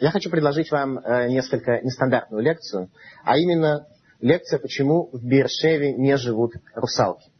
Я 0.00 0.10
хочу 0.10 0.30
предложить 0.30 0.70
вам 0.70 0.98
э, 0.98 1.28
несколько 1.28 1.82
нестандартную 1.82 2.42
лекцию, 2.42 2.88
а 3.22 3.36
именно 3.36 3.86
лекция, 4.20 4.58
почему 4.58 5.10
в 5.12 5.22
Бершеве 5.22 5.92
не 5.92 6.16
живут 6.16 6.52
русалки. 6.74 7.30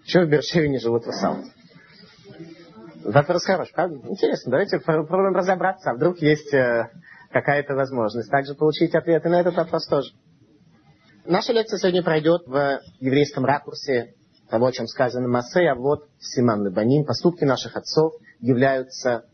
Почему 0.00 0.24
в 0.24 0.30
Бершеве 0.30 0.70
не 0.70 0.78
живут 0.78 1.04
русалки? 1.04 1.50
Вопрос 3.04 3.44
хороший, 3.44 3.72
правда? 3.74 3.96
Интересно, 4.08 4.50
давайте 4.50 4.78
попробуем 4.78 5.34
разобраться, 5.34 5.90
а 5.90 5.94
вдруг 5.94 6.22
есть 6.22 6.54
э, 6.54 6.88
какая-то 7.30 7.74
возможность 7.74 8.30
также 8.30 8.54
получить 8.54 8.94
ответы 8.94 9.28
на 9.28 9.40
этот 9.40 9.54
вопрос 9.56 9.86
тоже. 9.86 10.12
Наша 11.26 11.52
лекция 11.52 11.78
сегодня 11.78 12.02
пройдет 12.02 12.46
в 12.46 12.80
еврейском 12.98 13.44
ракурсе 13.44 14.14
того, 14.48 14.66
о 14.66 14.72
чем 14.72 14.86
сказано 14.86 15.28
Масей, 15.28 15.66
а 15.66 15.74
вот 15.74 16.08
Симан 16.18 16.64
Лебаним. 16.64 17.04
Поступки 17.04 17.44
наших 17.44 17.76
отцов 17.76 18.14
являются 18.40 19.26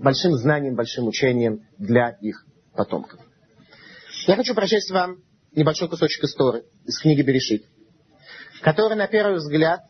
большим 0.00 0.34
знанием, 0.34 0.74
большим 0.74 1.06
учением 1.06 1.66
для 1.78 2.10
их 2.20 2.44
потомков. 2.74 3.20
Я 4.26 4.36
хочу 4.36 4.54
прочесть 4.54 4.90
вам 4.90 5.22
небольшой 5.52 5.88
кусочек 5.88 6.24
истории 6.24 6.62
из 6.84 6.98
книги 6.98 7.22
Берешит, 7.22 7.64
который 8.62 8.96
на 8.96 9.06
первый 9.06 9.36
взгляд 9.36 9.80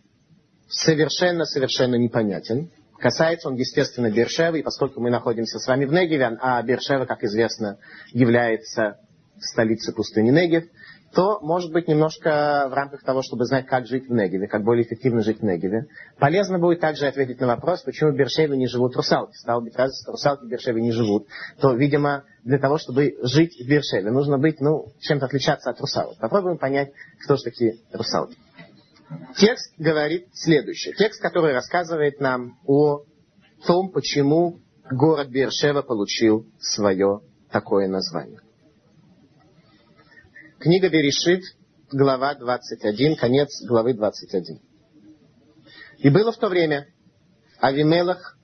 совершенно-совершенно 0.69 1.97
непонятен. 1.97 2.71
Касается 2.99 3.49
он, 3.49 3.55
естественно, 3.55 4.11
Бершевы, 4.11 4.61
и 4.61 4.63
поскольку 4.63 5.01
мы 5.01 5.11
находимся 5.11 5.59
с 5.59 5.67
вами 5.67 5.87
в 5.87 5.93
Негеве, 5.93 6.37
а 6.41 6.63
Бершева, 6.63 7.07
как 7.07 7.25
известно, 7.25 7.79
является 8.13 8.99
столицей 9.41 9.95
пустыни 9.95 10.31
Негев, 10.31 10.65
то, 11.15 11.41
может 11.41 11.73
быть, 11.73 11.89
немножко 11.89 12.69
в 12.71 12.75
рамках 12.75 13.03
того, 13.03 13.23
чтобы 13.23 13.45
знать, 13.45 13.67
как 13.67 13.87
жить 13.87 14.09
в 14.09 14.13
Негеве, 14.13 14.47
как 14.47 14.63
более 14.63 14.85
эффективно 14.87 15.23
жить 15.23 15.41
в 15.41 15.43
Негеве, 15.43 15.87
полезно 16.19 16.59
будет 16.59 16.81
также 16.81 17.07
ответить 17.07 17.41
на 17.41 17.49
вопрос, 17.49 17.83
почему 17.83 18.13
в 18.13 18.17
Бершеве 18.17 18.57
не 18.57 18.69
живут 18.69 18.95
русалки. 18.95 19.35
Стало 19.35 19.61
быть, 19.61 19.77
раз 19.77 20.07
русалки 20.07 20.45
в 20.45 20.49
Бершеве 20.49 20.81
не 20.81 20.93
живут, 20.93 21.27
то, 21.61 21.75
видимо, 21.75 22.25
для 22.45 22.59
того, 22.59 22.79
чтобы 22.79 23.17
жить 23.23 23.57
в 23.61 23.69
Бершеве, 23.69 24.11
нужно 24.11 24.39
быть, 24.39 24.61
ну, 24.61 24.93
чем-то 25.01 25.27
отличаться 25.27 25.71
от 25.71 25.81
русалок. 25.81 26.17
Попробуем 26.19 26.59
понять, 26.59 26.93
кто 27.25 27.37
же 27.37 27.43
такие 27.43 27.79
русалки. 27.93 28.37
Текст 29.37 29.75
говорит 29.79 30.29
следующее. 30.33 30.95
Текст, 30.95 31.21
который 31.21 31.53
рассказывает 31.53 32.21
нам 32.21 32.59
о 32.67 33.03
том, 33.67 33.91
почему 33.91 34.61
город 34.91 35.29
Бершева 35.29 35.83
получил 35.83 36.47
свое 36.61 37.21
такое 37.51 37.89
название. 37.89 38.41
Книга 40.61 40.91
Берешит, 40.91 41.43
глава 41.91 42.35
21, 42.35 43.17
конец 43.17 43.63
главы 43.67 43.95
21. 43.95 44.61
И 46.01 46.11
было 46.11 46.33
в 46.33 46.37
то 46.37 46.51
время 46.51 46.87
Авимелах, 47.61 48.37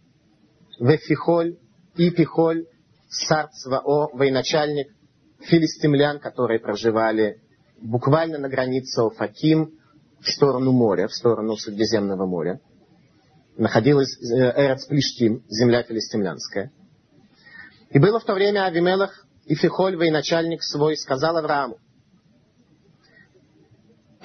Вефихоль 0.81 1.59
и 1.95 2.11
Пихоль, 2.11 2.65
Сарцвао, 3.11 4.17
военачальник 4.17 4.97
филистимлян, 5.43 6.19
которые 6.19 6.59
проживали 6.59 7.43
буквально 7.83 8.39
на 8.39 8.49
границе 8.49 9.01
Офаким, 9.01 9.79
в 10.19 10.27
сторону 10.31 10.73
моря, 10.73 11.09
в 11.09 11.13
сторону 11.13 11.55
Средиземного 11.59 12.25
моря. 12.25 12.61
Находилась 13.59 14.17
э, 14.23 14.37
Эрец 14.57 14.89
земля 15.51 15.83
филистимлянская. 15.83 16.73
И 17.91 17.99
было 17.99 18.19
в 18.21 18.25
то 18.25 18.33
время 18.33 18.65
Авимелах 18.65 19.27
и 19.45 19.55
Фихоль, 19.55 19.99
военачальник 19.99 20.63
свой, 20.63 20.97
сказал 20.97 21.37
Аврааму, 21.37 21.77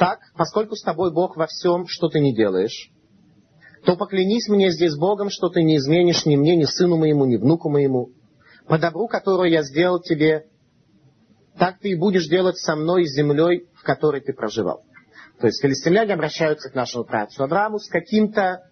так, 0.02 0.20
поскольку 0.36 0.76
с 0.76 0.82
тобой 0.82 1.14
Бог 1.14 1.38
во 1.38 1.46
всем, 1.46 1.86
что 1.86 2.10
ты 2.10 2.20
не 2.20 2.34
делаешь, 2.34 2.90
то 3.86 3.96
поклянись 3.96 4.48
мне 4.48 4.72
здесь 4.72 4.96
Богом, 4.96 5.30
что 5.30 5.50
ты 5.50 5.62
не 5.62 5.78
изменишь 5.78 6.26
ни 6.26 6.36
мне, 6.36 6.56
ни 6.56 6.64
сыну 6.64 6.98
моему, 6.98 7.26
ни 7.26 7.36
внуку 7.38 7.70
моему. 7.70 8.10
По 8.68 8.80
добру, 8.80 9.08
которое 9.08 9.52
я 9.52 9.62
сделал 9.62 10.02
тебе, 10.02 10.48
так 11.56 11.78
ты 11.78 11.90
и 11.90 11.96
будешь 11.96 12.28
делать 12.28 12.58
со 12.58 12.76
мной 12.76 13.06
землей, 13.06 13.68
в 13.76 13.84
которой 13.84 14.22
ты 14.22 14.34
проживал. 14.34 14.82
То 15.40 15.46
есть 15.46 15.62
филистимляне 15.62 16.16
обращаются 16.16 16.72
к 16.72 16.74
нашему 16.74 17.04
працу 17.04 17.44
Аврааму 17.44 17.78
с 17.78 17.88
каким-то 17.88 18.72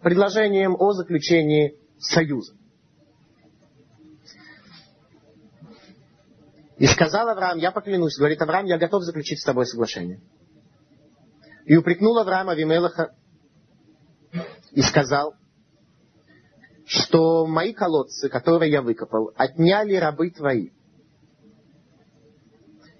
предложением 0.00 0.76
о 0.78 0.92
заключении 0.92 1.74
союза. 1.98 2.54
И 6.78 6.86
сказал 6.86 7.28
Авраам, 7.28 7.58
я 7.58 7.72
поклянусь, 7.72 8.16
говорит 8.16 8.40
Авраам, 8.40 8.66
я 8.66 8.78
готов 8.78 9.02
заключить 9.02 9.40
с 9.40 9.44
тобой 9.44 9.66
соглашение. 9.66 10.20
И 11.64 11.76
упрекнул 11.76 12.18
Авраам 12.18 12.48
Авимелаха 12.48 13.14
и 14.72 14.82
сказал, 14.82 15.34
что 16.86 17.46
мои 17.46 17.72
колодцы, 17.72 18.28
которые 18.28 18.72
я 18.72 18.82
выкопал, 18.82 19.32
отняли 19.36 19.94
рабы 19.94 20.30
твои. 20.30 20.70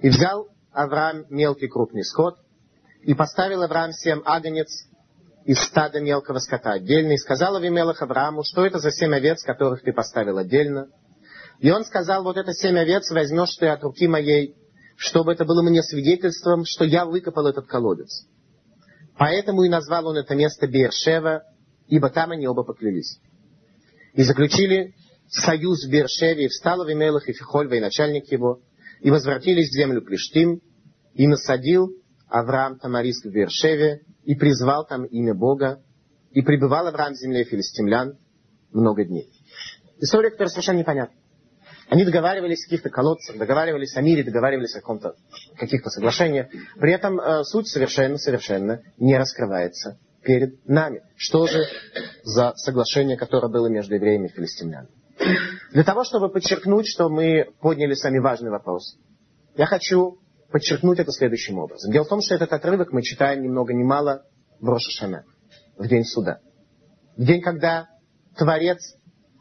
И 0.00 0.08
взял 0.08 0.48
Авраам 0.72 1.26
мелкий 1.28 1.68
крупный 1.68 2.04
скот, 2.04 2.38
и 3.02 3.14
поставил 3.14 3.62
Авраам 3.62 3.92
семь 3.92 4.22
агнец 4.24 4.86
из 5.44 5.58
стада 5.58 6.00
мелкого 6.00 6.38
скота 6.38 6.72
отдельно, 6.72 7.12
и 7.12 7.18
сказал 7.18 7.56
Авимелах 7.56 8.00
Аврааму, 8.00 8.44
что 8.44 8.64
это 8.64 8.78
за 8.78 8.90
семь 8.90 9.14
овец, 9.14 9.42
которых 9.42 9.82
ты 9.82 9.92
поставил 9.92 10.38
отдельно. 10.38 10.88
И 11.58 11.70
он 11.70 11.84
сказал, 11.84 12.22
вот 12.22 12.36
это 12.36 12.52
семь 12.52 12.78
овец 12.78 13.10
возьмешь 13.10 13.56
ты 13.56 13.66
от 13.66 13.82
руки 13.82 14.06
моей, 14.06 14.56
чтобы 14.96 15.32
это 15.32 15.44
было 15.44 15.62
мне 15.62 15.82
свидетельством, 15.82 16.64
что 16.64 16.84
я 16.84 17.04
выкопал 17.04 17.46
этот 17.46 17.66
колодец. 17.66 18.26
Поэтому 19.18 19.64
и 19.64 19.68
назвал 19.68 20.06
он 20.08 20.16
это 20.16 20.34
место 20.34 20.66
Бершева, 20.66 21.42
ибо 21.88 22.10
там 22.10 22.30
они 22.30 22.46
оба 22.46 22.64
поклялись. 22.64 23.20
И 24.14 24.22
заключили 24.22 24.94
союз 25.28 25.84
в 25.84 25.90
Бершеве, 25.90 26.44
и 26.44 26.48
встал 26.48 26.82
Авимелах 26.82 27.28
и 27.28 27.32
Фихоль, 27.32 27.74
и 27.74 27.80
начальник 27.80 28.30
его, 28.30 28.60
и 29.00 29.10
возвратились 29.10 29.70
в 29.70 29.74
землю 29.74 30.02
Плештим, 30.02 30.60
и 31.14 31.26
насадил 31.26 31.90
Авраам 32.28 32.78
Тамариск 32.78 33.26
в 33.26 33.30
Бершеве, 33.30 34.02
и 34.24 34.34
призвал 34.34 34.86
там 34.86 35.04
имя 35.04 35.34
Бога, 35.34 35.82
и 36.30 36.42
пребывал 36.42 36.86
Авраам 36.86 37.14
в 37.14 37.18
земле 37.18 37.44
филистимлян 37.44 38.18
много 38.72 39.04
дней. 39.04 39.30
История, 39.98 40.30
которая 40.30 40.50
совершенно 40.50 40.78
непонятна. 40.78 41.21
Они 41.92 42.06
договаривались 42.06 42.62
о 42.62 42.70
каких-то 42.70 42.88
колодцах, 42.88 43.36
договаривались 43.36 43.94
о 43.96 44.00
мире, 44.00 44.24
договаривались 44.24 44.74
о 44.74 44.80
каком-то, 44.80 45.14
каких-то 45.58 45.90
соглашениях. 45.90 46.46
При 46.80 46.90
этом 46.90 47.20
э, 47.20 47.44
суть 47.44 47.68
совершенно-совершенно 47.68 48.80
не 48.96 49.18
раскрывается 49.18 49.98
перед 50.22 50.66
нами. 50.66 51.02
Что 51.16 51.46
же 51.46 51.66
за 52.22 52.54
соглашение, 52.56 53.18
которое 53.18 53.52
было 53.52 53.66
между 53.66 53.94
евреями 53.94 54.28
и 54.28 54.30
филистимлянами? 54.30 54.88
Для 55.72 55.84
того, 55.84 56.04
чтобы 56.04 56.30
подчеркнуть, 56.30 56.86
что 56.86 57.10
мы 57.10 57.48
подняли 57.60 57.92
сами 57.92 58.20
важный 58.20 58.50
вопрос, 58.50 58.96
я 59.58 59.66
хочу 59.66 60.16
подчеркнуть 60.50 60.98
это 60.98 61.12
следующим 61.12 61.58
образом. 61.58 61.92
Дело 61.92 62.04
в 62.04 62.08
том, 62.08 62.22
что 62.22 62.34
этот 62.34 62.54
отрывок 62.54 62.90
мы 62.90 63.02
читаем 63.02 63.42
ни 63.42 63.48
много 63.48 63.74
ни 63.74 63.82
мало 63.82 64.24
в 64.60 64.66
Рошашана, 64.66 65.24
в 65.76 65.86
день 65.86 66.04
суда. 66.04 66.38
В 67.18 67.22
день, 67.22 67.42
когда 67.42 67.88
Творец 68.38 68.78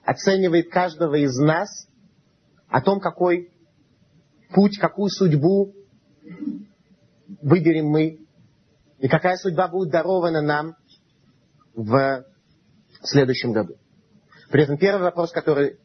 оценивает 0.04 0.70
каждого 0.70 1.16
из 1.16 1.38
нас 1.38 1.88
о 2.72 2.82
том, 2.82 3.02
какой 3.02 3.52
путь, 4.56 4.80
какую 4.80 5.10
судьбу 5.10 5.76
выберем 7.42 7.88
мы, 7.88 8.26
и 8.98 9.08
какая 9.08 9.36
судьба 9.36 9.68
будет 9.68 9.92
дарована 9.92 10.42
нам 10.42 10.76
в 11.76 12.24
следующем 13.04 13.52
году. 13.52 13.76
При 14.50 14.64
этом 14.64 14.78
первый 14.78 15.04
вопрос, 15.04 15.32
который 15.32 15.80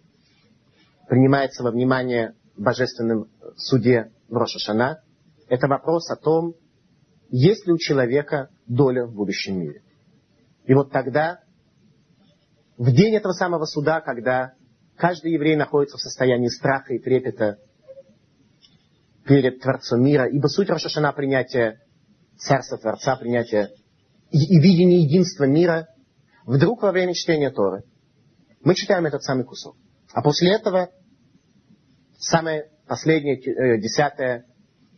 принимается 1.09 1.63
во 1.63 1.73
внимание 1.73 2.35
в 2.57 2.63
божественном 2.63 3.31
суде 3.57 4.13
в 4.29 4.35
Рошашана, 4.35 5.03
это 5.49 5.67
вопрос 5.67 6.11
о 6.11 6.17
том, 6.17 6.55
есть 7.31 7.67
ли 7.67 7.73
у 7.73 7.79
человека 7.79 8.51
доля 8.67 9.07
в 9.07 9.15
будущем 9.15 9.59
мире. 9.59 9.83
И 10.65 10.75
вот 10.75 10.93
тогда, 10.93 11.41
в 12.77 12.93
день 12.93 13.15
этого 13.15 13.33
самого 13.33 13.65
суда, 13.65 14.01
когда 14.01 14.55
Каждый 14.97 15.33
еврей 15.33 15.57
находится 15.57 15.99
в 15.99 16.01
состоянии 16.01 16.49
страха 16.49 16.95
и 16.95 16.99
трепета 16.99 17.59
перед 19.25 19.61
Творцом 19.61 20.03
мира, 20.03 20.27
ибо 20.29 20.47
суть 20.47 20.71
Рошашана 20.71 21.13
принятия 21.13 21.81
Царства 22.39 22.79
Творца, 22.79 23.17
принятия 23.17 23.71
и, 24.31 24.39
и 24.39 24.61
видения 24.61 25.03
единства 25.03 25.45
мира, 25.45 25.89
вдруг 26.45 26.83
во 26.83 26.93
время 26.93 27.15
чтения 27.15 27.51
Торы 27.51 27.83
мы 28.63 28.75
читаем 28.75 29.07
этот 29.07 29.23
самый 29.23 29.45
кусок. 29.45 29.77
А 30.13 30.23
после 30.23 30.55
этого 30.55 30.91
самое 32.19 32.71
последнее, 32.87 33.37
э, 33.37 33.81
десятое 33.81 34.47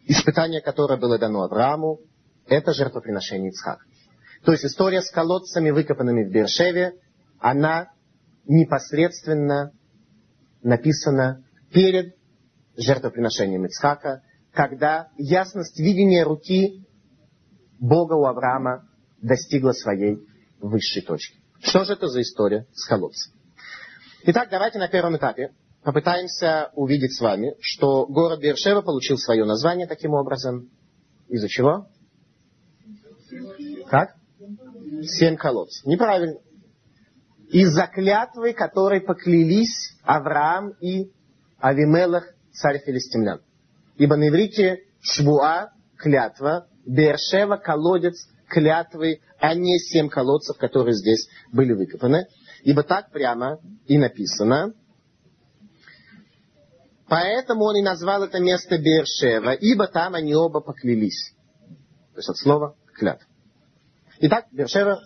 испытание, 0.06 0.60
которое 0.60 0.98
было 0.98 1.18
дано 1.18 1.42
Аврааму, 1.42 2.00
это 2.46 2.72
жертвоприношение 2.72 3.50
Ицхака. 3.50 3.84
То 4.44 4.52
есть 4.52 4.64
история 4.64 5.02
с 5.02 5.10
колодцами, 5.10 5.70
выкопанными 5.70 6.24
в 6.24 6.30
Бершеве, 6.30 6.92
она 7.40 7.90
непосредственно 8.46 9.72
написано 10.62 11.44
перед 11.72 12.16
жертвоприношением 12.76 13.66
Ицхака, 13.66 14.22
когда 14.52 15.08
ясность 15.16 15.78
видения 15.78 16.24
руки 16.24 16.86
Бога 17.78 18.14
у 18.14 18.24
Авраама 18.24 18.88
достигла 19.20 19.72
своей 19.72 20.18
высшей 20.60 21.02
точки. 21.02 21.38
Что 21.60 21.84
же 21.84 21.94
это 21.94 22.08
за 22.08 22.22
история 22.22 22.66
с 22.72 22.86
колодцем? 22.86 23.32
Итак, 24.24 24.48
давайте 24.50 24.78
на 24.78 24.88
первом 24.88 25.16
этапе 25.16 25.52
попытаемся 25.82 26.70
увидеть 26.74 27.16
с 27.16 27.20
вами, 27.20 27.54
что 27.60 28.06
город 28.06 28.40
Бершева 28.40 28.82
получил 28.82 29.16
свое 29.16 29.44
название 29.44 29.86
таким 29.86 30.14
образом. 30.14 30.70
Из-за 31.28 31.48
чего? 31.48 31.86
Как? 33.88 34.14
Семь 35.02 35.36
колодцев. 35.36 35.86
Неправильно. 35.86 36.38
Из-за 37.50 37.86
клятвы, 37.86 38.52
которой 38.52 39.00
поклялись 39.00 39.94
Авраам 40.02 40.70
и 40.80 41.10
Авимелах, 41.58 42.24
царь 42.52 42.82
филистимлян. 42.84 43.40
Ибо 43.96 44.16
на 44.16 44.28
иврите 44.28 44.82
швуа, 45.00 45.70
клятва, 45.96 46.68
Бершева, 46.84 47.56
колодец, 47.56 48.28
клятвы, 48.48 49.20
а 49.40 49.54
не 49.54 49.78
семь 49.78 50.08
колодцев, 50.08 50.58
которые 50.58 50.94
здесь 50.94 51.28
были 51.52 51.72
выкопаны. 51.72 52.26
Ибо 52.64 52.82
так 52.82 53.10
прямо 53.10 53.58
и 53.86 53.96
написано. 53.96 54.74
Поэтому 57.08 57.64
он 57.64 57.76
и 57.76 57.82
назвал 57.82 58.24
это 58.24 58.40
место 58.40 58.76
Бершева, 58.76 59.54
ибо 59.54 59.86
там 59.86 60.14
они 60.14 60.34
оба 60.34 60.60
поклялись. 60.60 61.32
То 62.12 62.18
есть 62.18 62.28
от 62.28 62.36
слова 62.36 62.76
клятва. 62.92 63.26
Итак, 64.20 64.46
Бершева 64.52 65.00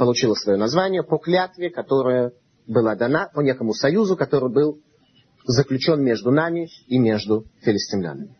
получила 0.00 0.32
свое 0.32 0.56
название 0.56 1.02
по 1.02 1.18
клятве, 1.18 1.68
которая 1.68 2.32
была 2.66 2.96
дана 2.96 3.28
по 3.34 3.40
некому 3.40 3.74
союзу, 3.74 4.16
который 4.16 4.50
был 4.50 4.80
заключен 5.44 6.02
между 6.02 6.30
нами 6.30 6.70
и 6.86 6.98
между 6.98 7.44
филистимлянами. 7.60 8.34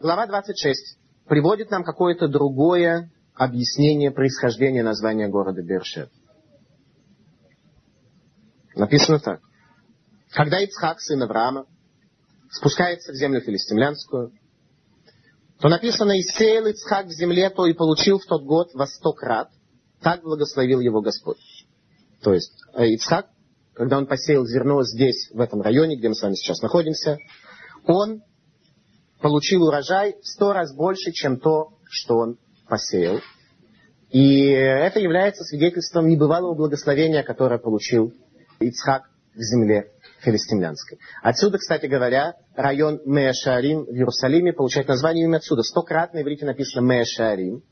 Глава 0.00 0.26
26 0.26 0.98
приводит 1.26 1.70
нам 1.70 1.82
какое-то 1.82 2.28
другое 2.28 3.10
объяснение 3.32 4.10
происхождения 4.10 4.82
названия 4.82 5.28
города 5.28 5.62
Бершев. 5.62 6.10
Написано 8.76 9.20
так. 9.20 9.40
Когда 10.30 10.62
Ицхак, 10.62 11.00
сын 11.00 11.22
Авраама, 11.22 11.64
спускается 12.50 13.12
в 13.12 13.14
землю 13.14 13.40
филистимлянскую, 13.40 14.30
то 15.58 15.68
написано, 15.70 16.12
«И 16.12 16.20
сеял 16.20 16.66
Ицхак 16.66 17.06
в 17.06 17.12
земле, 17.12 17.48
то 17.48 17.64
и 17.64 17.72
получил 17.72 18.18
в 18.18 18.26
тот 18.26 18.44
год 18.44 18.74
во 18.74 18.86
сто 18.86 19.14
крат, 19.14 19.48
так 20.04 20.22
благословил 20.22 20.78
его 20.78 21.00
Господь». 21.00 21.38
То 22.22 22.32
есть 22.32 22.52
э, 22.74 22.86
Ицхак, 22.90 23.26
когда 23.74 23.98
он 23.98 24.06
посеял 24.06 24.46
зерно 24.46 24.84
здесь, 24.84 25.30
в 25.32 25.40
этом 25.40 25.60
районе, 25.60 25.96
где 25.96 26.08
мы 26.08 26.14
с 26.14 26.22
вами 26.22 26.34
сейчас 26.34 26.62
находимся, 26.62 27.18
он 27.86 28.22
получил 29.20 29.64
урожай 29.64 30.14
в 30.22 30.26
сто 30.26 30.52
раз 30.52 30.74
больше, 30.74 31.10
чем 31.12 31.38
то, 31.38 31.70
что 31.88 32.16
он 32.18 32.38
посеял. 32.68 33.20
И 34.10 34.46
это 34.46 35.00
является 35.00 35.42
свидетельством 35.44 36.08
небывалого 36.08 36.54
благословения, 36.54 37.22
которое 37.22 37.58
получил 37.58 38.12
Ицхак 38.60 39.10
в 39.34 39.40
земле 39.40 39.90
филистимлянской. 40.20 40.98
Отсюда, 41.22 41.58
кстати 41.58 41.86
говоря, 41.86 42.34
район 42.54 43.00
Меашарим 43.04 43.84
в 43.84 43.90
Иерусалиме 43.90 44.52
получает 44.52 44.88
название 44.88 45.24
именно 45.24 45.38
отсюда. 45.38 45.62
Стократно 45.62 46.20
в 46.20 46.22
иврите 46.22 46.46
написано 46.46 46.84
Меашарим. 46.86 47.62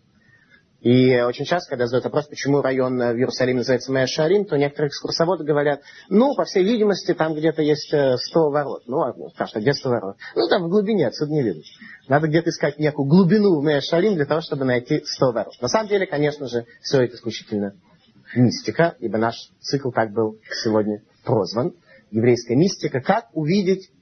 И 0.82 1.16
очень 1.20 1.44
часто, 1.44 1.70
когда 1.70 1.86
задают 1.86 2.06
вопрос, 2.06 2.26
почему 2.26 2.60
район 2.60 2.98
в 2.98 3.16
Иерусалиме 3.16 3.58
называется 3.58 3.92
Меашарим, 3.92 4.44
то 4.44 4.56
некоторые 4.56 4.88
экскурсоводы 4.88 5.44
говорят, 5.44 5.80
ну, 6.08 6.34
по 6.34 6.44
всей 6.44 6.64
видимости, 6.64 7.14
там 7.14 7.34
где-то 7.34 7.62
есть 7.62 7.86
100 7.86 7.96
э, 7.96 8.50
ворот. 8.50 8.82
Ну, 8.86 9.30
скажут, 9.30 9.56
а 9.56 9.60
где 9.60 9.74
100 9.74 9.88
ворот? 9.88 10.16
Ну, 10.34 10.48
там 10.48 10.64
в 10.64 10.68
глубине, 10.68 11.06
отсюда 11.06 11.30
не 11.30 11.42
видно. 11.44 11.62
Надо 12.08 12.26
где-то 12.26 12.50
искать 12.50 12.80
некую 12.80 13.06
глубину 13.06 13.60
в 13.60 13.64
Меашарим 13.64 14.16
для 14.16 14.24
того, 14.24 14.40
чтобы 14.40 14.64
найти 14.64 15.02
100 15.04 15.32
ворот. 15.32 15.54
На 15.60 15.68
самом 15.68 15.88
деле, 15.88 16.04
конечно 16.04 16.48
же, 16.48 16.66
все 16.80 17.02
это 17.02 17.14
исключительно 17.14 17.74
мистика, 18.34 18.96
ибо 18.98 19.18
наш 19.18 19.36
цикл 19.60 19.90
так 19.92 20.10
был 20.10 20.38
сегодня 20.64 21.02
прозван. 21.24 21.74
Еврейская 22.10 22.56
мистика. 22.56 23.00
Как 23.00 23.28
увидеть 23.34 23.92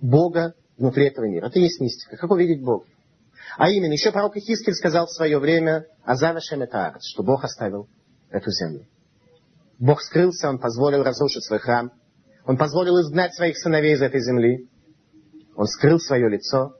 Бога 0.00 0.54
внутри 0.78 1.08
этого 1.08 1.24
мира? 1.24 1.48
Это 1.48 1.58
и 1.58 1.62
есть 1.62 1.80
мистика. 1.80 2.16
Как 2.16 2.30
увидеть 2.30 2.62
Бога? 2.62 2.84
А 3.56 3.70
именно, 3.70 3.92
еще 3.92 4.10
пророк 4.10 4.36
Ихискель 4.36 4.74
сказал 4.74 5.06
в 5.06 5.12
свое 5.12 5.38
время 5.38 5.86
Азава 6.04 6.40
Шеметаарец, 6.40 7.04
что 7.04 7.22
Бог 7.22 7.44
оставил 7.44 7.88
эту 8.30 8.50
землю. 8.50 8.86
Бог 9.78 10.00
скрылся, 10.02 10.48
Он 10.48 10.58
позволил 10.58 11.02
разрушить 11.02 11.44
свой 11.44 11.58
храм. 11.58 11.92
Он 12.46 12.56
позволил 12.56 13.00
изгнать 13.00 13.34
своих 13.34 13.56
сыновей 13.58 13.94
из 13.94 14.02
этой 14.02 14.20
земли. 14.20 14.68
Он 15.56 15.66
скрыл 15.66 15.98
свое 15.98 16.28
лицо. 16.28 16.74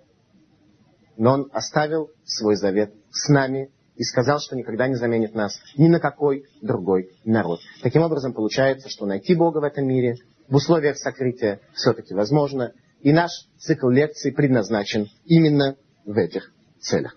Но 1.16 1.32
Он 1.34 1.50
оставил 1.52 2.10
свой 2.24 2.56
завет 2.56 2.92
с 3.10 3.28
нами 3.28 3.70
и 3.94 4.02
сказал, 4.02 4.40
что 4.40 4.56
никогда 4.56 4.88
не 4.88 4.96
заменит 4.96 5.34
нас 5.34 5.60
ни 5.76 5.88
на 5.88 6.00
какой 6.00 6.44
другой 6.60 7.10
народ. 7.24 7.60
Таким 7.82 8.02
образом, 8.02 8.32
получается, 8.32 8.88
что 8.88 9.06
найти 9.06 9.34
Бога 9.34 9.58
в 9.58 9.64
этом 9.64 9.86
мире 9.86 10.16
в 10.48 10.56
условиях 10.56 10.98
сокрытия 10.98 11.60
все-таки 11.74 12.14
возможно. 12.14 12.72
И 13.00 13.12
наш 13.12 13.30
цикл 13.58 13.88
лекций 13.88 14.32
предназначен 14.32 15.06
именно 15.24 15.76
в 16.04 16.16
этих 16.18 16.53
целях. 16.84 17.14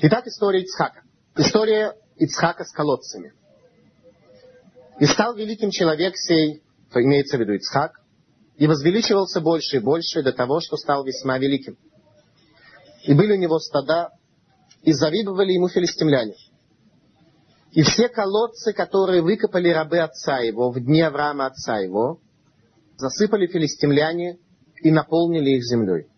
Итак, 0.00 0.26
история 0.26 0.62
Ицхака. 0.62 1.02
История 1.36 1.94
Ицхака 2.16 2.64
с 2.64 2.72
колодцами. 2.72 3.32
И 4.98 5.06
стал 5.06 5.34
великим 5.34 5.70
человек 5.70 6.16
сей, 6.16 6.62
то 6.92 7.02
имеется 7.02 7.36
в 7.36 7.40
виду 7.40 7.54
Ицхак, 7.54 8.00
и 8.56 8.66
возвеличивался 8.66 9.40
больше 9.40 9.76
и 9.76 9.80
больше 9.80 10.22
до 10.22 10.32
того, 10.32 10.60
что 10.60 10.76
стал 10.76 11.04
весьма 11.04 11.38
великим. 11.38 11.76
И 13.04 13.14
были 13.14 13.32
у 13.32 13.36
него 13.36 13.58
стада, 13.58 14.10
и 14.82 14.92
завидовали 14.92 15.52
ему 15.52 15.68
филистимляне. 15.68 16.34
И 17.72 17.82
все 17.82 18.08
колодцы, 18.08 18.72
которые 18.72 19.22
выкопали 19.22 19.70
рабы 19.70 19.98
отца 19.98 20.38
его 20.38 20.70
в 20.70 20.78
дни 20.78 21.00
Авраама 21.00 21.46
отца 21.46 21.78
его, 21.78 22.20
засыпали 22.98 23.46
филистимляне 23.46 24.38
и 24.82 24.90
наполнили 24.90 25.50
их 25.50 25.64
землей. 25.64 26.11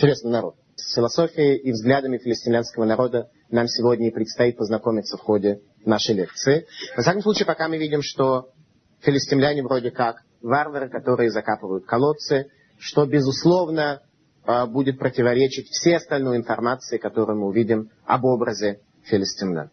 Интересный 0.00 0.30
народ. 0.30 0.54
С 0.76 0.94
философией 0.94 1.58
и 1.58 1.72
взглядами 1.72 2.16
филистимлянского 2.16 2.86
народа 2.86 3.28
нам 3.50 3.68
сегодня 3.68 4.08
и 4.08 4.10
предстоит 4.10 4.56
познакомиться 4.56 5.18
в 5.18 5.20
ходе 5.20 5.60
нашей 5.84 6.14
лекции. 6.14 6.66
Во 6.96 7.02
всяком 7.02 7.20
случае, 7.20 7.44
пока 7.44 7.68
мы 7.68 7.76
видим, 7.76 8.00
что 8.00 8.48
филистимляне 9.00 9.62
вроде 9.62 9.90
как 9.90 10.22
варвары, 10.40 10.88
которые 10.88 11.30
закапывают 11.30 11.84
колодцы, 11.84 12.46
что, 12.78 13.04
безусловно, 13.04 14.00
а, 14.46 14.64
будет 14.64 14.98
противоречить 14.98 15.68
всей 15.68 15.96
остальной 15.96 16.38
информации, 16.38 16.96
которую 16.96 17.38
мы 17.38 17.48
увидим 17.48 17.90
об 18.06 18.24
образе 18.24 18.80
филистимлян. 19.02 19.68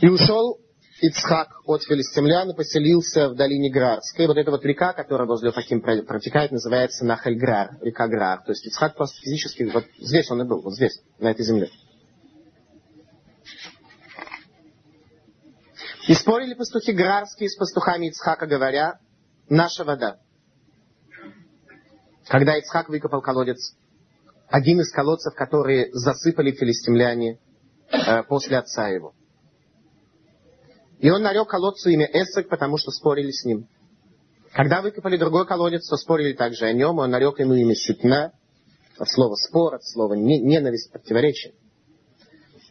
И 0.00 0.08
ушел 0.08 0.58
Ицхак 1.00 1.60
от 1.64 1.84
филистимлян 1.84 2.54
поселился 2.56 3.28
в 3.28 3.36
долине 3.36 3.70
Грарской. 3.70 4.26
Вот 4.26 4.36
эта 4.36 4.50
вот 4.50 4.64
река, 4.64 4.92
которая 4.92 5.28
возле 5.28 5.52
Факим 5.52 5.80
протекает, 5.80 6.50
называется 6.50 7.04
Нахальграр, 7.04 7.78
река 7.82 8.08
Грар. 8.08 8.42
То 8.42 8.50
есть 8.50 8.66
Ицхак 8.66 8.96
просто 8.96 9.20
физически, 9.20 9.62
вот 9.72 9.84
здесь 9.98 10.28
он 10.30 10.42
и 10.42 10.44
был, 10.44 10.60
вот 10.60 10.74
здесь, 10.74 11.00
на 11.20 11.30
этой 11.30 11.44
земле. 11.44 11.70
И 16.08 16.14
спорили 16.14 16.54
пастухи 16.54 16.92
Грарские 16.92 17.48
с 17.48 17.56
пастухами 17.56 18.08
Ицхака, 18.08 18.46
говоря, 18.46 18.98
наша 19.48 19.84
вода. 19.84 20.18
Когда 22.26 22.58
Ицхак 22.58 22.88
выкопал 22.88 23.22
колодец, 23.22 23.76
один 24.48 24.80
из 24.80 24.90
колодцев, 24.90 25.34
которые 25.34 25.92
засыпали 25.92 26.50
филистимляне 26.50 27.38
э, 27.92 28.22
после 28.24 28.58
отца 28.58 28.88
его. 28.88 29.14
И 30.98 31.10
он 31.10 31.22
нарек 31.22 31.48
колодцу 31.48 31.90
имя 31.90 32.06
Эсек, 32.12 32.48
потому 32.48 32.76
что 32.76 32.90
спорили 32.90 33.30
с 33.30 33.44
ним. 33.44 33.68
Когда 34.52 34.82
выкопали 34.82 35.16
другой 35.16 35.46
колодец, 35.46 35.88
то 35.88 35.96
спорили 35.96 36.32
также 36.32 36.64
о 36.64 36.72
нем, 36.72 36.98
и 36.98 37.04
он 37.04 37.10
нарек 37.10 37.38
ему 37.38 37.54
имя 37.54 37.74
Ситна, 37.74 38.32
от 38.98 39.08
слова 39.08 39.34
спор, 39.36 39.76
от 39.76 39.84
слова 39.84 40.14
ненависть, 40.14 40.90
противоречие. 40.90 41.54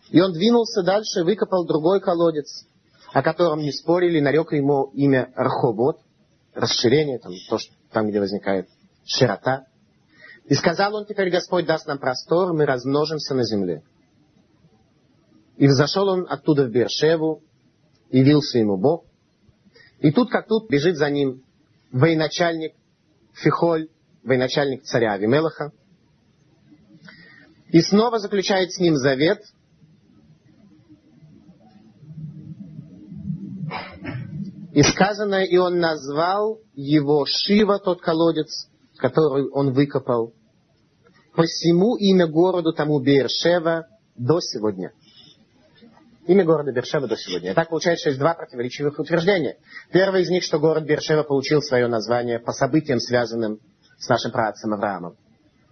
И 0.09 0.19
он 0.19 0.33
двинулся 0.33 0.83
дальше, 0.83 1.23
выкопал 1.23 1.65
другой 1.65 2.01
колодец, 2.01 2.65
о 3.13 3.21
котором 3.21 3.59
не 3.59 3.71
спорили, 3.71 4.19
нарек 4.19 4.51
ему 4.51 4.91
имя 4.93 5.31
Рхобот, 5.37 5.99
расширение, 6.53 7.19
там, 7.19 7.31
то, 7.49 7.57
что, 7.57 7.73
там, 7.91 8.09
где 8.09 8.19
возникает 8.19 8.67
широта. 9.05 9.65
И 10.45 10.53
сказал 10.53 10.95
он, 10.95 11.05
теперь 11.05 11.29
Господь 11.29 11.65
даст 11.65 11.87
нам 11.87 11.99
простор, 11.99 12.53
мы 12.53 12.65
размножимся 12.65 13.35
на 13.35 13.43
земле. 13.43 13.83
И 15.57 15.67
взошел 15.67 16.07
он 16.07 16.25
оттуда 16.29 16.65
в 16.65 16.71
Бершеву, 16.71 17.41
явился 18.09 18.59
ему 18.59 18.77
Бог. 18.77 19.05
И 19.99 20.11
тут 20.11 20.29
как 20.29 20.47
тут 20.47 20.69
бежит 20.69 20.97
за 20.97 21.09
ним 21.09 21.43
военачальник 21.91 22.73
Фихоль, 23.33 23.89
военачальник 24.23 24.83
царя 24.83 25.13
Авимелаха. 25.13 25.71
И 27.69 27.81
снова 27.81 28.19
заключает 28.19 28.71
с 28.71 28.79
ним 28.79 28.95
завет. 28.95 29.41
И 34.73 34.83
сказано, 34.83 35.43
и 35.43 35.57
он 35.57 35.79
назвал 35.79 36.59
его 36.75 37.25
Шива, 37.25 37.79
тот 37.79 37.99
колодец, 37.99 38.69
который 38.97 39.49
он 39.49 39.73
выкопал. 39.73 40.33
Посему 41.35 41.95
имя 41.97 42.27
городу 42.27 42.73
тому 42.73 42.99
Бершева 42.99 43.87
до 44.15 44.39
сегодня. 44.39 44.91
Имя 46.27 46.45
города 46.45 46.71
Бершева 46.71 47.07
до 47.07 47.15
сегодня. 47.15 47.51
И 47.51 47.53
так 47.53 47.69
получается, 47.69 48.09
есть 48.09 48.19
два 48.19 48.33
противоречивых 48.33 48.99
утверждения. 48.99 49.57
Первое 49.91 50.21
из 50.21 50.29
них, 50.29 50.43
что 50.43 50.59
город 50.59 50.85
Бершева 50.85 51.23
получил 51.23 51.61
свое 51.61 51.87
название 51.87 52.39
по 52.39 52.51
событиям, 52.51 52.99
связанным 52.99 53.59
с 53.97 54.07
нашим 54.07 54.31
праотцем 54.31 54.73
Авраамом. 54.73 55.15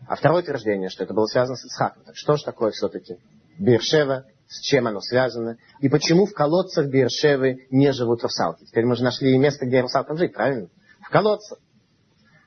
А 0.08 0.16
второе 0.16 0.42
утверждение, 0.42 0.90
что 0.90 1.04
это 1.04 1.14
было 1.14 1.26
связано 1.26 1.58
с 1.58 1.66
Исхаком. 1.66 2.04
Так 2.06 2.16
что 2.16 2.38
же 2.38 2.44
такое 2.44 2.72
все-таки 2.72 3.18
Бершева, 3.60 4.26
с 4.48 4.62
чем 4.62 4.88
оно 4.88 5.02
связано, 5.02 5.58
и 5.80 5.90
почему 5.90 6.26
в 6.26 6.34
колодцах 6.34 6.88
Бершевы 6.88 7.68
не 7.72 7.92
живут 7.92 8.24
русалки. 8.24 8.66
Теперь 8.66 8.86
мы 8.86 8.96
же 8.96 9.04
нашли 9.04 9.38
место, 9.38 9.66
где 9.66 9.82
русалкам 9.82 10.18
жить, 10.18 10.34
правильно? 10.34 10.70
В 11.02 11.10
колодцах. 11.10 11.60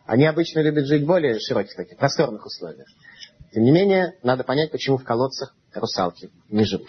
Они 0.06 0.24
обычно 0.24 0.60
любят 0.60 0.86
жить 0.86 1.02
в 1.02 1.06
более 1.06 1.38
широких 1.38 1.74
таких, 1.74 1.98
просторных 1.98 2.46
условиях. 2.46 2.86
Тем 3.52 3.62
не 3.62 3.70
менее, 3.70 4.14
надо 4.22 4.44
понять, 4.44 4.70
почему 4.70 4.96
в 4.96 5.04
колодцах 5.04 5.54
русалки 5.74 6.30
не 6.48 6.64
живут. 6.64 6.88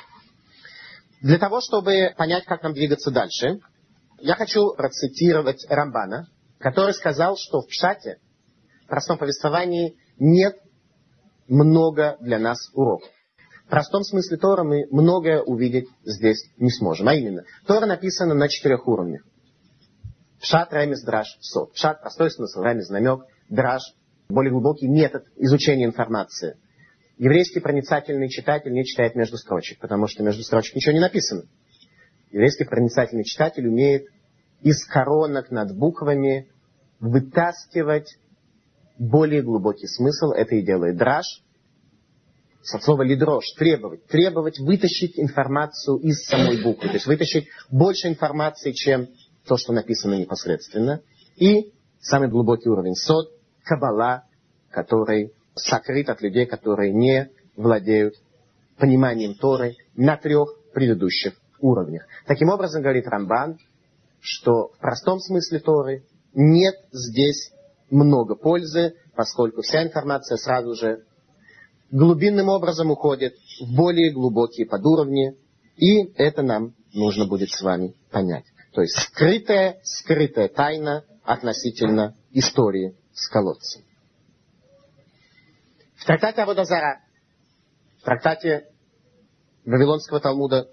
Для 1.22 1.38
того, 1.38 1.60
чтобы 1.62 2.14
понять, 2.18 2.46
как 2.46 2.64
нам 2.64 2.74
двигаться 2.74 3.12
дальше, 3.12 3.60
я 4.20 4.36
хочу 4.36 4.74
процитировать 4.76 5.66
Рамбана, 5.70 6.28
который 6.60 6.94
сказал, 6.94 7.36
что 7.38 7.62
в 7.62 7.68
Пшате, 7.68 8.20
в 8.86 8.88
простом 8.88 9.18
повествовании, 9.18 9.98
нет 10.18 10.56
много 11.48 12.18
для 12.22 12.40
нас 12.40 12.70
уроков. 12.74 13.10
В 13.66 13.70
простом 13.70 14.04
смысле 14.04 14.38
Тора 14.38 14.64
мы 14.64 14.88
многое 14.92 15.42
увидеть 15.42 15.88
здесь 16.04 16.44
не 16.58 16.72
сможем. 16.72 17.08
А 17.08 17.14
именно, 17.14 17.44
Тора 17.68 17.86
написана 17.86 18.34
на 18.34 18.48
четырех 18.48 18.88
уровнях. 18.88 19.24
Пшат, 20.42 20.74
ремес, 20.74 21.04
драж, 21.04 21.28
сот. 21.42 21.74
Пшат– 21.74 22.02
простой 22.02 22.32
смысл, 22.32 22.62
ремес– 22.62 22.90
намек, 22.90 23.26
драж– 23.50 23.82
более 24.30 24.52
глубокий 24.52 24.88
метод 24.88 25.26
изучения 25.36 25.86
информации. 25.86 26.58
Еврейский 27.20 27.60
проницательный 27.60 28.30
читатель 28.30 28.72
не 28.72 28.84
читает 28.86 29.14
между 29.14 29.38
строчек, 29.38 29.80
потому 29.80 30.08
что 30.08 30.24
между 30.24 30.42
строчек 30.42 30.76
ничего 30.76 30.94
не 30.94 31.02
написано. 31.02 31.44
Еврейский 32.32 32.64
проницательный 32.64 33.24
читатель 33.24 33.68
умеет 33.68 34.08
из 34.62 34.84
коронок 34.86 35.52
над 35.52 35.78
буквами 35.78 36.50
вытаскивать 37.00 38.18
более 38.98 39.42
глубокий 39.42 39.88
смысл. 39.88 40.32
Это 40.32 40.56
и 40.56 40.62
делает 40.64 40.98
драж– 40.98 41.44
от 42.74 42.84
слова 42.84 43.04
лидрош, 43.04 43.52
требовать. 43.58 44.06
Требовать 44.08 44.60
вытащить 44.60 45.18
информацию 45.20 45.98
из 45.98 46.26
самой 46.26 46.62
буквы. 46.62 46.88
То 46.90 46.94
есть 46.96 47.06
вытащить 47.06 47.48
больше 47.70 48.08
информации, 48.08 48.72
чем 48.72 49.08
то, 49.46 49.58
что 49.58 49.74
написано 49.74 50.16
непосредственно. 50.16 51.02
И 51.36 51.72
самый 52.00 52.30
глубокий 52.30 52.70
уровень 52.70 52.96
сод, 52.96 53.32
кабала, 53.64 54.26
который 54.70 55.34
сокрыт 55.62 56.10
от 56.10 56.22
людей, 56.22 56.46
которые 56.46 56.94
не 56.94 57.30
владеют 57.56 58.16
пониманием 58.78 59.36
Торы 59.36 59.76
на 59.96 60.18
трех 60.18 60.56
предыдущих 60.74 61.34
уровнях. 61.60 62.06
Таким 62.26 62.50
образом, 62.50 62.82
говорит 62.82 63.08
Рамбан, 63.08 63.58
что 64.22 64.70
в 64.70 64.80
простом 64.80 65.20
смысле 65.20 65.60
Торы 65.60 66.04
нет 66.34 66.76
здесь 66.92 67.52
много 67.90 68.36
пользы, 68.36 68.96
поскольку 69.16 69.62
вся 69.62 69.84
информация 69.84 70.38
сразу 70.38 70.76
же 70.76 71.04
глубинным 71.92 72.50
образом 72.50 72.92
уходит 72.92 73.36
в 73.62 73.76
более 73.76 74.12
глубокие 74.12 74.66
подуровни, 74.66 75.36
и 75.76 76.12
это 76.16 76.42
нам 76.42 76.76
нужно 76.94 77.26
будет 77.26 77.50
с 77.50 77.62
вами 77.62 77.96
понять. 78.12 78.46
То 78.74 78.82
есть 78.82 78.96
скрытая, 78.98 79.80
скрытая 79.84 80.48
тайна 80.48 81.04
относительно 81.24 82.16
истории 82.32 82.96
с 83.14 83.28
колодцем. 83.28 83.82
В 86.00 86.06
трактате 86.06 86.42
Аводазара, 86.42 87.02
в 88.00 88.04
трактате 88.04 88.68
Вавилонского 89.66 90.20
Талмуда, 90.22 90.70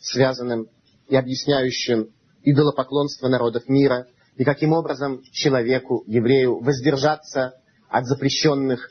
связанным 0.00 0.68
и 1.08 1.16
объясняющим 1.16 2.08
идолопоклонство 2.42 3.28
народов 3.28 3.68
мира, 3.68 4.06
и 4.36 4.44
каким 4.44 4.72
образом 4.72 5.22
человеку, 5.32 6.02
еврею, 6.06 6.60
воздержаться 6.60 7.60
от 7.88 8.06
запрещенных 8.06 8.90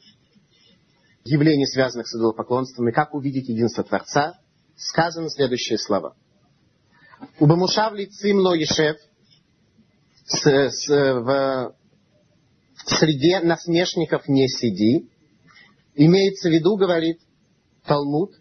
явлений, 1.24 1.65
связанных 1.65 2.08
с 2.08 2.15
идолопоклонством, 2.15 2.89
и 2.89 2.91
как 2.91 3.15
увидеть 3.15 3.50
единство 3.50 3.84
Творца, 3.84 4.36
сказаны 4.75 5.29
следующие 5.29 5.79
слова. 5.79 6.15
Убамушавли 7.39 8.05
цимло 8.05 8.53
ешев 8.53 8.98
в 10.31 11.74
среде 12.86 13.39
насмешников 13.39 14.27
не 14.27 14.48
сиди. 14.48 15.10
Имеется 16.01 16.48
в 16.48 16.53
виду, 16.53 16.77
говорит 16.77 17.20
Талмуд, 17.86 18.32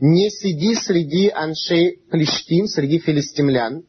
не 0.00 0.30
сиди 0.30 0.74
среди 0.74 1.28
аншей 1.28 1.98
плештим, 2.10 2.66
среди 2.66 2.98
филистимлян, 2.98 3.84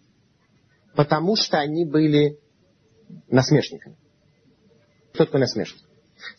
потому 0.95 1.37
что 1.37 1.59
они 1.59 1.85
были 1.85 2.39
насмешниками. 3.29 3.95
Кто 5.13 5.23
такой 5.23 5.39
насмешник? 5.39 5.81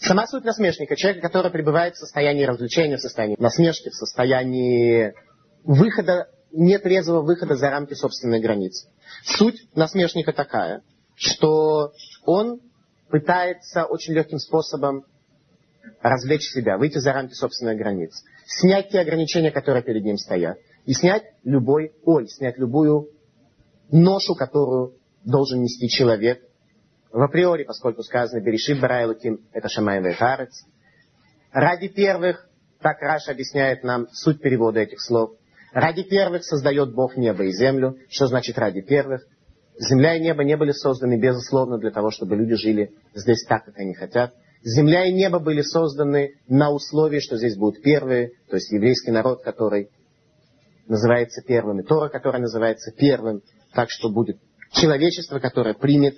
Сама 0.01 0.27
суть 0.27 0.45
насмешника, 0.45 0.97
человека, 0.97 1.29
который 1.29 1.51
пребывает 1.51 1.95
в 1.95 2.01
состоянии 2.01 2.45
развлечения, 2.45 2.99
в 2.99 3.01
состоянии 3.01 3.37
насмешки, 3.39 3.89
в 3.89 3.95
состоянии 3.95 5.15
выхода, 5.65 6.29
нетрезвого 6.53 7.23
выхода 7.23 7.57
за 7.57 7.71
рамки 7.71 7.95
собственной 7.95 8.41
границы. 8.41 8.87
Суть 9.25 9.63
насмешника 9.75 10.35
такая, 10.35 10.83
что 11.15 11.95
он 12.27 12.61
пытается 13.09 13.87
очень 13.87 14.13
легким 14.13 14.39
способом 14.39 15.07
развлечь 16.03 16.51
себя, 16.51 16.79
выйти 16.79 16.99
за 16.99 17.13
рамки 17.13 17.33
собственной 17.35 17.77
границы, 17.77 18.25
снять 18.47 18.91
те 18.91 19.01
ограничения, 19.01 19.51
которые 19.51 19.83
перед 19.83 20.05
ним 20.05 20.17
стоят, 20.17 20.59
и 20.87 20.93
снять 20.93 21.25
любой 21.45 21.93
оль, 22.05 22.29
снять 22.29 22.59
любую 22.59 23.09
ношу, 23.91 24.35
которую 24.35 24.95
должен 25.25 25.63
нести 25.63 25.89
человек 25.89 26.41
в 27.13 27.21
априори, 27.21 27.65
поскольку 27.65 28.03
сказано 28.03 28.41
«Берешит 28.41 28.81
Барайлуким»— 28.81 29.41
это 29.53 29.69
Шамай 29.69 30.01
Вейхарец. 30.01 30.65
Ради 31.53 31.89
первых, 31.89 32.49
так 32.81 33.01
Раша 33.03 33.33
объясняет 33.33 33.83
нам 33.83 34.07
суть 34.13 34.41
перевода 34.41 34.81
этих 34.81 35.01
слов, 35.01 35.33
ради 35.73 36.03
первых 36.03 36.45
создает 36.45 36.95
Бог 36.95 37.17
небо 37.17 37.45
и 37.45 37.53
землю. 37.53 37.97
Что 38.09 38.27
значит 38.27 38.59
ради 38.59 38.81
первых? 38.81 39.23
Земля 39.79 40.17
и 40.17 40.21
небо 40.21 40.45
не 40.45 40.57
были 40.57 40.73
созданы, 40.73 41.19
безусловно, 41.19 41.79
для 41.79 41.91
того, 41.91 42.11
чтобы 42.11 42.37
люди 42.37 42.55
жили 42.55 42.93
здесь 43.15 43.45
так, 43.47 43.65
как 43.65 43.79
они 43.79 43.95
хотят. 43.95 44.35
Земля 44.63 45.07
и 45.07 45.13
небо 45.13 45.39
были 45.39 45.63
созданы 45.63 46.35
на 46.47 46.71
условии, 46.71 47.21
что 47.21 47.37
здесь 47.37 47.57
будут 47.57 47.83
первые, 47.83 48.33
то 48.49 48.57
есть 48.57 48.71
еврейский 48.71 49.11
народ, 49.11 49.43
который 49.43 49.89
называется 50.87 51.43
первым, 51.43 51.81
и 51.81 51.83
Тора, 51.83 52.11
которая 52.11 52.43
называется 52.43 52.93
первым, 52.93 53.43
так 53.73 53.89
что 53.91 54.11
будет 54.11 54.39
человечество, 54.73 55.39
которое 55.39 55.73
примет 55.73 56.17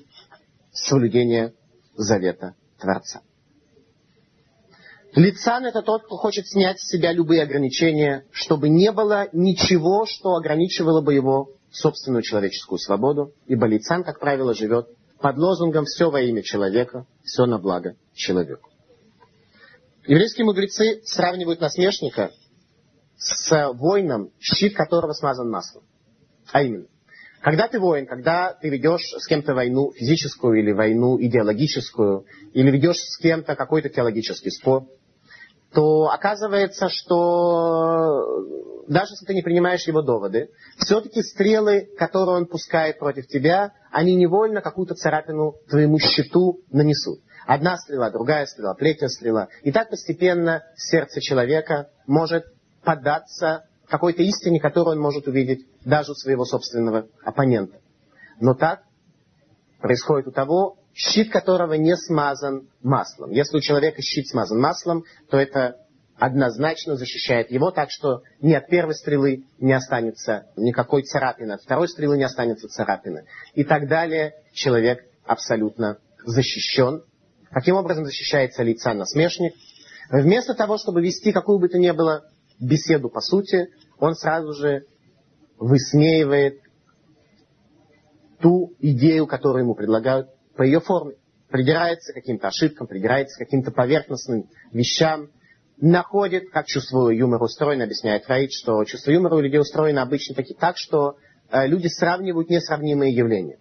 соблюдения 0.72 1.52
завета 1.94 2.54
Творца. 2.80 3.20
Лицан– 5.14 5.66
это 5.66 5.82
тот, 5.82 6.04
кто 6.06 6.16
хочет 6.16 6.48
снять 6.48 6.80
с 6.80 6.88
себя 6.88 7.12
любые 7.12 7.42
ограничения, 7.42 8.24
чтобы 8.32 8.70
не 8.70 8.90
было 8.90 9.28
ничего, 9.32 10.04
что 10.06 10.34
ограничивало 10.34 11.00
бы 11.00 11.14
его 11.14 11.50
собственную 11.70 12.22
человеческую 12.22 12.78
свободу, 12.78 13.34
ибо 13.46 13.66
лицан, 13.66 14.02
как 14.02 14.18
правило, 14.18 14.52
живет 14.54 14.88
под 15.20 15.36
лозунгом 15.36 15.84
«все 15.84 16.10
во 16.10 16.20
имя 16.20 16.42
человека, 16.42 17.06
все 17.22 17.44
на 17.44 17.58
благо 17.58 17.94
человеку». 18.14 18.70
Еврейские 20.06 20.44
мудрецы 20.44 21.00
сравнивают 21.04 21.60
насмешника 21.60 22.32
с 23.16 23.72
воином, 23.74 24.30
щит 24.40 24.74
которого 24.74 25.12
смазан 25.12 25.48
маслом. 25.48 25.84
А 26.50 26.62
именно, 26.62 26.86
когда 27.40 27.68
ты 27.68 27.78
воин, 27.78 28.06
когда 28.06 28.52
ты 28.52 28.68
ведешь 28.68 29.14
с 29.18 29.26
кем-то 29.26 29.54
войну 29.54 29.92
физическую 29.92 30.60
или 30.60 30.72
войну 30.72 31.20
идеологическую, 31.20 32.24
или 32.52 32.70
ведешь 32.70 32.98
с 32.98 33.16
кем-то 33.18 33.54
какой-то 33.54 33.88
теологический 33.88 34.50
спор, 34.50 34.86
то 35.72 36.10
оказывается, 36.10 36.88
что 36.88 38.84
даже 38.88 39.12
если 39.12 39.26
ты 39.26 39.34
не 39.34 39.42
принимаешь 39.42 39.86
его 39.86 40.02
доводы, 40.02 40.50
все-таки 40.78 41.22
стрелы, 41.22 41.88
которые 41.98 42.36
он 42.36 42.46
пускает 42.46 42.98
против 42.98 43.26
тебя, 43.26 43.72
они 43.90 44.14
невольно 44.14 44.60
какую-то 44.60 44.94
царапину 44.94 45.54
твоему 45.68 45.98
щиту 45.98 46.60
нанесут. 46.70 47.20
Одна 47.46 47.76
стрела, 47.76 48.10
другая 48.10 48.46
стрела, 48.46 48.74
третья 48.74 49.08
стрела. 49.08 49.48
И 49.62 49.72
так 49.72 49.90
постепенно 49.90 50.62
сердце 50.76 51.20
человека 51.20 51.88
может 52.06 52.44
поддаться 52.84 53.64
какой-то 53.88 54.22
истине, 54.22 54.60
которую 54.60 54.96
он 54.96 55.02
может 55.02 55.26
увидеть 55.28 55.66
даже 55.84 56.12
у 56.12 56.14
своего 56.14 56.44
собственного 56.44 57.08
оппонента. 57.24 57.78
Но 58.40 58.54
так 58.54 58.82
происходит 59.80 60.28
у 60.28 60.30
того, 60.32 60.78
щит 60.94 61.30
которого 61.30 61.74
не 61.74 61.96
смазан 61.96 62.68
маслом. 62.82 63.30
Если 63.30 63.56
у 63.56 63.60
человека 63.60 64.00
щит 64.00 64.28
смазан 64.28 64.60
маслом, 64.60 65.04
то 65.28 65.38
это 65.38 65.76
однозначно 66.18 66.96
защищает 66.96 67.50
его, 67.50 67.70
так 67.70 67.90
что 67.90 68.22
ни 68.40 68.54
от 68.54 68.68
первой 68.68 68.94
стрелы 68.94 69.44
не 69.58 69.72
останется 69.72 70.46
никакой 70.56 71.02
царапины, 71.02 71.52
от 71.52 71.62
второй 71.62 71.88
стрелы 71.88 72.16
не 72.16 72.24
останется 72.24 72.68
царапины. 72.68 73.26
И 73.54 73.64
так 73.64 73.88
далее. 73.88 74.34
Человек 74.52 75.04
абсолютно 75.24 75.98
защищен. 76.24 77.02
Каким 77.52 77.76
образом 77.76 78.04
защищается 78.04 78.62
лица 78.62 78.94
насмешник? 78.94 79.54
Вместо 80.10 80.54
того, 80.54 80.78
чтобы 80.78 81.02
вести 81.02 81.32
какую 81.32 81.58
бы 81.58 81.68
то 81.68 81.78
ни 81.78 81.90
было 81.90 82.24
беседу 82.58 83.10
по 83.10 83.20
сути, 83.20 83.68
он 83.98 84.14
сразу 84.14 84.54
же 84.54 84.84
высмеивает 85.58 86.60
ту 88.40 88.74
идею, 88.80 89.26
которую 89.26 89.64
ему 89.64 89.74
предлагают 89.74 90.28
по 90.56 90.62
ее 90.62 90.80
форме. 90.80 91.14
Придирается 91.48 92.12
к 92.12 92.16
каким-то 92.16 92.48
ошибкам, 92.48 92.86
придирается 92.86 93.36
к 93.36 93.46
каким-то 93.46 93.70
поверхностным 93.70 94.48
вещам, 94.72 95.28
находит, 95.78 96.50
как 96.50 96.66
чувство 96.66 97.10
юмора 97.10 97.44
устроено, 97.44 97.84
объясняет 97.84 98.24
Фрейд, 98.24 98.52
что 98.52 98.84
чувство 98.84 99.10
юмора 99.10 99.36
у 99.36 99.40
людей 99.40 99.60
устроено 99.60 100.02
обычно 100.02 100.34
таки, 100.34 100.54
так, 100.54 100.78
что 100.78 101.16
э, 101.50 101.66
люди 101.66 101.88
сравнивают 101.88 102.48
несравнимые 102.48 103.14
явления. 103.14 103.58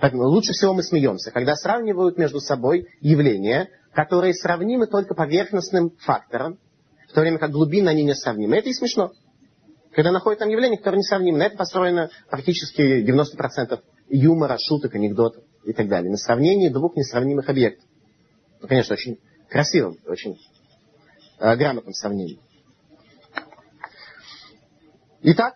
Лучше 0.00 0.52
всего 0.52 0.74
мы 0.74 0.82
смеемся, 0.82 1.30
когда 1.30 1.54
сравнивают 1.54 2.18
между 2.18 2.40
собой 2.40 2.86
явления, 3.00 3.70
которые 3.92 4.34
сравнимы 4.34 4.86
только 4.86 5.14
поверхностным 5.14 5.90
фактором, 5.98 6.58
в 7.08 7.12
то 7.12 7.22
время 7.22 7.38
как 7.38 7.50
глубина 7.50 7.92
они 7.92 8.04
несравнимы. 8.04 8.56
Это 8.56 8.68
и 8.68 8.74
смешно. 8.74 9.12
Когда 9.92 10.12
находят 10.12 10.40
там 10.40 10.50
явления, 10.50 10.76
которые 10.76 10.98
несравнимы. 10.98 11.38
На 11.38 11.44
это 11.44 11.56
построено 11.56 12.10
практически 12.28 13.02
90% 13.02 13.80
юмора, 14.10 14.58
шуток, 14.58 14.94
анекдотов 14.94 15.42
и 15.64 15.72
так 15.72 15.88
далее. 15.88 16.10
На 16.10 16.18
сравнении 16.18 16.68
двух 16.68 16.96
несравнимых 16.96 17.48
объектов. 17.48 17.88
Ну, 18.60 18.68
конечно, 18.68 18.92
очень 18.92 19.18
красивым, 19.48 19.98
очень 20.06 20.36
э, 21.38 21.56
грамотном 21.56 21.94
сравнении. 21.94 22.38
Итак, 25.22 25.54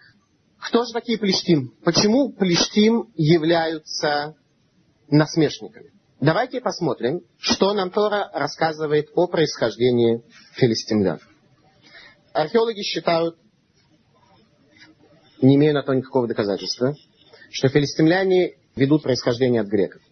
кто 0.70 0.84
же 0.84 0.92
такие 0.92 1.18
Плештим? 1.18 1.74
Почему 1.84 2.32
Плештим 2.32 3.12
являются 3.16 4.36
насмешниками? 5.08 5.90
Давайте 6.20 6.60
посмотрим, 6.60 7.22
что 7.38 7.74
нам 7.74 7.90
Тора 7.90 8.30
рассказывает 8.32 9.08
о 9.16 9.26
происхождении 9.26 10.22
филистимлян. 10.54 11.18
Археологи 12.32 12.82
считают, 12.82 13.36
не 15.42 15.56
имея 15.56 15.72
на 15.72 15.82
то 15.82 15.92
никакого 15.92 16.28
доказательства, 16.28 16.94
что 17.50 17.68
филистимляне 17.68 18.52
ведут 18.76 19.02
происхождение 19.02 19.62
от 19.62 19.66
греков. 19.66 20.02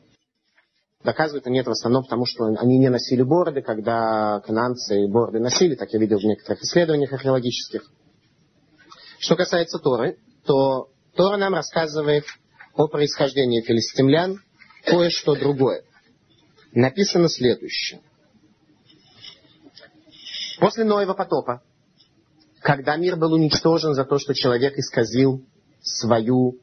Доказывают 1.04 1.46
они 1.46 1.60
это 1.60 1.70
в 1.70 1.74
основном 1.74 2.02
потому, 2.02 2.26
что 2.26 2.46
они 2.46 2.78
не 2.78 2.88
носили 2.88 3.22
бороды, 3.22 3.62
когда 3.62 4.40
кананцы 4.40 5.06
бороды 5.06 5.38
носили, 5.38 5.76
так 5.76 5.92
я 5.92 6.00
видел 6.00 6.18
в 6.18 6.24
некоторых 6.24 6.60
исследованиях 6.62 7.12
археологических. 7.12 7.88
Что 9.20 9.36
касается 9.36 9.78
Торы, 9.78 10.18
то 10.48 10.88
Тора 11.14 11.36
нам 11.36 11.52
рассказывает 11.52 12.24
о 12.74 12.88
происхождении 12.88 13.60
филистимлян 13.60 14.40
кое-что 14.86 15.34
другое. 15.34 15.82
Написано 16.72 17.28
следующее. 17.28 18.00
После 20.58 20.84
Ноева 20.84 21.12
потопа, 21.12 21.62
когда 22.62 22.96
мир 22.96 23.16
был 23.16 23.34
уничтожен 23.34 23.92
за 23.92 24.06
то, 24.06 24.18
что 24.18 24.32
человек 24.34 24.78
исказил 24.78 25.44
свою 25.82 26.58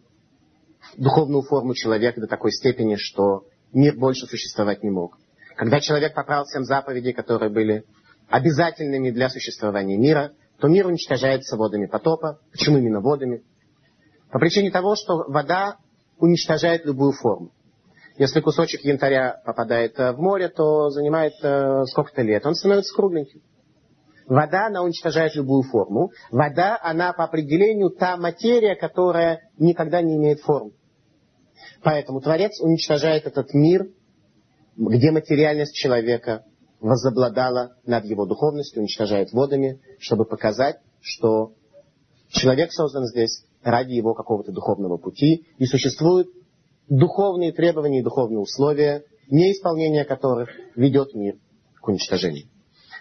духовную 0.98 1.44
форму 1.44 1.75
человека 1.75 2.20
до 2.22 2.27
такой 2.27 2.54
степени, 2.54 2.96
что 2.96 3.46
мир 3.72 3.96
больше 3.96 4.25
существовать 4.25 4.82
не 4.82 4.89
мог. 4.89 5.20
Когда 5.56 5.80
человек 5.80 6.15
поправил 6.15 6.46
всем 6.46 6.63
заповедей, 6.63 7.13
которые 7.13 7.51
были 7.51 7.86
обязательными 8.30 9.12
для 9.12 9.30
существования 9.30 9.98
мира, 9.98 10.34
то 10.60 10.68
мир 10.68 10.88
уничтожается 10.88 11.56
водами 11.56 11.86
потопа. 11.86 12.39
Почему 12.51 12.80
именно 12.80 13.00
водами? 13.00 13.44
По 14.32 14.39
причине 14.39 14.72
того, 14.72 14.96
что 14.96 15.25
вода 15.27 15.77
уничтожает 16.20 16.86
любую 16.86 17.13
форму. 17.13 17.51
Если 18.17 18.39
кусочек 18.39 18.82
янтаря 18.86 19.41
попадает 19.46 19.98
в 19.98 20.15
море, 20.17 20.48
то 20.48 20.89
занимает 20.89 21.34
э, 21.44 21.84
сколько-то 21.86 22.22
лет. 22.22 22.46
Он 22.46 22.55
становится 22.55 22.96
кругленьким. 22.96 23.41
Вода, 24.27 24.67
она 24.67 24.82
уничтожает 24.82 25.36
любую 25.36 25.63
форму. 25.63 26.12
Вода, 26.32 26.79
она 26.82 27.13
по 27.13 27.25
определению 27.25 27.89
та 27.91 28.17
материя, 28.17 28.75
которая 28.75 29.50
никогда 29.58 30.01
не 30.01 30.15
имеет 30.15 30.39
формы. 30.41 30.72
Поэтому 31.84 32.22
Творец 32.22 32.59
уничтожает 32.61 33.25
этот 33.25 33.53
мир, 33.53 33.88
где 34.75 35.11
материальность 35.11 35.75
человека 35.75 36.44
возобладала 36.79 37.75
над 37.85 38.05
его 38.05 38.25
духовностью, 38.25 38.81
уничтожает 38.81 39.31
водами, 39.31 39.79
чтобы 40.00 40.25
показать, 40.25 40.77
что 41.01 41.53
человек 42.29 42.72
создан 42.72 43.05
здесь 43.05 43.45
ради 43.66 43.94
его 43.94 44.14
какого-то 44.14 44.51
духовного 44.51 44.98
пути, 44.98 45.48
и 45.58 45.66
существуют 45.66 46.28
духовные 46.88 47.51
требования 47.51 48.00
и 48.00 48.04
духовные 48.04 48.40
условия, 48.40 49.04
неисполнение 49.28 50.06
которых 50.06 50.50
ведет 50.75 51.16
мир 51.16 51.38
к 51.82 51.88
уничтожению. 51.88 52.48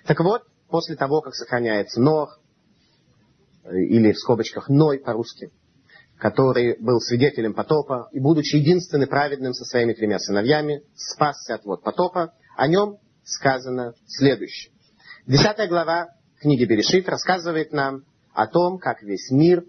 Так 0.06 0.20
вот, 0.20 0.42
после 0.70 0.96
того, 0.96 1.20
как 1.20 1.34
сохраняется 1.34 2.00
Нох, 2.00 2.40
э, 3.64 3.76
или 3.76 4.12
в 4.12 4.18
скобочках 4.18 4.70
Ной 4.70 5.00
по-русски, 5.00 5.50
который 6.16 6.78
был 6.80 6.98
свидетелем 6.98 7.52
потопа 7.52 8.08
и, 8.12 8.18
будучи 8.18 8.56
единственным 8.56 9.08
праведным 9.08 9.52
со 9.52 9.66
своими 9.66 9.92
тремя 9.92 10.18
сыновьями, 10.18 10.82
спасся 10.94 11.56
от 11.56 11.64
вод 11.66 11.82
потопа, 11.82 12.32
о 12.56 12.68
нем 12.68 12.96
сказано 13.22 13.92
следующее. 14.06 14.72
Десятая 15.26 15.68
глава 15.68 16.08
книги 16.40 16.64
Берешит 16.64 17.06
рассказывает 17.06 17.72
нам 17.72 18.04
о 18.32 18.46
том, 18.46 18.78
как 18.78 19.02
весь 19.02 19.30
мир 19.30 19.64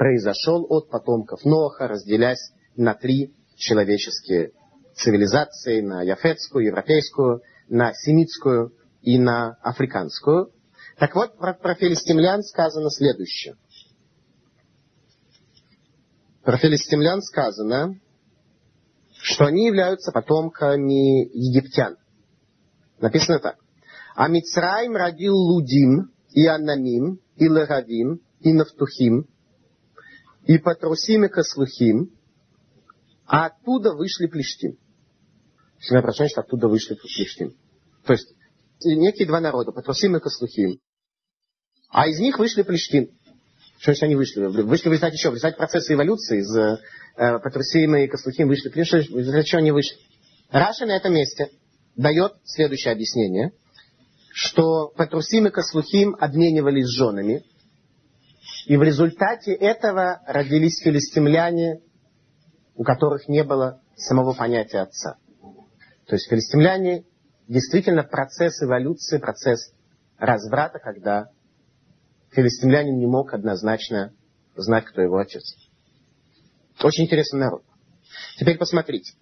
произошел 0.00 0.64
от 0.70 0.88
потомков 0.88 1.44
Ноха, 1.44 1.86
разделясь 1.86 2.52
на 2.74 2.94
три 2.94 3.34
человеческие 3.56 4.52
цивилизации, 4.94 5.82
на 5.82 6.00
яфетскую, 6.00 6.64
европейскую, 6.64 7.42
на 7.68 7.92
семитскую 7.92 8.72
и 9.02 9.18
на 9.18 9.58
африканскую. 9.60 10.52
Так 10.98 11.14
вот, 11.14 11.36
про, 11.36 11.52
про 11.52 11.74
филистимлян 11.74 12.42
сказано 12.42 12.88
следующее. 12.88 13.56
Про 16.44 16.56
филистимлян 16.56 17.20
сказано, 17.20 18.00
что 19.20 19.44
они 19.44 19.66
являются 19.66 20.12
потомками 20.12 21.26
египтян. 21.26 21.98
Написано 23.00 23.38
так. 23.38 23.56
А 24.14 24.28
Мицраим 24.28 24.96
родил 24.96 25.34
Лудим, 25.34 26.10
и 26.30 26.46
Анамим, 26.46 27.20
и 27.36 27.44
Леравим, 27.44 28.22
и 28.40 28.54
Нафтухим, 28.54 29.26
и 30.44 30.58
Патрусим, 30.58 31.24
и 31.24 31.28
Каслухим, 31.28 32.10
а 33.26 33.46
оттуда 33.46 33.92
вышли 33.92 34.26
Плештим. 34.26 34.76
Всегда 35.78 36.02
прочитаем, 36.02 36.30
что 36.30 36.40
оттуда 36.40 36.68
вышли 36.68 36.94
Плештим. 36.94 37.56
То 38.04 38.12
есть 38.14 38.34
некие 38.84 39.26
два 39.26 39.40
народа, 39.40 39.72
Патрусим 39.72 40.16
и 40.16 40.20
Каслухим. 40.20 40.80
А 41.88 42.08
из 42.08 42.18
них 42.20 42.38
вышли 42.38 42.62
Плештим. 42.62 43.10
Что 43.78 43.92
значит 43.92 44.02
они 44.02 44.16
вышли? 44.16 44.44
Вышли 44.44 44.88
в 44.88 44.92
результате 44.92 45.16
чего? 45.16 45.32
В 45.32 45.34
результате 45.36 45.56
процесса 45.56 45.94
эволюции 45.94 46.40
из 46.40 46.54
э, 46.54 46.78
Патрусима 47.16 48.02
и 48.02 48.08
Каслухим 48.08 48.48
вышли 48.48 48.68
Плештим. 48.68 48.98
В 48.98 49.18
результате 49.18 49.48
чего 49.48 49.60
они 49.60 49.72
вышли? 49.72 49.96
Раша 50.50 50.84
на 50.84 50.96
этом 50.96 51.14
месте 51.14 51.50
дает 51.96 52.32
следующее 52.44 52.92
объяснение, 52.92 53.52
что 54.32 54.88
Патрусим 54.88 55.46
и 55.46 55.50
Каслухим 55.50 56.16
обменивались 56.18 56.88
женами, 56.88 57.44
и 58.70 58.76
в 58.76 58.84
результате 58.84 59.52
этого 59.52 60.22
родились 60.28 60.78
филистимляне, 60.78 61.80
у 62.76 62.84
которых 62.84 63.26
не 63.26 63.42
было 63.42 63.82
самого 63.96 64.32
понятия 64.32 64.78
отца. 64.78 65.16
То 66.06 66.14
есть 66.14 66.28
филистимляне 66.30 67.04
действительно 67.48 68.04
процесс 68.04 68.62
эволюции, 68.62 69.18
процесс 69.18 69.72
разврата, 70.18 70.78
когда 70.78 71.30
филистимлянин 72.30 72.96
не 72.96 73.08
мог 73.08 73.34
однозначно 73.34 74.12
знать, 74.54 74.84
кто 74.84 75.02
его 75.02 75.18
отец. 75.18 75.42
Очень 76.80 77.06
интересный 77.06 77.40
народ. 77.40 77.64
Теперь 78.38 78.56
посмотрите. 78.56 79.14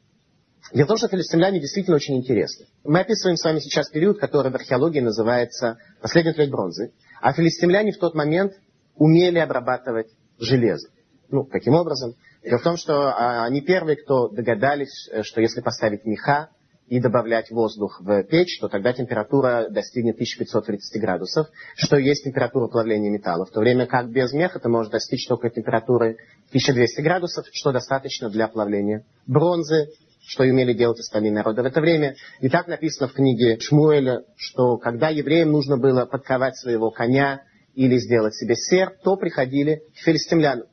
Дело 0.75 0.85
в 0.85 0.89
том, 0.89 0.99
что 0.99 1.09
филистимляне 1.09 1.59
действительно 1.59 1.97
очень 1.97 2.19
интересны. 2.19 2.67
Мы 2.85 3.01
описываем 3.01 3.39
с 3.39 3.45
вами 3.45 3.61
сейчас 3.61 3.89
период, 3.89 4.19
который 4.19 4.53
в 4.53 4.57
археологии 4.57 5.01
называется 5.01 5.79
«Последняя 6.03 6.35
треть 6.35 6.51
бронзы», 6.51 6.93
а 7.23 7.33
филистимляне 7.33 7.93
в 7.93 7.99
тот 7.99 8.15
момент 8.15 8.53
умели 8.99 9.39
обрабатывать 9.39 10.09
железо. 10.39 10.89
Ну, 11.31 11.45
каким 11.45 11.75
образом? 11.75 12.15
Дело 12.43 12.59
в 12.59 12.63
том, 12.63 12.77
что 12.77 13.09
а, 13.09 13.45
они 13.45 13.61
первые, 13.61 13.97
кто 13.97 14.29
догадались, 14.29 15.09
э, 15.11 15.23
что 15.23 15.41
если 15.41 15.61
поставить 15.61 16.05
меха 16.05 16.49
и 16.89 17.01
добавлять 17.01 17.51
воздух 17.51 18.01
в 18.01 18.23
печь, 18.25 18.59
то 18.61 18.69
тогда 18.69 18.95
температура 18.95 19.67
достигнет 19.69 20.15
1530 20.15 21.01
градусов, 21.01 21.49
что 21.75 21.99
есть 21.99 22.25
температура 22.25 22.69
плавления 22.69 23.11
металла. 23.11 23.45
В 23.45 23.51
то 23.51 23.61
время 23.61 23.87
как 23.87 24.11
без 24.11 24.33
меха 24.33 24.59
ты 24.59 24.69
можешь 24.71 24.91
достичь 24.91 25.27
только 25.29 25.51
температуры 25.51 26.17
1200 26.49 27.01
градусов, 27.03 27.47
что 27.53 27.73
достаточно 27.73 28.31
для 28.31 28.49
плавления 28.49 29.05
бронзы, 29.27 29.89
что 30.27 30.45
умели 30.45 30.73
делать 30.73 31.01
остальные 31.01 31.33
народы 31.33 31.63
в 31.63 31.67
это 31.67 31.81
время. 31.81 32.15
И 32.41 32.49
так 32.49 32.69
написано 32.69 33.09
в 33.09 33.13
книге 33.13 33.59
Шмуэля, 33.61 34.23
что 34.37 34.79
когда 34.79 35.09
евреям 35.09 35.51
нужно 35.51 35.77
было 35.77 36.07
подковать 36.07 36.57
своего 36.57 36.91
коня 36.91 37.43
или 37.79 37.97
сделать 37.99 38.35
себе 38.35 38.57
серп, 38.57 38.95
то 39.05 39.17
приходили 39.17 39.83
к 39.95 39.99
филистимлянам. 39.99 40.67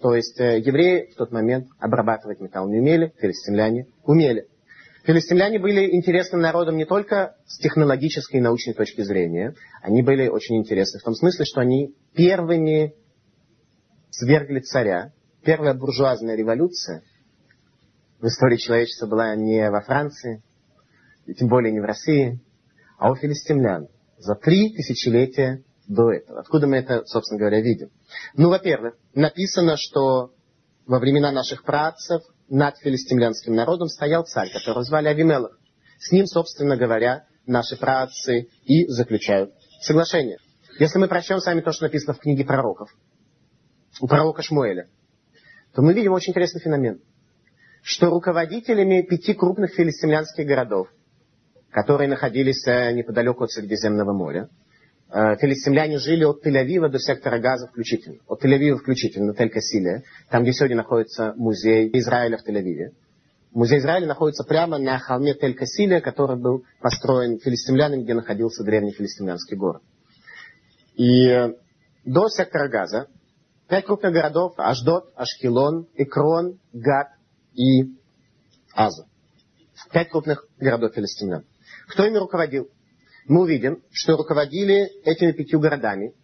То 0.00 0.14
есть 0.14 0.40
э, 0.40 0.58
евреи 0.60 1.10
в 1.12 1.16
тот 1.16 1.30
момент 1.30 1.68
обрабатывать 1.78 2.40
металл 2.40 2.66
не 2.66 2.78
умели, 2.78 3.12
филистимляне 3.18 3.88
умели. 4.04 4.46
Филистимляне 5.04 5.58
были 5.58 5.94
интересным 5.94 6.40
народом 6.40 6.78
не 6.78 6.86
только 6.86 7.36
с 7.46 7.58
технологической 7.58 8.40
и 8.40 8.42
научной 8.42 8.72
точки 8.72 9.02
зрения. 9.02 9.54
Они 9.82 10.02
были 10.02 10.28
очень 10.28 10.56
интересны 10.56 10.98
в 10.98 11.02
том 11.02 11.14
смысле, 11.14 11.44
что 11.44 11.60
они 11.60 11.94
первыми 12.14 12.94
свергли 14.08 14.60
царя. 14.60 15.12
Первая 15.44 15.74
буржуазная 15.74 16.36
революция 16.36 17.02
в 18.18 18.26
истории 18.28 18.56
человечества 18.56 19.06
была 19.06 19.36
не 19.36 19.70
во 19.70 19.82
Франции, 19.82 20.42
и 21.26 21.34
тем 21.34 21.48
более 21.48 21.70
не 21.70 21.80
в 21.80 21.84
России, 21.84 22.40
а 22.98 23.10
у 23.10 23.14
филистимлян 23.14 23.88
за 24.16 24.34
три 24.36 24.74
тысячелетия 24.74 25.62
до 25.86 26.12
этого. 26.12 26.40
Откуда 26.40 26.66
мы 26.66 26.76
это, 26.76 27.04
собственно 27.06 27.38
говоря, 27.38 27.60
видим? 27.60 27.90
Ну, 28.34 28.48
во-первых, 28.48 28.94
написано, 29.14 29.76
что 29.76 30.32
во 30.86 30.98
времена 30.98 31.32
наших 31.32 31.64
працев 31.64 32.22
над 32.48 32.76
филистимлянским 32.78 33.54
народом 33.54 33.88
стоял 33.88 34.24
царь, 34.24 34.52
которого 34.52 34.84
звали 34.84 35.08
Авимелах. 35.08 35.58
С 35.98 36.12
ним, 36.12 36.26
собственно 36.26 36.76
говоря, 36.76 37.26
наши 37.46 37.76
праотцы 37.76 38.48
и 38.64 38.86
заключают 38.86 39.52
соглашение. 39.80 40.38
Если 40.78 40.98
мы 40.98 41.08
прочтем 41.08 41.38
с 41.38 41.46
вами 41.46 41.60
то, 41.60 41.72
что 41.72 41.84
написано 41.84 42.14
в 42.14 42.18
книге 42.18 42.44
пророков, 42.44 42.90
у 44.00 44.06
пророка 44.06 44.42
Шмуэля, 44.42 44.88
то 45.74 45.82
мы 45.82 45.94
видим 45.94 46.12
очень 46.12 46.32
интересный 46.32 46.60
феномен, 46.60 47.00
что 47.82 48.10
руководителями 48.10 49.02
пяти 49.02 49.32
крупных 49.32 49.72
филистимлянских 49.74 50.46
городов, 50.46 50.88
которые 51.70 52.08
находились 52.08 52.66
э, 52.66 52.92
неподалеку 52.92 53.44
от 53.44 53.50
Средиземного 53.52 54.12
моря, 54.12 54.48
филистимляне 55.10 55.98
жили 55.98 56.24
от 56.24 56.44
Тель-Авива 56.44 56.88
до 56.88 56.98
сектора 56.98 57.38
Газа 57.38 57.68
включительно. 57.68 58.18
От 58.26 58.44
Тель-Авива 58.44 58.76
включительно, 58.76 59.32
Тель-Касилия, 59.32 60.02
там, 60.30 60.42
где 60.42 60.52
сегодня 60.52 60.76
находится 60.76 61.32
музей 61.36 61.90
Израиля 61.98 62.38
в 62.38 62.48
Тель-Авиве. 62.48 62.92
Музей 63.52 63.78
Израиля 63.78 64.06
находится 64.06 64.44
прямо 64.44 64.78
на 64.78 64.98
холме 64.98 65.32
Тель-Касилия, 65.32 66.00
который 66.00 66.36
был 66.36 66.64
построен 66.80 67.38
филистимлянами, 67.38 68.02
где 68.02 68.14
находился 68.14 68.64
древний 68.64 68.92
филистимлянский 68.92 69.56
город. 69.56 69.82
И 70.94 71.54
до 72.04 72.28
сектора 72.28 72.68
Газа 72.68 73.06
пять 73.68 73.86
крупных 73.86 74.12
городов– 74.12 74.54
Аждот, 74.56 75.12
Ашкелон, 75.14 75.86
Икрон, 75.94 76.58
Гат 76.72 77.08
и 77.54 77.94
Аза. 78.74 79.06
Пять 79.92 80.10
крупных 80.10 80.46
городов 80.58 80.94
филистимлян. 80.94 81.44
Кто 81.88 82.04
ими 82.04 82.18
руководил? 82.18 82.68
Мы 83.28 83.42
увидим, 83.42 83.82
что 83.90 84.16
руководили 84.16 84.90
этими 85.04 85.32
пятью 85.32 85.60
городами 85.60 86.14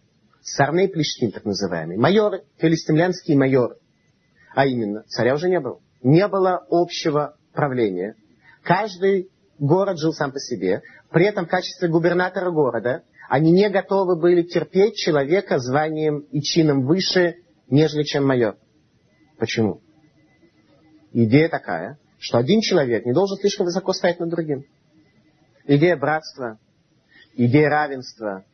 Сарней 0.41 0.87
Плештин, 0.87 1.31
так 1.31 1.45
называемые, 1.45 1.99
майоры, 1.99 2.43
филистимлянские 2.57 3.37
майоры. 3.37 3.77
А 4.55 4.65
именно, 4.65 5.03
царя 5.07 5.35
уже 5.35 5.49
не 5.49 5.59
было 5.59 5.79
не 6.03 6.27
было 6.27 6.65
общего 6.69 7.35
правления. 7.53 8.15
Каждый 8.61 9.29
город 9.57 9.97
жил 9.97 10.13
сам 10.13 10.31
по 10.31 10.39
себе. 10.39 10.81
При 11.09 11.25
этом 11.25 11.45
в 11.45 11.49
качестве 11.49 11.87
губернатора 11.87 12.51
города 12.51 13.03
они 13.29 13.51
не 13.51 13.69
готовы 13.69 14.19
были 14.19 14.43
терпеть 14.43 14.95
человека 14.95 15.57
званием 15.57 16.19
и 16.19 16.41
чином 16.41 16.85
выше, 16.85 17.37
нежели 17.69 18.03
чем 18.03 18.27
майор. 18.27 18.57
Почему? 19.37 19.81
Идея 21.13 21.49
такая, 21.49 21.97
что 22.19 22.37
один 22.37 22.61
человек 22.61 23.05
не 23.05 23.13
должен 23.13 23.37
слишком 23.37 23.65
высоко 23.65 23.93
стоять 23.93 24.19
над 24.19 24.29
другим. 24.29 24.65
Идея 25.65 25.95
братства, 25.95 26.59
идея 27.35 27.69
равенства, 27.69 28.45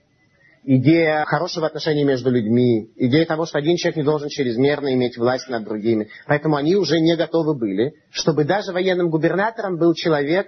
идея 0.63 1.23
хорошего 1.25 1.67
отношения 1.67 2.03
между 2.03 2.29
людьми, 2.29 2.91
идея 2.95 3.25
того, 3.25 3.45
что 3.45 3.57
один 3.57 3.77
человек 3.77 3.97
не 3.97 4.03
должен 4.03 4.29
чрезмерно 4.29 4.93
иметь 4.93 5.17
власть 5.17 5.49
над 5.49 5.63
другими. 5.63 6.09
Поэтому 6.27 6.55
они 6.55 6.75
уже 6.75 6.99
не 6.99 7.15
готовы 7.15 7.55
были, 7.55 7.93
чтобы 8.11 8.43
даже 8.43 8.71
военным 8.71 9.09
губернатором 9.09 9.77
был 9.77 9.93
человек 9.93 10.47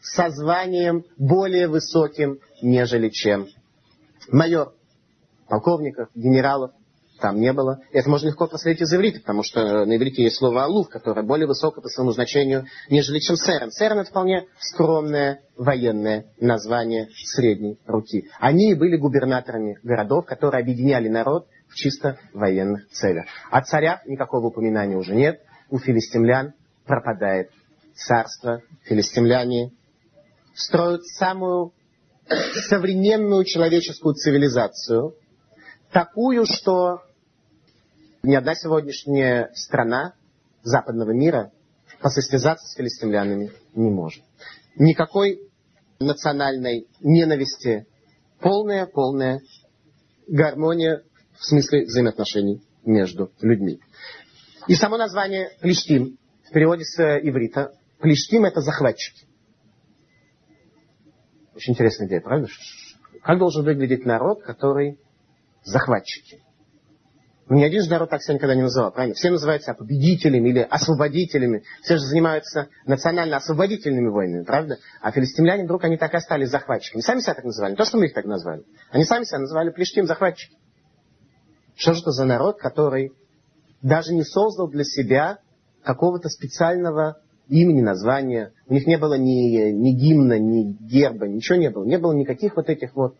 со 0.00 0.30
званием 0.30 1.04
более 1.18 1.68
высоким, 1.68 2.38
нежели 2.62 3.10
чем 3.10 3.48
майор, 4.30 4.72
полковников, 5.48 6.08
генералов 6.14 6.72
там 7.20 7.38
не 7.38 7.52
было. 7.52 7.80
Это 7.92 8.08
можно 8.08 8.28
легко 8.28 8.46
проследить 8.46 8.82
из 8.82 8.92
иврита, 8.92 9.20
потому 9.20 9.42
что 9.42 9.84
на 9.84 9.96
иврите 9.96 10.22
есть 10.22 10.36
слово 10.36 10.64
«алуф», 10.64 10.88
которое 10.88 11.22
более 11.22 11.46
высокое 11.46 11.82
по 11.82 11.88
своему 11.88 12.12
значению, 12.12 12.66
нежели 12.88 13.18
чем 13.18 13.36
«серен». 13.36 13.70
«Серен»— 13.70 13.98
это 14.00 14.10
вполне 14.10 14.46
скромное 14.58 15.42
военное 15.56 16.26
название 16.40 17.08
средней 17.14 17.78
руки. 17.86 18.28
Они 18.38 18.74
были 18.74 18.96
губернаторами 18.96 19.78
городов, 19.82 20.26
которые 20.26 20.62
объединяли 20.62 21.08
народ 21.08 21.46
в 21.68 21.74
чисто 21.74 22.18
военных 22.32 22.88
целях. 22.88 23.26
О 23.50 23.62
царях 23.62 24.06
никакого 24.06 24.46
упоминания 24.46 24.96
уже 24.96 25.14
нет. 25.14 25.40
У 25.68 25.78
филистимлян 25.78 26.54
пропадает 26.86 27.50
царство. 27.94 28.62
Филистимляне 28.84 29.72
строят 30.54 31.04
самую 31.04 31.72
современную 32.68 33.44
человеческую 33.44 34.14
цивилизацию, 34.14 35.14
такую, 35.92 36.46
что 36.46 37.02
ни 38.22 38.34
одна 38.34 38.54
сегодняшняя 38.54 39.50
страна 39.54 40.14
западного 40.62 41.12
мира 41.12 41.52
посостязаться 42.00 42.66
с 42.66 42.76
филистимлянами 42.76 43.52
не 43.74 43.90
может. 43.90 44.22
Никакой 44.76 45.40
национальной 45.98 46.86
ненависти, 47.00 47.86
полная, 48.40 48.86
полная 48.86 49.40
гармония 50.26 51.02
в 51.38 51.44
смысле 51.44 51.84
взаимоотношений 51.86 52.62
между 52.84 53.32
людьми. 53.40 53.80
И 54.66 54.74
само 54.74 54.96
название 54.96 55.50
Плештим 55.60 56.18
в 56.44 56.52
переводе 56.52 56.84
с 56.84 56.98
иврита. 57.00 57.72
Плештим 57.98 58.44
это 58.44 58.60
захватчики. 58.60 59.26
Очень 61.54 61.74
интересная 61.74 62.06
идея, 62.06 62.20
правда? 62.20 62.48
Как 63.22 63.38
должен 63.38 63.64
выглядеть 63.64 64.06
народ, 64.06 64.42
который 64.42 64.98
захватчики? 65.62 66.42
Ну, 67.50 67.56
ни 67.56 67.64
один 67.64 67.82
же 67.82 67.90
народ 67.90 68.10
так 68.10 68.22
себя 68.22 68.34
никогда 68.34 68.54
не 68.54 68.62
называл, 68.62 68.92
правильно? 68.92 69.16
Все 69.16 69.28
называют 69.28 69.64
себя 69.64 69.74
победителями 69.74 70.50
или 70.50 70.60
освободителями. 70.60 71.64
Все 71.82 71.96
же 71.96 72.02
занимаются 72.02 72.68
национально-освободительными 72.86 74.06
войнами, 74.06 74.44
правда? 74.44 74.78
А 75.02 75.10
филистимляне 75.10 75.64
вдруг 75.64 75.82
они 75.82 75.96
так 75.96 76.14
и 76.14 76.16
остались 76.16 76.48
захватчиками. 76.48 77.00
Сами 77.00 77.18
себя 77.18 77.34
так 77.34 77.44
называли. 77.44 77.72
Не 77.72 77.76
то, 77.76 77.84
что 77.84 77.98
мы 77.98 78.06
их 78.06 78.14
так 78.14 78.24
назвали. 78.24 78.62
Они 78.92 79.02
сами 79.02 79.24
себя 79.24 79.40
называли 79.40 79.70
плештим 79.70 80.06
захватчики. 80.06 80.56
Что 81.74 81.92
же 81.94 82.02
это 82.02 82.12
за 82.12 82.24
народ, 82.24 82.60
который 82.60 83.14
даже 83.82 84.14
не 84.14 84.22
создал 84.22 84.68
для 84.68 84.84
себя 84.84 85.38
какого-то 85.82 86.28
специального 86.28 87.18
имени, 87.48 87.80
названия. 87.80 88.52
У 88.68 88.74
них 88.74 88.86
не 88.86 88.96
было 88.96 89.14
ни, 89.14 89.72
ни 89.72 89.90
гимна, 89.90 90.38
ни 90.38 90.72
герба, 90.86 91.26
ничего 91.26 91.58
не 91.58 91.70
было. 91.70 91.84
Не 91.84 91.98
было 91.98 92.12
никаких 92.12 92.54
вот 92.54 92.68
этих 92.68 92.94
вот 92.94 93.16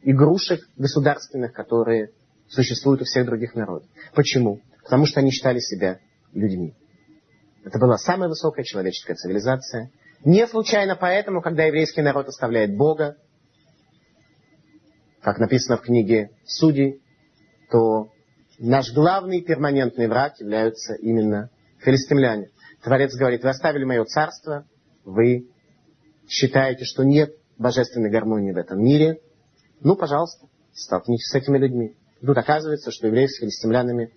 игрушек 0.00 0.62
государственных, 0.78 1.52
которые 1.52 2.12
существуют 2.52 3.00
у 3.00 3.04
всех 3.04 3.26
других 3.26 3.54
народов. 3.54 3.88
Почему? 4.14 4.60
Потому 4.82 5.06
что 5.06 5.20
они 5.20 5.30
считали 5.30 5.58
себя 5.58 5.98
людьми. 6.32 6.74
Это 7.64 7.78
была 7.78 7.96
самая 7.96 8.28
высокая 8.28 8.64
человеческая 8.64 9.14
цивилизация. 9.14 9.90
Не 10.24 10.46
случайно 10.46 10.96
поэтому, 10.96 11.40
когда 11.40 11.64
еврейский 11.64 12.02
народ 12.02 12.28
оставляет 12.28 12.76
Бога, 12.76 13.16
как 15.22 15.38
написано 15.38 15.78
в 15.78 15.82
книге 15.82 16.30
Судей, 16.44 17.00
то 17.70 18.10
наш 18.58 18.92
главный 18.92 19.40
перманентный 19.40 20.08
враг 20.08 20.38
являются 20.38 20.94
именно 20.94 21.50
филистимляне. 21.78 22.50
Творец 22.82 23.14
говорит, 23.14 23.42
вы 23.44 23.50
оставили 23.50 23.84
мое 23.84 24.04
царство, 24.04 24.66
вы 25.04 25.48
считаете, 26.28 26.84
что 26.84 27.04
нет 27.04 27.34
божественной 27.56 28.10
гармонии 28.10 28.52
в 28.52 28.56
этом 28.56 28.82
мире, 28.82 29.20
ну, 29.80 29.96
пожалуйста, 29.96 30.46
столкнитесь 30.72 31.28
с 31.28 31.34
этими 31.34 31.58
людьми. 31.58 31.96
Тут 32.24 32.38
оказывается, 32.38 32.90
что 32.92 33.08
евреи 33.08 33.26
с 33.26 33.38
филистимлянами 33.38 34.12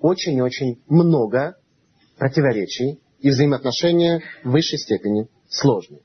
очень 0.00 0.36
и 0.36 0.42
очень 0.42 0.82
много 0.88 1.56
противоречий 2.18 3.00
и 3.18 3.30
взаимоотношения 3.30 4.22
в 4.44 4.50
высшей 4.50 4.78
степени 4.78 5.28
сложные. 5.48 6.00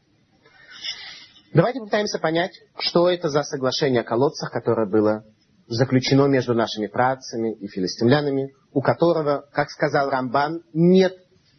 Давайте 1.54 1.80
попытаемся 1.80 2.20
понять, 2.20 2.52
что 2.78 3.10
это 3.10 3.30
за 3.30 3.44
соглашение 3.44 4.02
о 4.02 4.04
колодцах, 4.04 4.52
которое 4.52 4.86
было 4.86 5.24
заключено 5.68 6.28
между 6.28 6.54
нашими 6.54 6.88
працами 6.88 7.54
и 7.54 7.68
филистимлянами, 7.68 8.54
у 8.74 8.82
которого, 8.82 9.46
как 9.54 9.70
сказал 9.70 10.10
Рамбан, 10.10 10.62
нет 10.74 11.14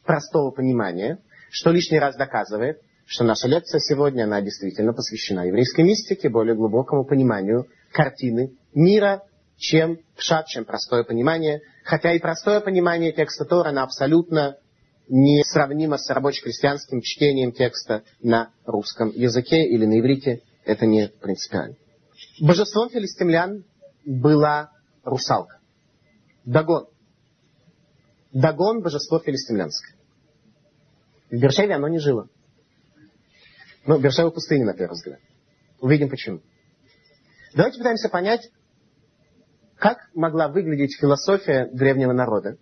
простого 0.05 0.51
понимания, 0.51 1.19
что 1.51 1.71
лишний 1.71 1.99
раз 1.99 2.17
доказывает, 2.17 2.77
что 3.07 3.25
наша 3.25 3.49
лекция 3.49 3.79
сегодня, 3.81 4.25
она 4.25 4.43
действительно 4.43 4.93
посвящена 4.93 5.47
еврейской 5.47 5.83
мистике, 5.83 6.29
более 6.29 6.55
глубокому 6.55 7.07
пониманию 7.07 7.67
картины 7.93 8.53
мира 8.75 9.23
чем 9.57 9.99
пшат, 10.17 10.47
чем 10.47 10.65
простое 10.65 11.05
понимание. 11.05 11.61
Хотя 11.85 12.13
и 12.13 12.19
простое 12.19 12.61
понимание 12.61 13.13
текста 13.13 13.45
Тора, 13.45 13.71
оно 13.71 13.83
абсолютно 13.83 14.57
несравнимо 15.09 15.99
с 15.99 16.11
рабоче-крестьянским 16.11 17.01
чтением 17.01 17.53
текста 17.53 18.03
на 18.21 18.51
русском 18.65 19.11
языке 19.11 19.65
или 19.65 19.87
на 19.87 20.01
иврите. 20.01 20.43
Это 20.65 20.85
не 20.87 21.09
принципиально. 21.09 21.77
Божеством 22.41 22.91
филистимлян 22.91 23.65
была 24.05 24.71
русалка. 25.05 25.59
Дагон. 26.45 26.87
Дагон– 28.33 28.81
божество 28.83 29.19
филистимлянское. 29.21 29.97
В 31.31 31.37
Бершеве 31.37 31.75
оно 31.75 31.89
не 31.89 31.99
жило. 31.99 32.29
Ну, 33.87 33.99
Бершева 33.99 34.31
пустыня, 34.31 34.67
на 34.67 34.75
первый 34.75 34.95
взгляд. 34.95 35.21
Увидим 35.81 36.09
почему. 36.09 36.41
Давайте 37.55 37.79
пытаемся 37.79 38.09
понять, 38.09 38.51
Как 39.79 39.99
могла 40.15 40.49
выглядеть 40.49 40.97
философия 40.99 41.69
древнего 41.73 42.13
народа, 42.13 42.57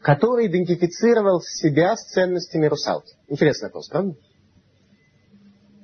который 0.00 0.46
идентифицировал 0.48 1.40
себя 1.40 1.96
с 1.96 2.04
ценностями 2.10 2.66
русалки? 2.66 3.14
Интересный 3.28 3.68
вопрос, 3.68 3.88
правда? 3.88 4.14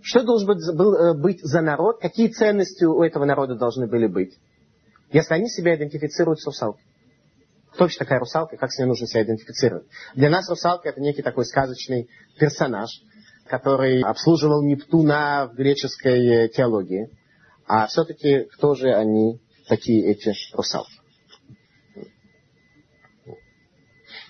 Что 0.02 0.22
должен 0.22 0.48
был 0.76 0.94
э, 0.94 1.14
быть 1.14 1.40
за 1.42 1.60
народ? 1.60 2.00
Какие 2.00 2.28
ценности 2.28 2.84
у 2.84 3.02
этого 3.02 3.24
народа 3.24 3.54
должны 3.54 3.86
были 3.86 4.06
быть? 4.06 4.38
Если 5.12 5.34
они 5.34 5.48
себя 5.48 5.76
идентифицируют 5.76 6.40
с 6.40 6.46
русалкой. 6.46 6.82
Кто 7.72 7.84
вообще 7.84 7.98
такая 7.98 8.18
русалка 8.18 8.56
как 8.56 8.72
с 8.72 8.78
ней 8.78 8.86
нужно 8.86 9.06
себя 9.06 9.22
идентифицировать? 9.22 9.86
Для 10.14 10.30
нас 10.30 10.48
русалка 10.48 10.88
это 10.88 11.00
некий 11.00 11.22
такой 11.22 11.44
сказочный 11.44 12.08
персонаж, 12.38 12.90
который 13.46 14.02
обслуживал 14.02 14.62
Нептуна 14.62 15.48
в 15.52 15.56
греческой 15.56 16.26
э, 16.26 16.48
теологии. 16.48 17.10
А 17.72 17.86
все-таки 17.86 18.46
кто 18.54 18.74
же 18.74 18.92
они 18.92 19.40
такие, 19.68 20.04
эти 20.10 20.34
русалки? 20.52 20.90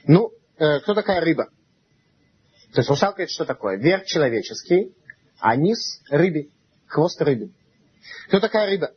Ну, 0.04 0.32
э, 0.58 0.80
кто 0.80 0.92
такая 0.92 1.22
рыба? 1.22 1.46
То 2.74 2.80
есть 2.80 2.90
русалка 2.90 3.22
это 3.22 3.32
что 3.32 3.46
такое? 3.46 3.78
Верх 3.78 4.04
человеческий, 4.04 4.94
а 5.38 5.56
низ 5.56 6.02
рыбе, 6.10 6.50
хвост 6.86 7.18
рыбы. 7.22 7.54
Кто 8.28 8.40
такая 8.40 8.66
рыба? 8.66 8.90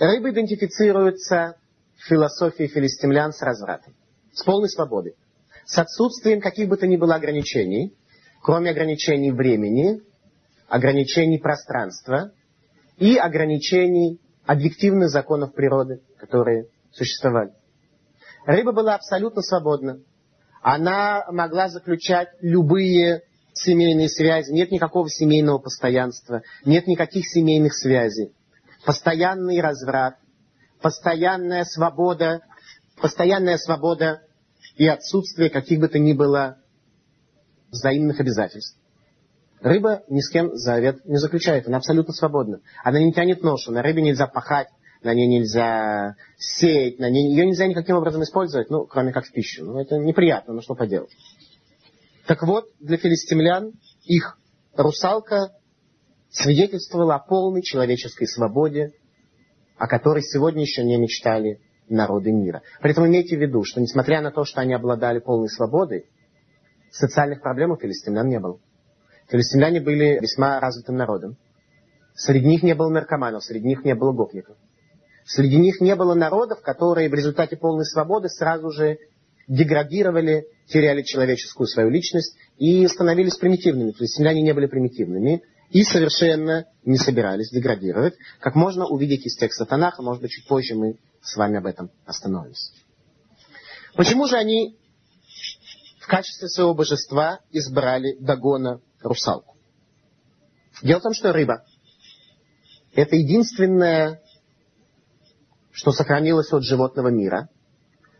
Рыба 0.00 0.30
идентифицируется 0.30 1.54
в 1.98 2.08
философии 2.08 2.66
филистимлян 2.66 3.32
с 3.32 3.42
развратом, 3.42 3.94
с 4.32 4.42
полной 4.42 4.70
свободой, 4.70 5.14
с 5.66 5.78
отсутствием 5.78 6.40
каких 6.40 6.68
бы 6.68 6.76
то 6.76 6.88
ни 6.88 6.96
было 6.96 7.14
ограничений, 7.14 7.96
кроме 8.42 8.70
ограничений 8.70 9.30
времени, 9.30 10.02
ограничений 10.66 11.38
пространства 11.38 12.32
и 13.00 13.16
ограничений 13.16 14.20
объективных 14.46 15.08
законов 15.08 15.54
природы, 15.54 16.02
которые 16.18 16.66
существовали. 16.92 17.52
Рыба 18.44 18.72
была 18.72 18.94
абсолютно 18.94 19.42
свободна. 19.42 20.00
Она 20.62 21.24
могла 21.30 21.68
заключать 21.68 22.28
любые 22.40 23.22
семейные 23.54 24.08
связи, 24.08 24.52
нет 24.52 24.70
никакого 24.70 25.08
семейного 25.08 25.58
постоянства, 25.58 26.42
нет 26.64 26.86
никаких 26.86 27.26
семейных 27.26 27.74
связей. 27.74 28.32
Постоянный 28.84 29.60
разврат, 29.60 30.16
постоянная 30.82 31.64
свобода, 31.64 32.42
постоянная 33.00 33.56
свобода 33.56 34.22
и 34.76 34.86
отсутствие 34.86 35.48
каких 35.48 35.80
бы 35.80 35.88
то 35.88 35.98
ни 35.98 36.12
было 36.12 36.58
взаимных 37.70 38.20
обязательств. 38.20 38.79
Рыба 39.60 40.02
ни 40.08 40.20
с 40.20 40.30
кем 40.30 40.56
завет 40.56 41.04
не 41.04 41.18
заключает, 41.18 41.66
она 41.66 41.78
абсолютно 41.78 42.14
свободна. 42.14 42.60
Она 42.82 42.98
не 43.00 43.12
тянет 43.12 43.42
ношу, 43.42 43.72
на 43.72 43.82
рыбе 43.82 44.00
нельзя 44.00 44.26
пахать, 44.26 44.68
на 45.02 45.12
ней 45.12 45.26
нельзя 45.26 46.16
сеять, 46.38 46.98
на 46.98 47.10
ней, 47.10 47.30
ее 47.30 47.46
нельзя 47.46 47.66
никаким 47.66 47.96
образом 47.96 48.22
использовать, 48.22 48.70
ну, 48.70 48.86
кроме 48.86 49.12
как 49.12 49.26
в 49.26 49.32
пищу. 49.32 49.64
Ну, 49.64 49.78
это 49.78 49.96
неприятно, 49.96 50.54
но 50.54 50.62
что 50.62 50.74
поделать. 50.74 51.10
Так 52.26 52.42
вот, 52.42 52.66
для 52.80 52.96
филистимлян 52.96 53.72
их 54.04 54.38
русалка 54.74 55.52
свидетельствовала 56.30 57.16
о 57.16 57.18
полной 57.18 57.62
человеческой 57.62 58.28
свободе, 58.28 58.92
о 59.76 59.88
которой 59.88 60.22
сегодня 60.22 60.62
еще 60.62 60.84
не 60.84 60.96
мечтали 60.96 61.60
народы 61.88 62.32
мира. 62.32 62.62
При 62.80 62.92
этом 62.92 63.06
имейте 63.06 63.36
в 63.36 63.40
виду, 63.40 63.64
что 63.64 63.80
несмотря 63.80 64.22
на 64.22 64.30
то, 64.30 64.44
что 64.44 64.60
они 64.60 64.72
обладали 64.72 65.18
полной 65.18 65.48
свободой, 65.48 66.06
социальных 66.90 67.42
проблем 67.42 67.72
у 67.72 67.76
филистимлян 67.76 68.28
не 68.28 68.38
было. 68.38 68.58
Филистимляне 69.30 69.80
были 69.80 70.18
весьма 70.20 70.58
развитым 70.58 70.96
народом. 70.96 71.36
Среди 72.14 72.46
них 72.46 72.62
не 72.62 72.74
было 72.74 72.88
наркоманов, 72.88 73.44
среди 73.44 73.66
них 73.66 73.84
не 73.84 73.94
было 73.94 74.12
гопников. 74.12 74.56
Среди 75.24 75.56
них 75.56 75.80
не 75.80 75.94
было 75.94 76.14
народов, 76.14 76.60
которые 76.62 77.08
в 77.08 77.14
результате 77.14 77.56
полной 77.56 77.84
свободы 77.84 78.28
сразу 78.28 78.70
же 78.70 78.98
деградировали, 79.46 80.46
теряли 80.66 81.02
человеческую 81.02 81.68
свою 81.68 81.90
личность 81.90 82.36
и 82.58 82.86
становились 82.88 83.36
примитивными. 83.36 83.92
То 83.92 84.02
есть 84.02 84.16
земляне 84.16 84.42
не 84.42 84.52
были 84.52 84.66
примитивными 84.66 85.44
и 85.70 85.84
совершенно 85.84 86.66
не 86.84 86.98
собирались 86.98 87.50
деградировать, 87.50 88.14
как 88.40 88.56
можно 88.56 88.86
увидеть 88.86 89.24
из 89.26 89.36
текста 89.36 89.64
Танаха, 89.64 90.02
может 90.02 90.22
быть, 90.22 90.32
чуть 90.32 90.48
позже 90.48 90.74
мы 90.74 90.96
с 91.22 91.36
вами 91.36 91.58
об 91.58 91.66
этом 91.66 91.90
остановимся. 92.04 92.72
Почему 93.94 94.26
же 94.26 94.36
они 94.36 94.76
в 96.00 96.08
качестве 96.08 96.48
своего 96.48 96.74
божества 96.74 97.38
избрали 97.52 98.16
Дагона 98.18 98.80
русалку? 99.02 99.56
Дело 100.82 101.00
в 101.00 101.02
том, 101.02 101.12
что 101.12 101.32
рыба– 101.32 101.64
это 102.94 103.16
единственное 103.16 104.20
что 105.80 105.92
сохранилось 105.92 106.52
от 106.52 106.62
животного 106.62 107.08
мира, 107.08 107.48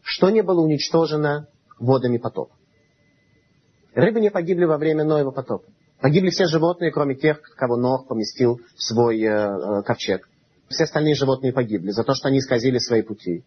что 0.02 0.30
не 0.30 0.42
было 0.42 0.62
уничтожено 0.62 1.46
водами 1.78 2.16
потопа. 2.16 2.54
Рыбы 3.94 4.20
не 4.20 4.30
погибли 4.30 4.64
во 4.64 4.78
время 4.78 5.04
Ноева 5.04 5.30
потопа. 5.30 5.66
Погибли 6.00 6.30
все 6.30 6.46
животные, 6.46 6.90
кроме 6.90 7.16
тех, 7.16 7.42
кого 7.56 7.76
Нох 7.76 8.08
поместил 8.08 8.60
в 8.76 8.82
свой 8.82 9.20
э, 9.20 9.28
э, 9.28 9.82
ковчег. 9.82 10.26
Все 10.70 10.84
остальные 10.84 11.16
животные 11.16 11.52
погибли 11.52 11.90
за 11.90 12.02
то, 12.04 12.14
что 12.14 12.28
они 12.28 12.38
исказили 12.38 12.78
свои 12.78 13.02
пути. 13.02 13.44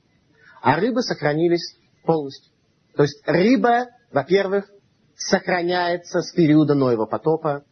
А 0.61 0.75
рыбы 0.75 1.01
сохранились 1.01 1.75
полностью. 2.05 2.53
То 2.95 3.03
есть 3.03 3.23
рыба, 3.25 3.87
во-первых, 4.11 4.69
сохраняется 5.15 6.21
с 6.21 6.31
периода 6.31 6.73
Ноева 6.75 7.05
потопа 7.05 7.63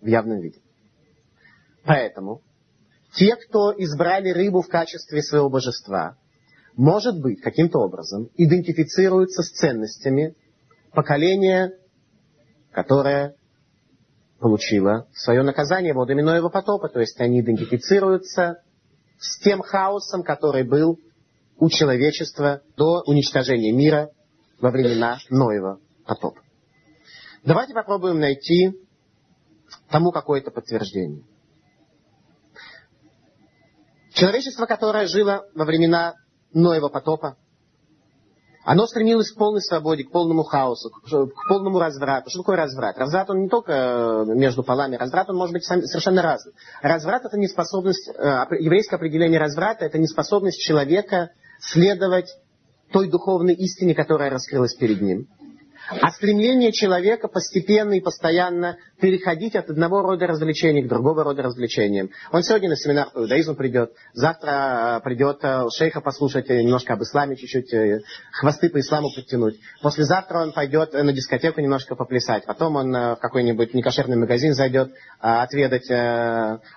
в 0.00 0.06
явном 0.06 0.40
виде. 0.40 0.60
Поэтому 1.84 2.42
те, 3.14 3.36
кто 3.36 3.72
избрали 3.72 4.30
рыбу 4.30 4.60
в 4.60 4.68
качестве 4.68 5.22
своего 5.22 5.48
божества, 5.48 6.16
может 6.74 7.20
быть, 7.20 7.40
каким-то 7.40 7.78
образом 7.78 8.28
идентифицируются 8.34 9.42
с 9.42 9.50
ценностями 9.50 10.34
поколения, 10.92 11.72
которое 12.72 13.36
получило 14.38 15.08
свое 15.14 15.42
наказание 15.42 15.94
водами 15.94 16.20
Ноева 16.20 16.50
потопа. 16.50 16.88
То 16.88 17.00
есть 17.00 17.18
они 17.20 17.40
идентифицируются 17.40 18.62
с 19.18 19.38
тем 19.38 19.62
хаосом, 19.62 20.22
который 20.22 20.64
был 20.64 20.98
у 21.58 21.70
человечества 21.70 22.60
до 22.76 23.02
уничтожения 23.06 23.72
мира 23.72 24.10
во 24.60 24.70
времена 24.70 25.18
Ноева 25.30 25.80
потопа. 26.04 26.40
Давайте 27.46 27.74
попробуем 27.74 28.18
найти 28.18 28.72
тому 29.88 30.10
какое-то 30.10 30.50
подтверждение. 30.50 31.22
Человечество, 34.12 34.66
которое 34.66 35.06
жило 35.06 35.46
во 35.54 35.64
времена 35.64 36.14
Ноева 36.52 36.88
потопа, 36.88 37.36
оно 38.64 38.88
стремилось 38.88 39.30
к 39.30 39.38
полной 39.38 39.60
свободе, 39.60 40.02
к 40.02 40.10
полному 40.10 40.42
хаосу, 40.42 40.90
к 40.90 41.48
полному 41.48 41.78
разврату. 41.78 42.30
Что 42.30 42.40
такое 42.40 42.56
разврат? 42.56 42.98
Разврат, 42.98 43.30
он 43.30 43.42
не 43.42 43.48
только 43.48 43.72
э, 43.72 44.24
между 44.34 44.64
полами, 44.64 44.96
разврат, 44.96 45.30
он 45.30 45.36
может 45.36 45.52
быть 45.52 45.64
совершенно 45.64 46.22
разный. 46.22 46.52
Разврат 46.82 47.26
это 47.26 47.38
неспособность, 47.38 48.08
э, 48.08 48.12
еврейское 48.58 48.96
определение 48.96 49.38
разврата, 49.38 49.84
это 49.84 49.98
неспособность 49.98 50.60
человека 50.60 51.30
следовать 51.60 52.28
той 52.90 53.08
духовной 53.08 53.54
истине, 53.54 53.94
которая 53.94 54.30
раскрылась 54.30 54.74
перед 54.74 55.00
ним 55.00 55.28
а 55.88 56.10
стремление 56.10 56.72
человека 56.72 57.28
постепенно 57.28 57.94
и 57.94 58.00
постоянно 58.00 58.76
переходить 59.00 59.54
от 59.54 59.70
одного 59.70 60.02
рода 60.02 60.26
развлечений 60.26 60.82
к 60.82 60.88
другого 60.88 61.24
рода 61.24 61.42
развлечениям. 61.42 62.10
Он 62.32 62.42
сегодня 62.42 62.70
на 62.70 62.76
семинар 62.76 63.10
по 63.10 63.20
иудаизму 63.20 63.54
придет, 63.54 63.92
завтра 64.12 64.98
э, 64.98 65.04
придет 65.04 65.38
э, 65.42 65.66
шейха 65.76 66.00
послушать 66.00 66.50
э, 66.50 66.62
немножко 66.62 66.94
об 66.94 67.02
исламе, 67.02 67.36
чуть-чуть 67.36 68.02
хвосты 68.32 68.68
по 68.68 68.80
исламу 68.80 69.08
подтянуть. 69.14 69.60
Послезавтра 69.82 70.40
он 70.40 70.52
пойдет 70.52 70.92
на 70.92 71.12
дискотеку 71.12 71.60
немножко 71.60 71.94
поплясать. 71.94 72.44
Потом 72.46 72.76
он 72.76 72.92
в 72.92 73.18
какой-нибудь 73.20 73.74
некошерный 73.74 74.16
магазин 74.16 74.54
зайдет 74.54 74.92
отведать 75.20 75.90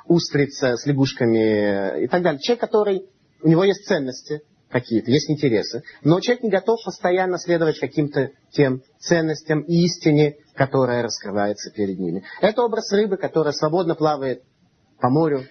устриц 0.06 0.62
с 0.62 0.86
лягушками 0.86 2.04
и 2.04 2.08
так 2.08 2.22
далее. 2.22 2.40
Человек, 2.42 2.62
который 2.62 3.06
у 3.42 3.48
него 3.48 3.64
есть 3.64 3.86
ценности, 3.86 4.42
какие-то, 4.70 5.10
есть 5.12 5.30
интересы, 5.30 5.84
но 6.04 6.20
человек 6.20 6.44
не 6.44 6.50
готов 6.50 6.80
постоянно 6.84 7.38
следовать 7.38 7.80
каким-то 7.80 8.32
тем 8.52 8.84
ценностям 9.00 9.62
и 9.62 9.86
истине, 9.86 10.38
которая 10.56 11.04
раскрывается 11.04 11.72
перед 11.72 11.98
ними. 12.00 12.24
Это 12.42 12.64
образ 12.64 12.92
рыбы, 12.92 13.18
которая 13.18 13.54
свободно 13.54 13.96
плавает 13.96 14.44
по 15.00 15.10
морю, 15.10 15.46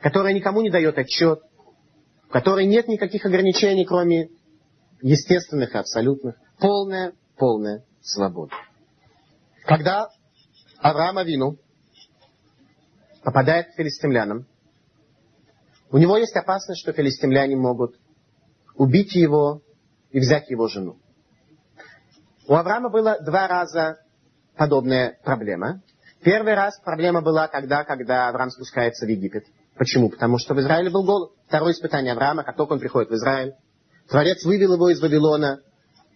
которая 0.00 0.32
никому 0.32 0.60
не 0.60 0.70
дает 0.70 0.98
отчет, 0.98 1.40
в 2.28 2.32
которой 2.32 2.66
нет 2.66 2.86
никаких 2.86 3.26
ограничений, 3.26 3.84
кроме 3.84 4.30
естественных 5.02 5.74
и 5.74 5.78
абсолютных. 5.78 6.36
Полная, 6.58 7.12
полная 7.36 7.84
свобода. 8.00 8.54
Когда 9.64 10.08
Авраам 10.78 11.18
Авину 11.18 11.56
попадает 13.24 13.68
к 13.68 13.76
филистимлянам, 13.76 14.46
у 15.90 15.98
него 15.98 16.16
есть 16.16 16.36
опасность, 16.36 16.80
что 16.80 16.92
филистимляне 16.92 17.56
могут 17.56 17.96
убить 18.74 19.14
его 19.14 19.62
и 20.10 20.20
взять 20.20 20.50
его 20.50 20.68
жену. 20.68 20.96
У 22.46 22.54
Авраама 22.54 22.90
было 22.90 23.18
два 23.20 23.46
раза 23.46 23.98
подобная 24.56 25.18
проблема. 25.24 25.82
Первый 26.22 26.54
раз 26.54 26.78
проблема 26.84 27.22
была 27.22 27.48
тогда, 27.48 27.84
когда 27.84 28.28
Авраам 28.28 28.50
спускается 28.50 29.06
в 29.06 29.08
Египет. 29.08 29.44
Почему? 29.76 30.10
Потому 30.10 30.38
что 30.38 30.54
в 30.54 30.60
Израиле 30.60 30.90
был 30.90 31.04
голод. 31.04 31.32
Второе 31.46 31.72
испытание 31.72 32.12
Авраама, 32.12 32.44
как 32.44 32.56
только 32.56 32.74
он 32.74 32.80
приходит 32.80 33.10
в 33.10 33.14
Израиль. 33.14 33.54
Творец 34.08 34.44
вывел 34.44 34.74
его 34.74 34.90
из 34.90 35.00
Вавилона, 35.00 35.60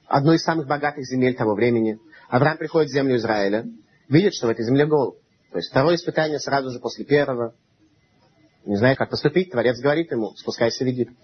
одной 0.07 0.37
из 0.37 0.43
самых 0.43 0.67
богатых 0.67 1.05
земель 1.05 1.37
того 1.37 1.55
времени. 1.55 1.99
Авраам 2.29 2.59
приходит 2.59 2.91
в 2.91 2.93
землю 2.93 3.17
Израиля, 3.17 3.65
видит, 4.09 4.35
что 4.35 4.49
в 4.49 4.51
этой 4.51 4.65
земле 4.65 4.87
голод. 4.87 5.17
То 5.53 5.59
есть 5.59 5.71
второе 5.71 5.95
испытание 5.95 6.41
сразу 6.41 6.71
же 6.71 6.81
после 6.81 7.05
первого. 7.05 7.55
Не 8.65 8.77
знает, 8.77 8.99
как 8.99 9.11
поступить. 9.11 9.53
Творец 9.53 9.79
говорит 9.79 10.11
ему, 10.11 10.35
спускайся 10.37 10.85
в 10.85 10.89
Египет. 10.89 11.15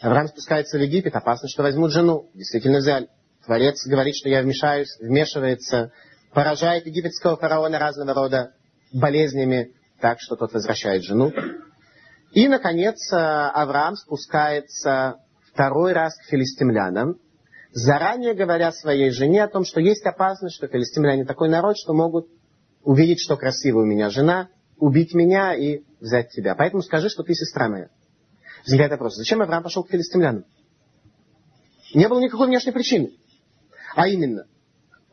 Авраам 0.00 0.28
спускается 0.28 0.78
в 0.78 0.82
Египет, 0.82 1.16
опасно, 1.16 1.48
что 1.48 1.62
возьмут 1.62 1.92
жену. 1.92 2.30
Действительно 2.34 2.78
взяли. 2.78 3.08
Творец 3.44 3.84
говорит, 3.86 4.16
что 4.16 4.28
я 4.28 4.42
вмешаюсь, 4.42 4.96
вмешивается, 5.00 5.92
поражает 6.32 6.86
египетского 6.86 7.36
фараона 7.36 7.78
разного 7.78 8.12
рода 8.12 8.52
болезнями, 8.92 9.72
так 10.00 10.20
что 10.20 10.36
тот 10.36 10.52
возвращает 10.52 11.04
жену. 11.04 11.32
И, 12.32 12.48
наконец, 12.48 12.96
э, 13.12 13.16
Авраам 13.16 13.94
спускается 13.94 15.16
второй 15.52 15.92
раз 15.92 16.16
к 16.18 16.24
филистимлянам, 16.28 17.18
заранее 17.72 18.34
говоря 18.34 18.72
своей 18.72 19.10
жене 19.10 19.44
о 19.44 19.48
том, 19.48 19.64
что 19.64 19.80
есть 19.80 20.04
опасность, 20.04 20.56
что 20.56 20.66
филистимляне 20.66 21.24
такой 21.24 21.48
народ, 21.48 21.76
что 21.78 21.94
могут 21.94 22.26
увидеть, 22.82 23.20
что 23.20 23.36
красивая 23.36 23.84
у 23.84 23.86
меня 23.86 24.10
жена, 24.10 24.48
убить 24.76 25.14
меня 25.14 25.54
и 25.54 25.82
взять 26.00 26.30
тебя. 26.30 26.54
Поэтому 26.54 26.82
скажи, 26.82 27.08
что 27.08 27.22
ты 27.22 27.34
сестра 27.34 27.68
моя. 27.68 27.88
Возникает 28.66 28.90
вопрос, 28.90 29.14
зачем 29.14 29.40
Авраам 29.42 29.62
пошел 29.62 29.84
к 29.84 29.90
филистимлянам? 29.90 30.44
Не 31.94 32.08
было 32.08 32.18
никакой 32.18 32.48
внешней 32.48 32.72
причины. 32.72 33.12
А 33.94 34.08
именно, 34.08 34.46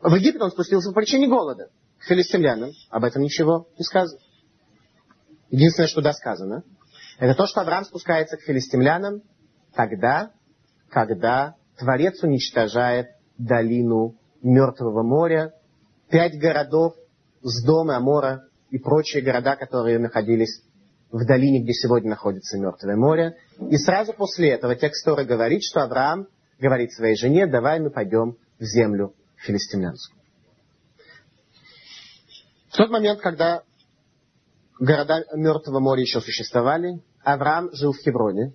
в 0.00 0.12
Египет 0.12 0.42
он 0.42 0.50
спустился 0.50 0.90
по 0.90 0.96
причине 0.96 1.28
голода. 1.28 1.70
К 1.98 2.04
филистимлянам 2.04 2.72
об 2.90 3.04
этом 3.04 3.22
ничего 3.22 3.68
не 3.78 3.84
сказано. 3.84 4.20
Единственное, 5.50 5.86
что 5.86 6.02
да 6.02 6.12
сказано, 6.12 6.64
это 7.18 7.34
то, 7.36 7.46
что 7.46 7.60
Авраам 7.60 7.84
спускается 7.84 8.36
к 8.36 8.40
филистимлянам 8.40 9.22
тогда, 9.72 10.32
когда 10.90 11.54
Творец 11.78 12.22
уничтожает 12.24 13.06
долину 13.38 14.16
Мертвого 14.42 15.02
моря, 15.02 15.54
пять 16.10 16.38
городов 16.38 16.94
с 17.42 17.64
дома 17.64 17.96
Амора 17.96 18.48
и 18.70 18.78
прочие 18.78 19.22
города, 19.22 19.54
которые 19.54 20.00
находились 20.00 20.60
в 21.10 21.24
долине, 21.26 21.62
где 21.62 21.72
сегодня 21.72 22.10
находится 22.10 22.58
Мертвое 22.58 22.96
море. 22.96 23.36
И 23.70 23.76
сразу 23.76 24.12
после 24.12 24.50
этого 24.50 24.74
текст 24.74 25.04
Торы 25.04 25.24
говорит, 25.24 25.62
что 25.62 25.82
Авраам 25.82 26.26
говорит 26.58 26.92
своей 26.92 27.16
жене, 27.16 27.46
давай 27.46 27.80
мы 27.80 27.90
пойдем 27.90 28.36
в 28.58 28.64
землю 28.64 29.14
филистимлянскую. 29.36 30.20
В 32.68 32.76
тот 32.76 32.90
момент, 32.90 33.20
когда 33.20 33.62
города 34.80 35.24
Мертвого 35.34 35.78
моря 35.78 36.00
еще 36.00 36.20
существовали, 36.20 37.00
Авраам 37.22 37.70
жил 37.72 37.92
в 37.92 37.98
Хевроне 37.98 38.52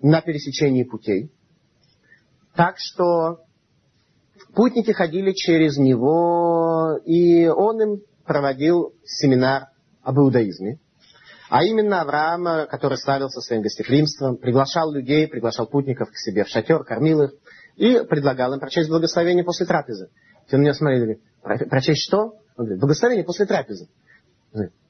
на 0.00 0.20
пересечении 0.20 0.82
путей. 0.82 1.30
Так 2.54 2.74
что 2.78 3.44
путники 4.54 4.90
ходили 4.90 5.32
через 5.32 5.78
него, 5.78 6.98
и 7.04 7.46
он 7.46 7.80
им 7.80 8.02
проводил 8.24 8.94
семинар 9.04 9.68
об 10.02 10.18
иудаизме. 10.18 10.78
А 11.52 11.64
именно 11.64 12.00
Авраам, 12.00 12.66
который 12.66 12.96
славился 12.96 13.42
своим 13.42 13.60
гостеприимством, 13.60 14.38
приглашал 14.38 14.90
людей, 14.90 15.28
приглашал 15.28 15.66
путников 15.66 16.10
к 16.10 16.16
себе 16.16 16.44
в 16.44 16.48
шатер, 16.48 16.82
кормил 16.82 17.24
их 17.24 17.32
и 17.76 18.00
предлагал 18.08 18.54
им 18.54 18.58
прочесть 18.58 18.88
благословение 18.88 19.44
после 19.44 19.66
трапезы. 19.66 20.08
Те 20.48 20.56
на 20.56 20.62
него 20.62 20.72
смотрели, 20.72 21.20
говорят, 21.42 21.68
прочесть 21.68 22.06
что? 22.06 22.38
Он 22.56 22.64
говорит, 22.64 22.80
благословение 22.80 23.26
после 23.26 23.44
трапезы. 23.44 23.90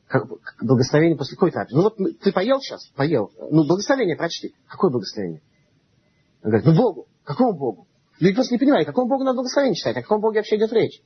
Как, 0.06 0.28
благословение 0.60 1.18
после 1.18 1.34
какой 1.34 1.50
трапезы? 1.50 1.76
Ну 1.78 1.82
вот 1.82 1.96
ты 1.96 2.30
поел 2.30 2.60
сейчас? 2.60 2.86
Поел. 2.94 3.32
Ну, 3.50 3.66
благословение 3.66 4.14
прочти. 4.14 4.54
Какое 4.68 4.92
благословение? 4.92 5.42
Он 6.44 6.50
говорит, 6.50 6.66
ну 6.68 6.76
Богу. 6.76 7.08
Какому 7.24 7.54
Богу? 7.54 7.88
Люди 8.20 8.36
просто 8.36 8.54
не 8.54 8.58
понимают, 8.60 8.86
какому 8.86 9.08
Богу 9.08 9.24
надо 9.24 9.38
благословение 9.38 9.74
читать, 9.74 9.96
о 9.96 10.02
каком 10.02 10.20
Боге 10.20 10.38
вообще 10.38 10.58
идет 10.58 10.72
речь. 10.72 11.02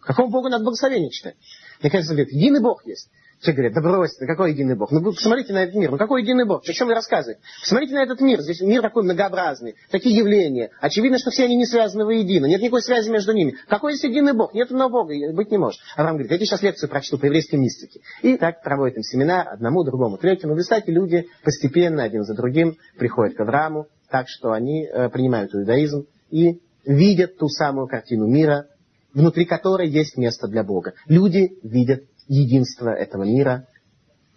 Какому 0.00 0.28
Богу 0.28 0.50
надо 0.50 0.64
благословение 0.64 1.08
читать? 1.08 1.36
Мне 1.80 1.90
кажется, 1.90 2.12
говорит, 2.12 2.34
единый 2.34 2.60
Бог 2.60 2.84
есть. 2.84 3.08
Все 3.40 3.52
говорят, 3.52 3.72
да 3.72 3.80
брось, 3.80 4.18
да 4.18 4.26
какой 4.26 4.52
единый 4.52 4.76
Бог? 4.76 4.90
Ну, 4.92 5.02
посмотрите 5.02 5.54
на 5.54 5.62
этот 5.62 5.74
мир. 5.74 5.90
Ну, 5.90 5.96
какой 5.96 6.20
единый 6.20 6.44
Бог? 6.44 6.62
О 6.62 6.72
чем 6.74 6.88
вы 6.88 6.94
рассказываете? 6.94 7.40
Посмотрите 7.62 7.94
на 7.94 8.02
этот 8.02 8.20
мир. 8.20 8.38
Здесь 8.42 8.60
мир 8.60 8.82
такой 8.82 9.02
многообразный. 9.02 9.76
Такие 9.90 10.14
явления. 10.14 10.70
Очевидно, 10.78 11.18
что 11.18 11.30
все 11.30 11.44
они 11.44 11.56
не 11.56 11.64
связаны 11.64 12.04
воедино. 12.04 12.44
Нет 12.44 12.60
никакой 12.60 12.82
связи 12.82 13.08
между 13.08 13.32
ними. 13.32 13.54
Какой 13.66 13.92
есть 13.92 14.04
единый 14.04 14.34
Бог? 14.34 14.52
Нет 14.52 14.70
одного 14.70 15.04
Бога. 15.04 15.14
Быть 15.32 15.50
не 15.50 15.56
может. 15.56 15.80
Авраам 15.96 16.16
говорит, 16.16 16.30
я 16.30 16.36
тебе 16.36 16.46
сейчас 16.46 16.60
лекцию 16.60 16.90
прочту 16.90 17.16
по 17.16 17.24
еврейской 17.24 17.56
мистике. 17.56 18.00
И 18.20 18.36
так 18.36 18.62
проводит 18.62 18.98
им 18.98 19.02
семинар 19.02 19.48
одному, 19.48 19.84
другому, 19.84 20.18
третьему. 20.18 20.52
В 20.52 20.58
результате 20.58 20.92
люди 20.92 21.26
постепенно, 21.42 22.02
один 22.02 22.24
за 22.24 22.34
другим, 22.34 22.76
приходят 22.98 23.36
к 23.36 23.40
Аврааму. 23.40 23.86
Так 24.10 24.28
что 24.28 24.52
они 24.52 24.84
э, 24.84 25.08
принимают 25.08 25.54
иудаизм 25.54 26.04
и 26.30 26.60
видят 26.84 27.38
ту 27.38 27.48
самую 27.48 27.86
картину 27.86 28.26
мира, 28.26 28.66
внутри 29.14 29.46
которой 29.46 29.88
есть 29.88 30.18
место 30.18 30.46
для 30.46 30.62
Бога. 30.62 30.92
Люди 31.06 31.54
видят 31.62 32.02
единство 32.28 32.90
этого 32.90 33.24
мира, 33.24 33.66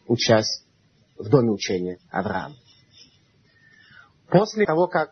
учась 0.07 0.63
в 1.17 1.29
доме 1.29 1.51
учения 1.51 1.97
Авраама. 2.09 2.55
После 4.29 4.65
того, 4.65 4.87
как 4.87 5.09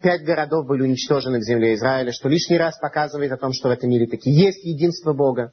пять 0.00 0.24
городов 0.24 0.66
были 0.66 0.82
уничтожены 0.82 1.38
в 1.38 1.42
земле 1.42 1.74
Израиля, 1.74 2.12
что 2.12 2.28
лишний 2.28 2.56
раз 2.56 2.78
показывает 2.78 3.32
о 3.32 3.36
том, 3.36 3.52
что 3.52 3.68
в 3.68 3.72
этом 3.72 3.90
мире 3.90 4.06
таки 4.06 4.30
есть 4.30 4.64
единство 4.64 5.12
Бога, 5.12 5.52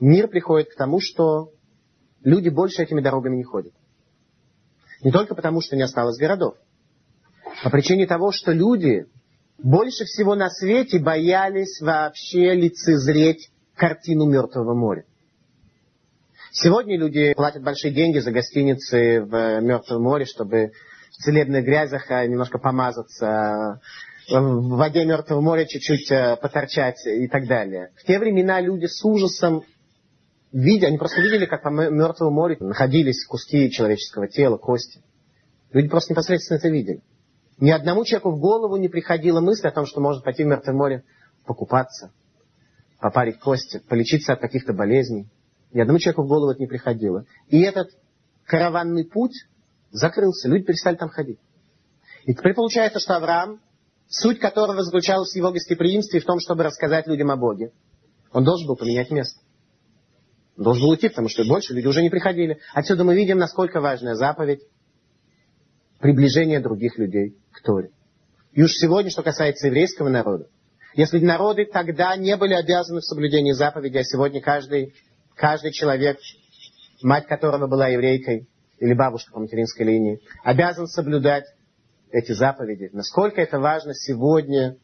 мир 0.00 0.28
приходит 0.28 0.70
к 0.70 0.76
тому, 0.76 1.00
что 1.00 1.52
люди 2.22 2.48
больше 2.48 2.82
этими 2.82 3.00
дорогами 3.00 3.36
не 3.36 3.44
ходят. 3.44 3.72
Не 5.02 5.10
только 5.10 5.34
потому, 5.34 5.60
что 5.60 5.76
не 5.76 5.82
осталось 5.82 6.18
городов, 6.18 6.56
по 7.62 7.70
причине 7.70 8.06
того, 8.06 8.32
что 8.32 8.52
люди 8.52 9.06
больше 9.58 10.04
всего 10.04 10.34
на 10.34 10.50
свете 10.50 10.98
боялись 10.98 11.80
вообще 11.80 12.54
лицезреть 12.54 13.51
картину 13.76 14.26
Мертвого 14.26 14.74
моря. 14.74 15.04
Сегодня 16.52 16.98
люди 16.98 17.32
платят 17.34 17.62
большие 17.62 17.92
деньги 17.92 18.18
за 18.18 18.30
гостиницы 18.30 19.22
в 19.22 19.60
Мертвом 19.60 20.02
море, 20.02 20.26
чтобы 20.26 20.72
в 21.10 21.22
целебных 21.22 21.64
грязях 21.64 22.10
а, 22.10 22.26
немножко 22.26 22.58
помазаться, 22.58 23.80
в 24.28 24.76
воде 24.76 25.04
Мертвого 25.04 25.40
моря 25.40 25.64
чуть-чуть 25.64 26.08
поторчать 26.40 27.04
и 27.06 27.26
так 27.28 27.46
далее. 27.46 27.90
В 27.96 28.04
те 28.04 28.18
времена 28.18 28.60
люди 28.60 28.86
с 28.86 29.04
ужасом 29.04 29.64
видя, 30.52 30.88
они 30.88 30.98
просто 30.98 31.20
видели, 31.20 31.46
как 31.46 31.62
по 31.62 31.68
Мертвому 31.68 32.30
морю 32.30 32.56
находились 32.60 33.24
куски 33.26 33.70
человеческого 33.70 34.28
тела, 34.28 34.58
кости. 34.58 35.02
Люди 35.72 35.88
просто 35.88 36.12
непосредственно 36.12 36.58
это 36.58 36.68
видели. 36.68 37.02
Ни 37.58 37.70
одному 37.70 38.04
человеку 38.04 38.30
в 38.30 38.38
голову 38.38 38.76
не 38.76 38.88
приходила 38.88 39.40
мысль 39.40 39.66
о 39.66 39.72
том, 39.72 39.86
что 39.86 40.00
может 40.00 40.24
пойти 40.24 40.44
в 40.44 40.46
Мертвое 40.46 40.74
море 40.74 41.04
покупаться, 41.46 42.12
попарить 43.02 43.40
кости, 43.40 43.82
полечиться 43.88 44.34
от 44.34 44.40
каких-то 44.40 44.72
болезней. 44.72 45.28
Ни 45.72 45.80
одному 45.80 45.98
человеку 45.98 46.22
в 46.22 46.28
голову 46.28 46.52
это 46.52 46.60
не 46.60 46.68
приходило. 46.68 47.24
И 47.48 47.60
этот 47.60 47.88
караванный 48.46 49.04
путь 49.04 49.34
закрылся, 49.90 50.48
люди 50.48 50.64
перестали 50.66 50.94
там 50.94 51.08
ходить. 51.08 51.40
И 52.26 52.32
теперь 52.32 52.54
получается, 52.54 53.00
что 53.00 53.16
Авраам, 53.16 53.60
суть 54.06 54.38
которого 54.38 54.84
заключалась 54.84 55.32
в 55.32 55.36
его 55.36 55.50
гостеприимстве 55.50 56.20
в 56.20 56.24
том, 56.24 56.38
чтобы 56.38 56.62
рассказать 56.62 57.08
людям 57.08 57.32
о 57.32 57.36
Боге, 57.36 57.72
он 58.30 58.44
должен 58.44 58.68
был 58.68 58.76
поменять 58.76 59.10
место. 59.10 59.40
Он 60.56 60.62
должен 60.62 60.84
был 60.84 60.90
уйти, 60.90 61.08
потому 61.08 61.28
что 61.28 61.44
больше 61.44 61.74
люди 61.74 61.88
уже 61.88 62.02
не 62.02 62.10
приходили. 62.10 62.60
Отсюда 62.72 63.02
мы 63.02 63.16
видим, 63.16 63.38
насколько 63.38 63.80
важная 63.80 64.14
заповедь 64.14 64.60
приближение 65.98 66.60
других 66.60 66.98
людей 66.98 67.36
к 67.50 67.62
Торе. 67.62 67.90
И 68.52 68.62
уж 68.62 68.70
сегодня, 68.74 69.10
что 69.10 69.24
касается 69.24 69.66
еврейского 69.66 70.08
народа, 70.08 70.46
если 70.94 71.18
народы 71.20 71.64
тогда 71.64 72.16
не 72.16 72.36
были 72.36 72.54
обязаны 72.54 73.00
в 73.00 73.04
соблюдении 73.04 73.52
заповеди, 73.52 73.98
а 73.98 74.04
сегодня 74.04 74.40
каждый, 74.40 74.94
каждый 75.34 75.72
человек, 75.72 76.18
мать 77.02 77.26
которого 77.26 77.66
была 77.66 77.88
еврейкой, 77.88 78.48
или 78.78 78.94
бабушка 78.94 79.32
по 79.32 79.38
материнской 79.38 79.86
линии, 79.86 80.20
обязан 80.42 80.88
соблюдать 80.88 81.44
эти 82.10 82.32
заповеди. 82.32 82.90
Насколько 82.92 83.40
это 83.40 83.60
важно 83.60 83.94
сегодня, 83.94 84.76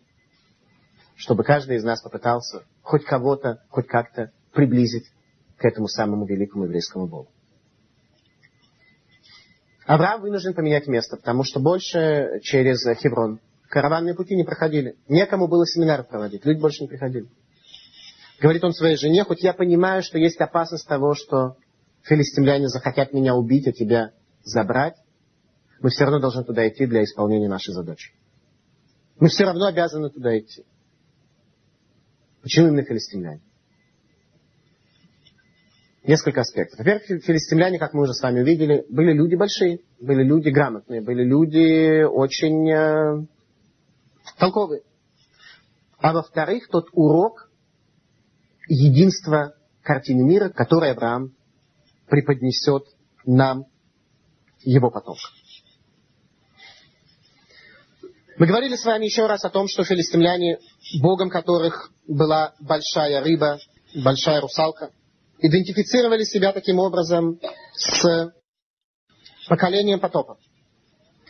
чтобы 1.16 1.42
каждый 1.42 1.76
из 1.76 1.84
нас 1.84 2.00
попытался 2.00 2.62
хоть 2.82 3.04
кого-то, 3.04 3.60
хоть 3.70 3.88
как-то 3.88 4.30
приблизить 4.52 5.10
к 5.56 5.64
этому 5.64 5.88
самому 5.88 6.26
великому 6.26 6.64
еврейскому 6.64 7.08
Богу. 7.08 7.28
Авраам 9.84 10.20
вынужден 10.20 10.54
поменять 10.54 10.86
место, 10.86 11.16
потому 11.16 11.42
что 11.42 11.60
больше 11.60 12.40
через 12.42 12.84
Хеврон 13.00 13.40
Караванные 13.68 14.14
пути 14.14 14.34
не 14.34 14.44
проходили. 14.44 14.96
Некому 15.08 15.46
было 15.46 15.66
семинар 15.66 16.04
проводить. 16.04 16.44
Люди 16.44 16.58
больше 16.58 16.82
не 16.82 16.88
приходили. 16.88 17.28
Говорит 18.40 18.64
он 18.64 18.72
своей 18.72 18.96
жене, 18.96 19.24
хоть 19.24 19.42
я 19.42 19.52
понимаю, 19.52 20.02
что 20.02 20.16
есть 20.18 20.40
опасность 20.40 20.86
того, 20.86 21.14
что 21.14 21.56
филистимляне 22.02 22.68
захотят 22.68 23.12
меня 23.12 23.34
убить, 23.34 23.66
а 23.66 23.72
тебя 23.72 24.12
забрать, 24.42 24.94
мы 25.80 25.90
все 25.90 26.04
равно 26.04 26.20
должны 26.20 26.44
туда 26.44 26.66
идти 26.68 26.86
для 26.86 27.04
исполнения 27.04 27.48
нашей 27.48 27.74
задачи. 27.74 28.12
Мы 29.20 29.28
все 29.28 29.44
равно 29.44 29.66
обязаны 29.66 30.08
туда 30.10 30.38
идти. 30.38 30.64
Почему 32.42 32.68
именно 32.68 32.84
филистимляне? 32.84 33.42
Несколько 36.04 36.40
аспектов. 36.40 36.78
Во-первых, 36.78 37.22
филистимляне, 37.22 37.78
как 37.78 37.92
мы 37.92 38.04
уже 38.04 38.14
с 38.14 38.22
вами 38.22 38.40
увидели, 38.40 38.86
были 38.88 39.12
люди 39.12 39.34
большие, 39.34 39.80
были 40.00 40.22
люди 40.22 40.48
грамотные, 40.48 41.02
были 41.02 41.24
люди 41.24 42.04
очень 42.04 42.70
э, 42.70 43.26
толковые. 44.38 44.82
А 45.98 46.12
во-вторых, 46.12 46.68
тот 46.68 46.88
урок 46.92 47.50
единства 48.68 49.54
картины 49.82 50.22
мира, 50.22 50.48
который 50.48 50.92
Авраам 50.92 51.34
преподнесет 52.06 52.84
нам 53.24 53.66
его 54.60 54.90
потомка. 54.90 55.28
Мы 58.38 58.46
говорили 58.46 58.76
с 58.76 58.84
вами 58.84 59.06
еще 59.06 59.26
раз 59.26 59.44
о 59.44 59.50
том, 59.50 59.66
что 59.66 59.82
филистимляне, 59.82 60.58
богом 61.02 61.28
которых 61.28 61.90
была 62.06 62.54
большая 62.60 63.20
рыба, 63.20 63.58
большая 63.96 64.40
русалка, 64.40 64.92
идентифицировали 65.38 66.22
себя 66.22 66.52
таким 66.52 66.78
образом 66.78 67.40
с 67.74 68.32
поколением 69.48 69.98
потопа. 69.98 70.38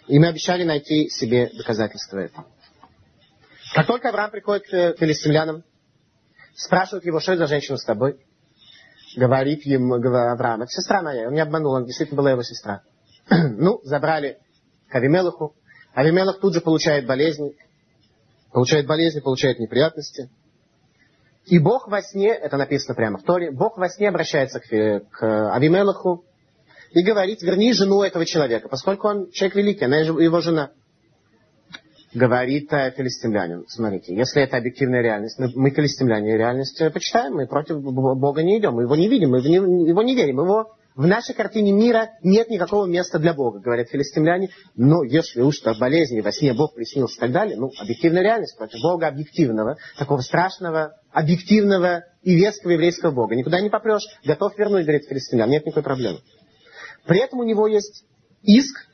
И 0.06 0.18
мы 0.18 0.28
обещали 0.28 0.64
найти 0.64 1.08
себе 1.08 1.50
доказательства 1.54 2.18
этого. 2.18 2.46
Как 3.78 3.86
только 3.86 4.08
Авраам 4.08 4.32
приходит 4.32 4.64
к 4.64 4.98
филистимлянам, 4.98 5.62
спрашивает 6.56 7.06
его, 7.06 7.20
что 7.20 7.34
это 7.34 7.42
за 7.42 7.46
женщина 7.46 7.76
с 7.76 7.84
тобой, 7.84 8.18
говорит 9.16 9.64
ему 9.66 9.94
Авраам, 9.94 10.62
это 10.62 10.72
сестра 10.72 11.00
моя, 11.00 11.28
он 11.28 11.34
не 11.34 11.38
обманул, 11.38 11.74
он 11.74 11.84
действительно 11.84 12.16
была 12.20 12.32
его 12.32 12.42
сестра. 12.42 12.82
ну, 13.30 13.80
забрали 13.84 14.38
к 14.88 14.96
Авимелаху, 14.96 15.54
Авимелах 15.94 16.40
тут 16.40 16.54
же 16.54 16.60
получает 16.60 17.06
болезни, 17.06 17.56
получает 18.52 18.88
болезни, 18.88 19.20
получает 19.20 19.60
неприятности. 19.60 20.28
И 21.44 21.60
Бог 21.60 21.86
во 21.86 22.02
сне, 22.02 22.30
это 22.30 22.56
написано 22.56 22.96
прямо 22.96 23.18
в 23.18 23.22
Торе, 23.22 23.52
Бог 23.52 23.78
во 23.78 23.88
сне 23.88 24.08
обращается 24.08 24.58
к, 24.58 25.08
к 25.08 25.54
Авимелаху 25.54 26.24
и 26.90 27.04
говорит, 27.04 27.42
верни 27.42 27.72
жену 27.72 28.02
этого 28.02 28.26
человека, 28.26 28.68
поскольку 28.68 29.06
он 29.06 29.30
человек 29.30 29.54
великий, 29.54 29.84
она 29.84 29.98
его 29.98 30.40
жена. 30.40 30.72
Говорит 32.14 32.70
филистимлянин, 32.70 33.66
смотрите, 33.68 34.14
если 34.14 34.42
это 34.42 34.56
объективная 34.56 35.02
реальность, 35.02 35.38
мы, 35.38 35.70
филистимляне 35.70 36.38
реальность 36.38 36.80
почитаем, 36.92 37.34
мы 37.34 37.46
против 37.46 37.82
Бога 37.82 38.42
не 38.42 38.58
идем, 38.58 38.74
мы 38.74 38.84
его 38.84 38.96
не 38.96 39.08
видим, 39.08 39.30
мы 39.30 39.40
в 39.40 39.46
него 39.46 40.02
не 40.02 40.14
верим, 40.14 40.40
его 40.40 40.74
в 40.98 41.06
нашей 41.06 41.32
картине 41.32 41.70
мира 41.70 42.10
нет 42.24 42.50
никакого 42.50 42.84
места 42.86 43.20
для 43.20 43.32
Бога, 43.32 43.60
говорят 43.60 43.88
филистимляне. 43.88 44.48
Но 44.74 45.04
если 45.04 45.42
уж 45.42 45.60
так 45.60 45.78
болезни, 45.78 46.20
во 46.20 46.32
сне 46.32 46.54
Бог 46.54 46.74
приснился 46.74 47.18
и 47.18 47.20
так 47.20 47.30
далее, 47.30 47.56
ну, 47.56 47.70
объективная 47.78 48.22
реальность 48.22 48.58
против 48.58 48.82
Бога 48.82 49.06
объективного, 49.06 49.76
такого 49.96 50.22
страшного, 50.22 50.96
объективного 51.12 52.02
и 52.22 52.34
веского 52.34 52.72
еврейского 52.72 53.12
Бога. 53.12 53.36
Никуда 53.36 53.60
не 53.60 53.70
попрешь, 53.70 54.02
готов 54.24 54.58
вернуть, 54.58 54.82
говорит 54.82 55.06
филистимлян, 55.08 55.48
нет 55.48 55.64
никакой 55.66 55.84
проблемы. 55.84 56.18
При 57.06 57.20
этом 57.20 57.38
у 57.38 57.44
него 57.44 57.68
есть 57.68 58.04
иск 58.42 58.88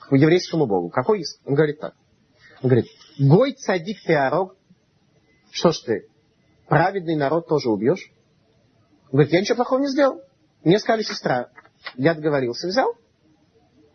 к 0.00 0.16
еврейскому 0.16 0.66
Богу. 0.66 0.88
Какой 0.88 1.20
иск? 1.20 1.38
Он 1.46 1.54
говорит 1.54 1.78
так. 1.78 1.94
Говорит, 2.62 2.86
Гой 3.20 3.52
цадик 3.52 4.00
теорог, 4.00 4.56
что 5.50 5.72
ж 5.72 5.80
ты, 5.80 6.06
праведный 6.68 7.16
народ 7.16 7.46
тоже 7.48 7.68
убьешь? 7.68 8.10
Он 9.06 9.18
говорит, 9.18 9.32
я 9.32 9.40
ничего 9.40 9.56
плохого 9.56 9.80
не 9.80 9.88
сделал. 9.88 10.22
Мне 10.64 10.78
сказали, 10.78 11.02
сестра, 11.02 11.50
я 11.96 12.14
договорился, 12.14 12.68
взял. 12.68 12.94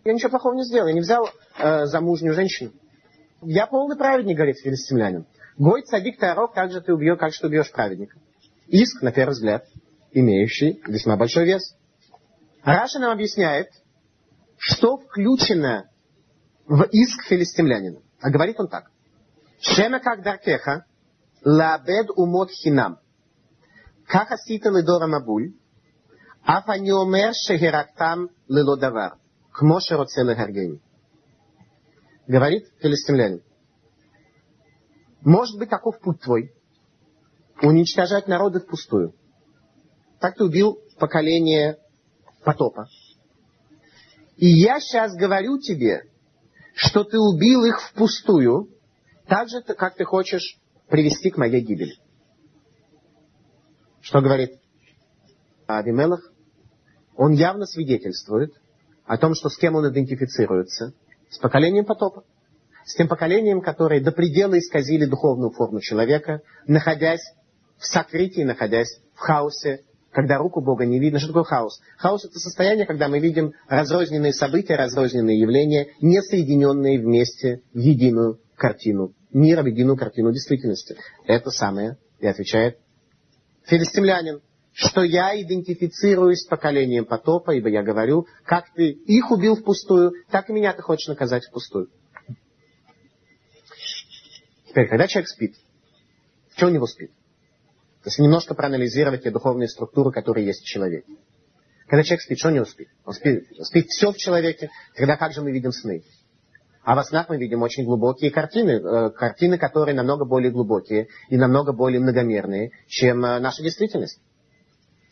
Я 0.03 0.13
ничего 0.13 0.29
плохого 0.29 0.53
не 0.53 0.63
сделал. 0.63 0.87
Я 0.87 0.93
не 0.93 0.99
взял 0.99 1.27
э, 1.57 1.85
замужнюю 1.85 2.35
женщину. 2.35 2.73
Я 3.41 3.65
полный 3.65 3.97
праведник, 3.97 4.35
говорит 4.35 4.57
филистимлянин. 4.59 5.25
Гой 5.57 5.81
цадик 5.81 6.19
тарок, 6.19 6.53
как 6.53 6.71
же 6.71 6.81
ты 6.81 6.93
убьешь, 6.93 7.17
как 7.17 7.33
же 7.33 7.39
ты 7.39 7.47
убьешь 7.47 7.71
праведника? 7.71 8.19
Иск, 8.67 9.01
на 9.01 9.11
первый 9.11 9.31
взгляд, 9.31 9.65
имеющий 10.11 10.81
весьма 10.85 11.17
большой 11.17 11.45
вес. 11.45 11.75
Раша 12.63 12.99
нам 12.99 13.11
объясняет, 13.11 13.69
что 14.57 14.97
включено 14.97 15.89
в 16.67 16.83
иск 16.91 17.23
филистимлянина. 17.23 18.04
А 18.21 18.29
говорит 18.29 18.59
он 18.59 18.67
так. 18.67 18.91
Шема 19.59 19.99
как 19.99 20.23
даркеха, 20.23 20.85
лабед 21.43 22.09
умот 22.15 22.49
хинам. 22.51 22.99
Как 24.07 24.31
аситан 24.31 24.77
и 24.77 25.07
мабуль, 25.07 25.53
аф 26.43 26.69
ани 26.69 26.91
омер 26.91 27.33
шегерактам 27.33 28.29
лелодавар. 28.47 29.17
Кмоше 29.51 29.87
шероце 29.87 30.23
легаргейн. 30.23 30.81
Говорит 32.27 32.67
филистимлянин. 32.81 33.41
Может 35.21 35.57
быть, 35.57 35.69
таков 35.69 35.99
путь 35.99 36.21
твой. 36.21 36.53
Уничтожать 37.61 38.27
народы 38.27 38.59
впустую. 38.59 39.15
Так 40.19 40.35
ты 40.35 40.43
убил 40.43 40.77
поколение 40.99 41.77
потопа. 42.43 42.87
И 44.37 44.47
я 44.47 44.79
сейчас 44.79 45.13
говорю 45.15 45.59
тебе, 45.59 46.03
что 46.75 47.03
ты 47.03 47.17
убил 47.17 47.65
их 47.65 47.81
впустую, 47.81 48.69
так 49.27 49.49
же, 49.49 49.61
как 49.61 49.95
ты 49.95 50.05
хочешь 50.05 50.59
привести 50.87 51.31
к 51.31 51.37
моей 51.37 51.61
гибели. 51.61 51.95
Что 54.01 54.21
говорит 54.21 54.59
Авимелах? 55.65 56.31
он 57.15 57.31
явно 57.31 57.65
свидетельствует 57.65 58.53
о 59.05 59.17
том, 59.17 59.35
что 59.35 59.49
с 59.49 59.57
кем 59.57 59.75
он 59.75 59.89
идентифицируется. 59.89 60.93
С 61.29 61.37
поколением 61.37 61.85
потопа. 61.85 62.23
С 62.85 62.95
тем 62.95 63.07
поколением, 63.07 63.61
которое 63.61 64.01
до 64.01 64.11
предела 64.11 64.59
исказили 64.59 65.05
духовную 65.05 65.51
форму 65.51 65.79
человека, 65.79 66.41
находясь 66.67 67.23
в 67.77 67.85
сокрытии, 67.85 68.43
находясь 68.43 68.99
в 69.15 69.19
хаосе, 69.19 69.83
когда 70.15 70.37
руку 70.37 70.61
Бога 70.61 70.85
не 70.85 70.97
видно. 70.97 71.19
Что 71.19 71.27
такое 71.27 71.43
хаос? 71.43 71.81
Хаос– 71.97 72.23
это 72.25 72.39
состояние, 72.39 72.85
когда 72.85 73.09
мы 73.09 73.19
видим 73.19 73.51
разрозненные 73.67 74.31
события, 74.31 74.75
разрозненные 74.77 75.37
явления, 75.37 75.89
не 75.99 76.21
соединенные 76.21 76.99
вместе 76.99 77.61
в 77.73 77.77
единую 77.77 78.39
картину 78.55 79.13
мира, 79.33 79.61
в 79.61 79.65
единую 79.65 79.97
картину 79.97 80.31
действительности. 80.31 80.95
Это 81.27 81.51
самое 81.51 81.97
и 82.19 82.27
отвечает 82.27 82.77
филистимлянин 83.65 84.39
что 84.77 85.03
я 85.03 85.41
идентифицируюсь 85.41 86.41
с 86.41 86.47
поколением 86.47 87.05
потопа, 87.05 87.51
ибо 87.51 87.69
я 87.69 87.81
говорю, 87.81 88.27
как 88.43 88.65
ты 88.73 88.89
их 88.89 89.31
убил 89.31 89.55
впустую, 89.55 90.11
так 90.29 90.49
и 90.49 90.53
меня 90.53 90.73
ты 90.73 90.81
хочешь 90.81 91.07
наказать 91.07 91.45
впустую. 91.45 91.87
Теперь, 94.67 94.89
когда 94.89 95.07
человек 95.07 95.29
спит, 95.29 95.55
что 96.57 96.67
у 96.67 96.71
него 96.71 96.87
спит? 96.87 97.09
Если 98.05 98.21
немножко 98.21 98.53
проанализировать 98.53 99.23
те 99.23 99.31
духовные 99.31 99.67
структуры, 99.67 100.11
которые 100.11 100.45
есть 100.45 100.61
в 100.61 100.67
человеке. 100.67 101.11
Когда 101.87 102.03
человек 102.03 102.21
спит, 102.21 102.37
что 102.37 102.49
у 102.49 102.51
него 102.51 102.65
спит? 102.65 102.87
Он 103.03 103.13
спит, 103.13 103.47
спит 103.61 103.87
все 103.87 104.11
в 104.11 104.17
человеке, 104.17 104.69
тогда 104.95 105.17
как 105.17 105.33
же 105.33 105.41
мы 105.41 105.51
видим 105.51 105.71
сны? 105.71 106.03
А 106.83 106.95
во 106.95 107.03
снах 107.03 107.29
мы 107.29 107.37
видим 107.37 107.63
очень 107.63 107.83
глубокие 107.83 108.29
картины, 108.29 108.71
э, 108.71 109.09
картины, 109.09 109.57
которые 109.57 109.95
намного 109.95 110.23
более 110.23 110.51
глубокие 110.51 111.07
и 111.29 111.37
намного 111.37 111.73
более 111.73 111.99
многомерные, 111.99 112.71
чем 112.87 113.25
э, 113.25 113.39
наша 113.39 113.63
действительность. 113.63 114.19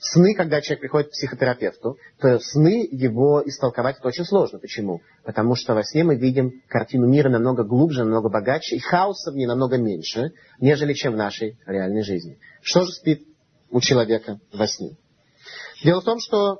Сны, 0.05 0.35
когда 0.35 0.59
человек 0.59 0.81
приходит 0.81 1.07
к 1.07 1.11
психотерапевту, 1.11 1.97
то 2.19 2.37
сны 2.39 2.85
его 2.91 3.41
истолковать 3.45 3.99
это 3.99 4.09
очень 4.09 4.25
сложно. 4.25 4.59
Почему? 4.59 5.01
Потому 5.23 5.55
что 5.55 5.73
во 5.73 5.83
сне 5.85 6.03
мы 6.03 6.17
видим 6.17 6.61
картину 6.67 7.07
мира 7.07 7.29
намного 7.29 7.63
глубже, 7.63 8.03
намного 8.03 8.27
богаче, 8.27 8.75
и 8.75 8.79
хаоса 8.79 9.31
в 9.31 9.35
ней 9.35 9.45
намного 9.45 9.77
меньше, 9.77 10.33
нежели 10.59 10.91
чем 10.91 11.13
в 11.13 11.15
нашей 11.15 11.57
реальной 11.65 12.03
жизни. 12.03 12.37
Что 12.61 12.83
же 12.83 12.91
спит 12.91 13.25
у 13.69 13.79
человека 13.79 14.41
во 14.51 14.67
сне? 14.67 14.97
Дело 15.85 16.01
в 16.01 16.03
том, 16.03 16.19
что 16.19 16.59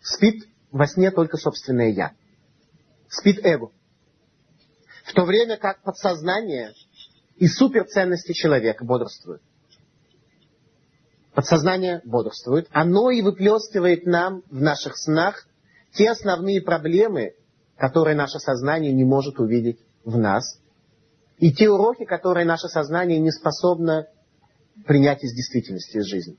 спит 0.00 0.46
во 0.70 0.86
сне 0.86 1.10
только 1.10 1.36
собственное 1.36 1.90
«я». 1.90 2.12
Спит 3.10 3.44
эго. 3.44 3.70
В 5.04 5.12
то 5.12 5.24
время 5.24 5.58
как 5.58 5.82
подсознание 5.82 6.72
и 7.36 7.48
суперценности 7.48 8.32
человека 8.32 8.82
бодрствуют. 8.82 9.42
Подсознание 11.36 12.00
бодрствует. 12.06 12.66
Оно 12.72 13.10
и 13.10 13.20
выплескивает 13.20 14.06
нам 14.06 14.42
в 14.50 14.58
наших 14.58 14.96
снах 14.96 15.46
те 15.92 16.10
основные 16.10 16.62
проблемы, 16.62 17.34
которые 17.76 18.16
наше 18.16 18.38
сознание 18.38 18.90
не 18.90 19.04
может 19.04 19.38
увидеть 19.38 19.78
в 20.02 20.16
нас, 20.16 20.58
и 21.36 21.52
те 21.52 21.68
уроки, 21.68 22.06
которые 22.06 22.46
наше 22.46 22.68
сознание 22.68 23.18
не 23.18 23.30
способно 23.30 24.06
принять 24.86 25.22
из 25.24 25.34
действительности, 25.34 25.98
из 25.98 26.06
жизни. 26.06 26.38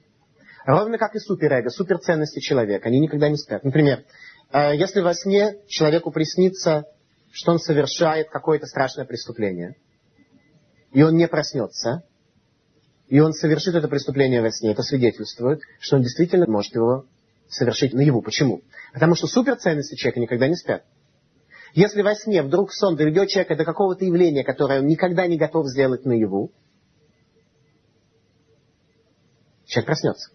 Ровно 0.65 0.97
как 0.97 1.13
и 1.13 1.19
суперэго, 1.19 1.69
суперценности 1.69 2.39
человека. 2.39 2.87
Они 2.87 2.99
никогда 2.99 3.29
не 3.29 3.37
спят. 3.37 3.63
Например, 3.63 4.03
э, 4.51 4.75
если 4.77 5.01
во 5.01 5.13
сне 5.13 5.59
человеку 5.67 6.09
приснится, 6.09 6.85
что 7.31 7.51
он 7.51 7.59
совершает 7.59 8.29
какое-то 8.29 8.65
страшное 8.65 9.05
преступление, 9.05 9.75
и 10.91 11.03
он 11.03 11.15
не 11.17 11.27
проснется, 11.27 12.01
и 13.07 13.19
он 13.19 13.33
совершит 13.33 13.75
это 13.75 13.87
преступление 13.87 14.41
во 14.41 14.51
сне, 14.51 14.71
это 14.71 14.83
свидетельствует, 14.83 15.61
что 15.79 15.95
он 15.95 16.01
действительно 16.01 16.45
может 16.47 16.75
его 16.75 17.05
совершить 17.47 17.93
наяву. 17.93 18.21
Почему? 18.21 18.61
Потому 18.93 19.15
что 19.15 19.27
суперценности 19.27 19.95
человека 19.95 20.19
никогда 20.19 20.47
не 20.47 20.55
спят. 20.55 20.83
Если 21.73 22.01
во 22.01 22.15
сне 22.15 22.41
вдруг 22.43 22.73
сон 22.73 22.95
доведет 22.95 23.29
человека 23.29 23.55
до 23.55 23.63
какого-то 23.63 24.03
явления, 24.03 24.43
которое 24.43 24.79
он 24.79 24.87
никогда 24.87 25.25
не 25.27 25.37
готов 25.37 25.67
сделать 25.67 26.05
наяву, 26.05 26.51
человек 29.65 29.85
проснется. 29.85 30.31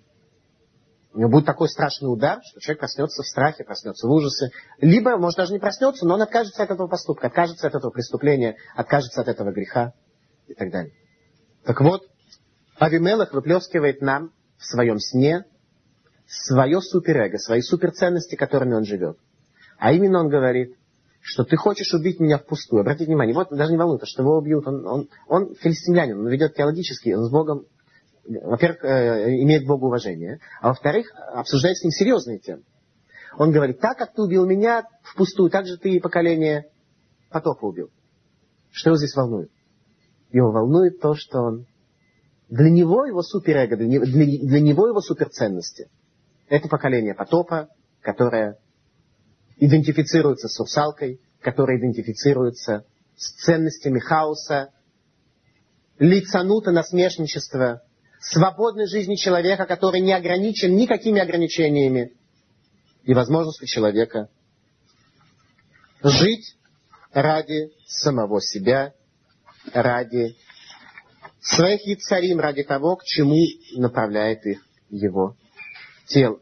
У 1.15 1.19
него 1.19 1.31
будет 1.31 1.45
такой 1.45 1.69
страшный 1.69 2.07
удар, 2.07 2.41
что 2.43 2.61
человек 2.61 2.81
проснется 2.81 3.23
в 3.23 3.27
страхе, 3.27 3.65
проснется 3.65 4.07
в 4.07 4.11
ужасе. 4.11 4.51
Либо, 4.79 5.19
может, 5.19 5.37
даже 5.37 5.53
не 5.53 5.59
проснется, 5.59 6.07
но 6.07 6.15
он 6.15 6.23
откажется 6.23 6.63
от 6.63 6.71
этого 6.71 6.89
поступка, 6.89 7.27
откажется 7.27 7.67
от 7.67 7.75
этого 7.75 7.91
преступления, 7.91 8.57
откажется 8.75 9.21
от 9.21 9.29
этого 9.29 9.53
греха 9.53 9.93
и 10.47 10.55
так 10.55 10.71
далее. 10.71 10.95
Так 11.65 11.81
вот, 11.83 12.07
Авимелах 12.85 13.33
выплескивает 13.33 14.01
нам 14.01 14.33
в 14.59 14.65
своем 14.65 14.99
сне 14.99 15.45
свое 16.27 16.81
суперэго, 16.81 17.39
свои 17.39 17.61
суперценности, 17.61 18.37
которыми 18.37 18.75
он 18.75 18.85
живет. 18.85 19.19
А 19.79 19.93
именно 19.93 20.21
он 20.21 20.29
говорит, 20.29 20.77
что 21.21 21.45
ты 21.45 21.57
хочешь 21.57 21.93
убить 21.95 22.21
меня 22.21 22.39
впустую. 22.39 22.81
Обратите 22.81 23.07
внимание, 23.07 23.35
вот 23.35 23.49
даже 23.51 23.73
не 23.73 23.79
волнует, 23.79 24.03
что 24.07 24.23
его 24.23 24.39
убьют. 24.39 24.67
Он, 24.67 24.87
он, 24.87 25.09
он 25.29 25.55
филистимлянин, 25.55 26.21
он 26.21 26.29
ведет 26.29 26.55
теологически, 26.55 27.13
он 27.13 27.25
с 27.25 27.31
Богом, 27.31 27.67
во-первых, 28.25 28.85
э, 28.85 29.43
имеет 29.43 29.67
Богу 29.67 29.87
уважение, 29.87 30.41
а 30.61 30.69
во-вторых, 30.69 31.13
обсуждает 31.35 31.77
с 31.77 31.85
ним 31.85 31.91
серьезные 31.91 32.39
темы. 32.39 32.63
Он 33.39 33.53
говорит, 33.53 33.81
так 33.81 33.97
как 33.97 34.15
ты 34.15 34.23
убил 34.23 34.47
меня 34.47 34.85
впустую, 35.03 35.51
так 35.51 35.67
же 35.67 35.79
ты 35.79 35.91
и 35.91 36.01
поколение 36.01 36.67
потопа 37.31 37.67
убил. 37.67 37.91
Что 38.71 38.91
его 38.91 38.97
здесь 38.97 39.15
волнует? 39.15 39.51
Его 40.31 40.51
волнует 40.51 41.01
то, 41.01 41.15
что 41.15 41.41
он... 41.41 41.67
Для 42.53 42.69
него 42.69 43.07
его 43.07 43.23
суперэго, 43.23 43.79
для, 43.79 44.01
для, 44.01 44.27
для 44.27 44.61
него 44.61 44.87
его 44.87 45.01
суперценности. 45.01 45.89
Это 46.51 46.69
поколение 46.69 47.15
потопа, 47.15 47.71
которое 48.03 48.59
идентифицируется 49.57 50.49
с 50.49 50.61
русалкой, 50.61 51.19
которое 51.41 51.79
идентифицируется 51.79 52.85
с 53.17 53.43
ценностями 53.43 54.01
хаоса, 54.01 54.69
лицанута 55.99 56.73
насмешничества, 56.73 57.85
свободной 58.21 58.87
жизни 58.87 59.15
человека, 59.15 59.65
который 59.65 60.03
не 60.03 60.13
ограничен 60.13 60.77
никакими 60.77 61.23
ограничениями, 61.23 62.13
и 63.05 63.15
возможностью 63.15 63.67
человека 63.67 64.29
жить 66.03 66.55
ради 67.15 67.71
самого 67.87 68.43
себя, 68.43 68.93
ради 69.73 70.37
своих 71.43 71.85
яцарим, 71.87 72.41
ради 72.41 72.63
того, 72.63 72.97
к 72.97 73.05
чему 73.05 73.37
направляет 73.77 74.47
их 74.47 74.63
его 74.91 75.37
тело. 76.07 76.41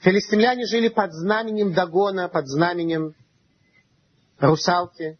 Филистимляне 0.00 0.66
жили 0.66 0.88
под 0.88 1.12
знаменем 1.12 1.74
Дагона, 1.74 2.28
под 2.28 2.46
знаменем 2.48 3.14
русалки, 4.38 5.18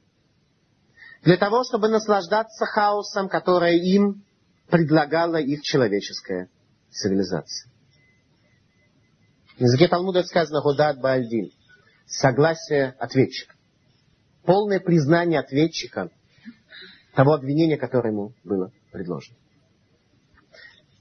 для 1.22 1.36
того, 1.36 1.64
чтобы 1.64 1.88
наслаждаться 1.88 2.64
хаосом, 2.64 3.28
которое 3.28 3.76
им 3.76 4.24
предлагала 4.70 5.36
их 5.36 5.62
человеческая 5.62 6.48
цивилизация. 6.90 7.70
На 9.58 9.64
языке 9.64 9.88
Талмуда 9.88 10.22
сказано 10.22 10.62
«Годат 10.62 11.00
Баальдин»– 11.00 11.50
согласие 12.06 12.94
ответчика. 13.00 13.54
Полное 14.44 14.78
признание 14.78 15.40
ответчика 15.40 16.10
того 17.18 17.32
обвинения, 17.32 17.76
которое 17.76 18.12
ему 18.12 18.32
было 18.44 18.70
предложено. 18.92 19.36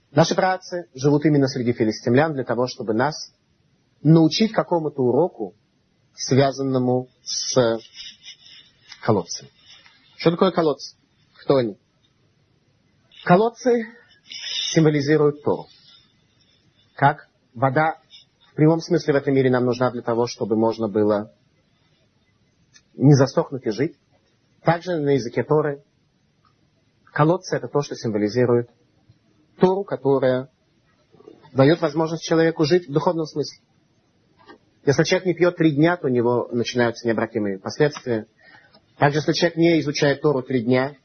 Наши 0.09 0.33
братцы 0.33 0.89
живут 0.95 1.25
именно 1.25 1.47
среди 1.47 1.73
филистимлян 1.73 2.33
для 2.33 2.43
того, 2.43 2.65
чтобы 2.65 2.95
нас 2.95 3.31
научить 4.01 4.51
какому-то 4.51 5.03
уроку, 5.03 5.53
связанному 6.15 7.07
с 7.21 7.79
колодцем. 9.03 9.47
Что 10.15 10.31
такое 10.31 10.49
колодцы? 10.49 10.97
Кто 11.35 11.57
они? 11.57 11.77
Колодцы 13.23 13.85
символизируют 14.73 15.43
Тору. 15.43 15.67
Как 16.95 17.29
вода 17.53 17.99
в 18.53 18.55
прямом 18.55 18.79
смысле 18.79 19.13
в 19.13 19.17
этом 19.17 19.35
мире 19.35 19.51
нам 19.51 19.65
нужна 19.65 19.91
для 19.91 20.01
того, 20.01 20.25
чтобы 20.25 20.55
можно 20.55 20.87
было 20.87 21.31
не 22.95 23.13
засохнуть 23.13 23.67
и 23.67 23.69
жить. 23.69 23.95
Также 24.63 24.97
на 24.97 25.11
языке 25.11 25.43
Торы 25.43 25.83
колодцы 27.17 27.55
это 27.55 27.67
то, 27.67 27.81
что 27.81 27.95
символизирует 27.95 28.69
Тору, 29.59 29.83
которая 29.83 30.49
дает 31.51 31.81
возможность 31.81 32.21
человеку 32.21 32.63
жить 32.63 32.87
в 32.87 32.91
духовном 32.91 33.25
смысле. 33.25 33.59
Если 34.85 35.03
человек 35.03 35.25
не 35.25 35.33
пьет 35.33 35.57
три 35.57 35.71
дня, 35.71 35.97
то 35.97 36.05
у 36.05 36.11
него 36.11 36.47
начинаются 36.51 37.07
необратимые 37.07 37.57
последствия. 37.57 38.27
Также, 38.99 39.17
если 39.17 39.33
человек 39.33 39.57
не 39.57 39.79
изучает 39.79 40.21
Тору 40.21 40.43
три 40.43 40.61
дня, 40.63 40.95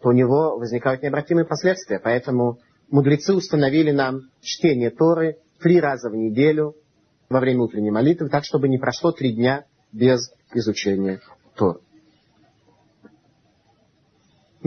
то 0.00 0.10
у 0.10 0.12
него 0.12 0.56
возникают 0.56 1.02
необратимые 1.02 1.44
последствия. 1.44 1.98
Поэтому 1.98 2.60
мудрецы 2.88 3.34
установили 3.34 3.90
нам 3.90 4.20
чтение 4.40 4.90
Торы 4.90 5.38
три 5.60 5.80
раза 5.80 6.10
в 6.10 6.14
неделю 6.14 6.76
во 7.28 7.40
время 7.40 7.62
утренней 7.62 7.90
молитвы, 7.90 8.28
так, 8.28 8.44
чтобы 8.44 8.68
не 8.68 8.78
прошло 8.78 9.10
три 9.10 9.32
дня 9.34 9.64
без 9.90 10.30
изучения 10.54 11.20
Торы. 11.56 11.80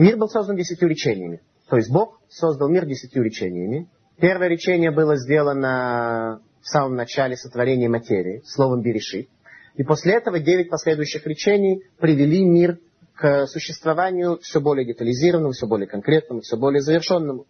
Мир 0.00 0.16
был 0.16 0.30
создан 0.30 0.56
десятью 0.56 0.88
речениями. 0.88 1.42
То 1.68 1.76
есть 1.76 1.90
Бог 1.90 2.22
создал 2.30 2.70
мир 2.70 2.86
десятью 2.86 3.22
речениями. 3.22 3.86
Первое 4.18 4.48
речение 4.48 4.90
было 4.90 5.16
сделано 5.16 6.40
в 6.62 6.66
самом 6.66 6.94
начале 6.94 7.36
сотворения 7.36 7.86
материи, 7.90 8.40
словом 8.46 8.80
Берешит. 8.80 9.28
И 9.74 9.84
после 9.84 10.14
этого 10.14 10.40
девять 10.40 10.70
последующих 10.70 11.26
речений 11.26 11.82
привели 11.98 12.42
мир 12.46 12.78
к 13.14 13.46
существованию 13.46 14.38
все 14.38 14.62
более 14.62 14.86
детализированному, 14.86 15.52
все 15.52 15.66
более 15.66 15.86
конкретному, 15.86 16.40
все 16.40 16.56
более 16.56 16.80
завершенному. 16.80 17.44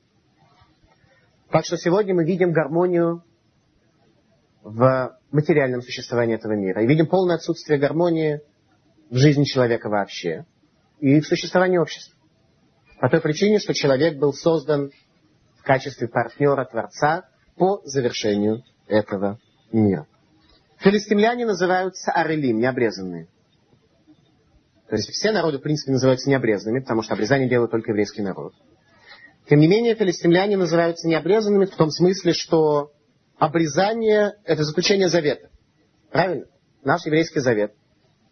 Так 1.52 1.64
что 1.64 1.76
сегодня 1.76 2.16
мы 2.16 2.24
видим 2.24 2.50
гармонию 2.50 3.22
в 4.64 5.16
материальном 5.30 5.82
существовании 5.82 6.34
этого 6.34 6.54
мира. 6.54 6.82
И 6.82 6.88
видим 6.88 7.06
полное 7.06 7.36
отсутствие 7.36 7.78
гармонии 7.78 8.40
в 9.08 9.18
жизни 9.18 9.44
человека 9.44 9.88
вообще 9.88 10.46
и 10.98 11.20
в 11.20 11.26
существовании 11.28 11.78
общества. 11.78 12.19
По 13.00 13.08
той 13.08 13.22
причине, 13.22 13.58
что 13.58 13.72
человек 13.72 14.18
был 14.18 14.34
создан 14.34 14.90
в 15.58 15.62
качестве 15.62 16.06
партнера 16.06 16.66
Творца 16.66 17.24
по 17.56 17.80
завершению 17.84 18.62
этого 18.86 19.38
мира. 19.72 20.06
Филистимляне 20.78 21.46
называются 21.46 22.12
арелим, 22.12 22.58
необрезанные. 22.58 23.28
То 24.88 24.96
есть 24.96 25.08
все 25.10 25.32
народы, 25.32 25.58
в 25.58 25.62
принципе, 25.62 25.92
называются 25.92 26.28
необрезанными, 26.28 26.80
потому 26.80 27.02
что 27.02 27.14
обрезание 27.14 27.48
делает 27.48 27.70
только 27.70 27.90
еврейский 27.90 28.22
народ. 28.22 28.52
Тем 29.48 29.60
не 29.60 29.68
менее, 29.68 29.94
филистимляне 29.94 30.56
называются 30.56 31.08
необрезанными 31.08 31.64
в 31.64 31.76
том 31.76 31.90
смысле, 31.90 32.32
что 32.34 32.92
обрезание– 33.38 34.34
это 34.44 34.62
заключение 34.64 35.08
завета. 35.08 35.48
Правильно? 36.10 36.46
Наш 36.82 37.06
еврейский 37.06 37.40
завет, 37.40 37.72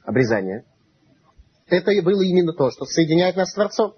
обрезание, 0.05 0.65
это 1.67 1.91
и 1.91 2.01
было 2.01 2.23
именно 2.23 2.53
то, 2.53 2.71
что 2.71 2.85
соединяет 2.85 3.37
нас 3.37 3.51
с 3.51 3.55
Творцом. 3.55 3.95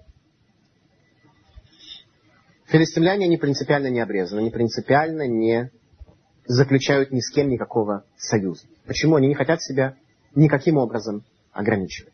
Филистимляне, 2.71 3.25
они 3.25 3.35
принципиально 3.35 3.87
не 3.87 3.99
обрезаны, 3.99 4.39
они 4.39 4.49
принципиально 4.49 5.27
не 5.27 5.71
заключают 6.45 7.11
ни 7.11 7.19
с 7.19 7.29
кем 7.29 7.49
никакого 7.49 8.05
союза. 8.17 8.65
Почему? 8.87 9.15
Они 9.15 9.27
не 9.27 9.35
хотят 9.35 9.61
себя 9.61 9.95
никаким 10.35 10.77
образом 10.77 11.25
ограничивать. 11.51 12.13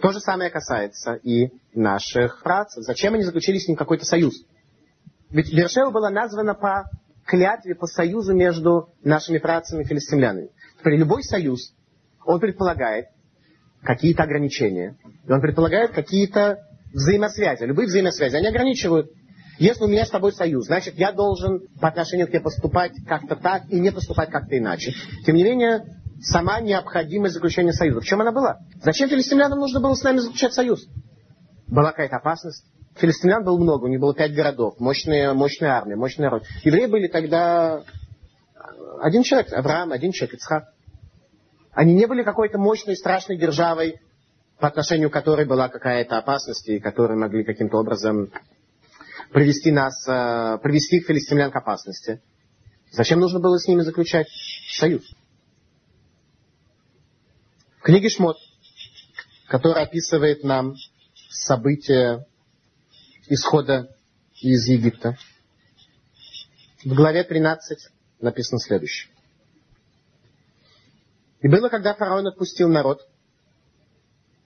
То 0.00 0.10
же 0.10 0.18
самое 0.18 0.50
касается 0.50 1.14
и 1.14 1.52
наших 1.72 2.42
працев. 2.42 2.82
Зачем 2.82 3.14
они 3.14 3.22
заключили 3.22 3.58
с 3.58 3.68
ним 3.68 3.76
какой-то 3.76 4.04
союз? 4.04 4.34
Ведь 5.30 5.54
Бершева 5.54 5.90
была 5.90 6.10
названа 6.10 6.54
по 6.54 6.90
клятве, 7.24 7.76
по 7.76 7.86
союзу 7.86 8.34
между 8.34 8.88
нашими 9.04 9.38
працами 9.38 9.84
и 9.84 9.86
филистимлянами. 9.86 10.48
Теперь 10.80 10.96
любой 10.96 11.22
союз, 11.22 11.72
он 12.26 12.40
предполагает 12.40 13.06
какие-то 13.82 14.24
ограничения. 14.24 14.96
Он 15.28 15.40
предполагает 15.40 15.92
какие-то 15.92 16.66
взаимосвязи. 16.92 17.62
Любые 17.62 17.86
взаимосвязи, 17.86 18.34
они 18.34 18.48
ограничивают 18.48 19.12
если 19.62 19.84
у 19.84 19.88
меня 19.88 20.04
с 20.04 20.10
тобой 20.10 20.32
союз, 20.32 20.66
значит, 20.66 20.94
я 20.96 21.12
должен 21.12 21.68
по 21.80 21.88
отношению 21.88 22.26
к 22.26 22.30
тебе 22.30 22.40
поступать 22.40 22.92
как-то 23.06 23.36
так 23.36 23.62
и 23.68 23.78
не 23.78 23.92
поступать 23.92 24.30
как-то 24.30 24.58
иначе. 24.58 24.92
Тем 25.24 25.36
не 25.36 25.44
менее, 25.44 25.84
сама 26.20 26.60
необходимость 26.60 27.34
заключения 27.34 27.72
союза. 27.72 28.00
В 28.00 28.04
чем 28.04 28.20
она 28.20 28.32
была? 28.32 28.58
Зачем 28.82 29.08
филистимлянам 29.08 29.58
нужно 29.58 29.80
было 29.80 29.94
с 29.94 30.02
нами 30.02 30.18
заключать 30.18 30.52
союз? 30.52 30.86
Была 31.68 31.90
какая-то 31.90 32.16
опасность. 32.16 32.64
Филистимлян 32.96 33.44
было 33.44 33.56
много, 33.58 33.84
у 33.84 33.88
них 33.88 34.00
было 34.00 34.14
пять 34.14 34.34
городов, 34.34 34.74
мощная, 34.78 35.32
мощная 35.32 35.70
армия, 35.70 35.96
мощный 35.96 36.22
народ. 36.22 36.42
Евреи 36.64 36.86
были 36.86 37.06
тогда 37.06 37.82
один 39.00 39.22
человек, 39.22 39.52
Авраам, 39.52 39.92
один 39.92 40.12
человек, 40.12 40.34
Ицхак. 40.34 40.64
Они 41.72 41.94
не 41.94 42.06
были 42.06 42.22
какой-то 42.22 42.58
мощной, 42.58 42.96
страшной 42.96 43.38
державой, 43.38 44.00
по 44.58 44.68
отношению 44.68 45.08
к 45.08 45.12
которой 45.12 45.46
была 45.46 45.68
какая-то 45.68 46.18
опасность, 46.18 46.68
и 46.68 46.78
которые 46.78 47.18
могли 47.18 47.44
каким-то 47.44 47.78
образом 47.78 48.30
привести 49.32 49.72
нас, 49.72 50.06
э, 50.06 50.58
привести 50.62 51.00
филистимлян 51.00 51.50
к 51.50 51.56
опасности. 51.56 52.22
Зачем 52.90 53.20
нужно 53.20 53.40
было 53.40 53.58
с 53.58 53.66
ними 53.66 53.80
заключать 53.80 54.28
союз? 54.70 55.02
В 57.78 57.82
книге 57.82 58.10
Шмот, 58.10 58.36
которая 59.48 59.86
описывает 59.86 60.44
нам 60.44 60.74
события 61.30 62.26
исхода 63.28 63.96
из 64.40 64.68
Египта, 64.68 65.16
в 66.84 66.94
главе 66.94 67.24
13 67.24 67.88
написано 68.20 68.60
следующее. 68.60 69.12
И 71.40 71.48
было, 71.48 71.68
когда 71.70 71.94
фараон 71.94 72.26
отпустил 72.26 72.68
народ, 72.68 73.00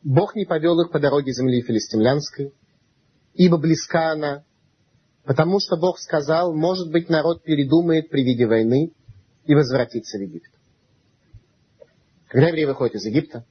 Бог 0.03 0.37
не 0.37 0.45
повел 0.45 0.81
их 0.81 0.93
по 0.93 1.01
дороге 1.01 1.33
земли 1.33 1.61
филистимлянской, 1.61 2.55
ибо 3.35 3.59
близка 3.59 4.13
она, 4.13 4.45
потому 5.27 5.59
что 5.59 5.77
Бог 5.77 5.99
сказал, 5.99 6.55
может 6.55 6.91
быть, 6.91 7.11
народ 7.11 7.43
передумает 7.43 8.09
при 8.09 8.23
виде 8.23 8.47
войны 8.47 8.93
и 9.45 9.55
возвратится 9.55 10.19
в 10.19 10.23
Египет. 10.23 10.53
Когда 12.29 12.49
евреи 12.49 12.65
выходят 12.65 12.95
из 12.95 13.05
Египта, 13.05 13.45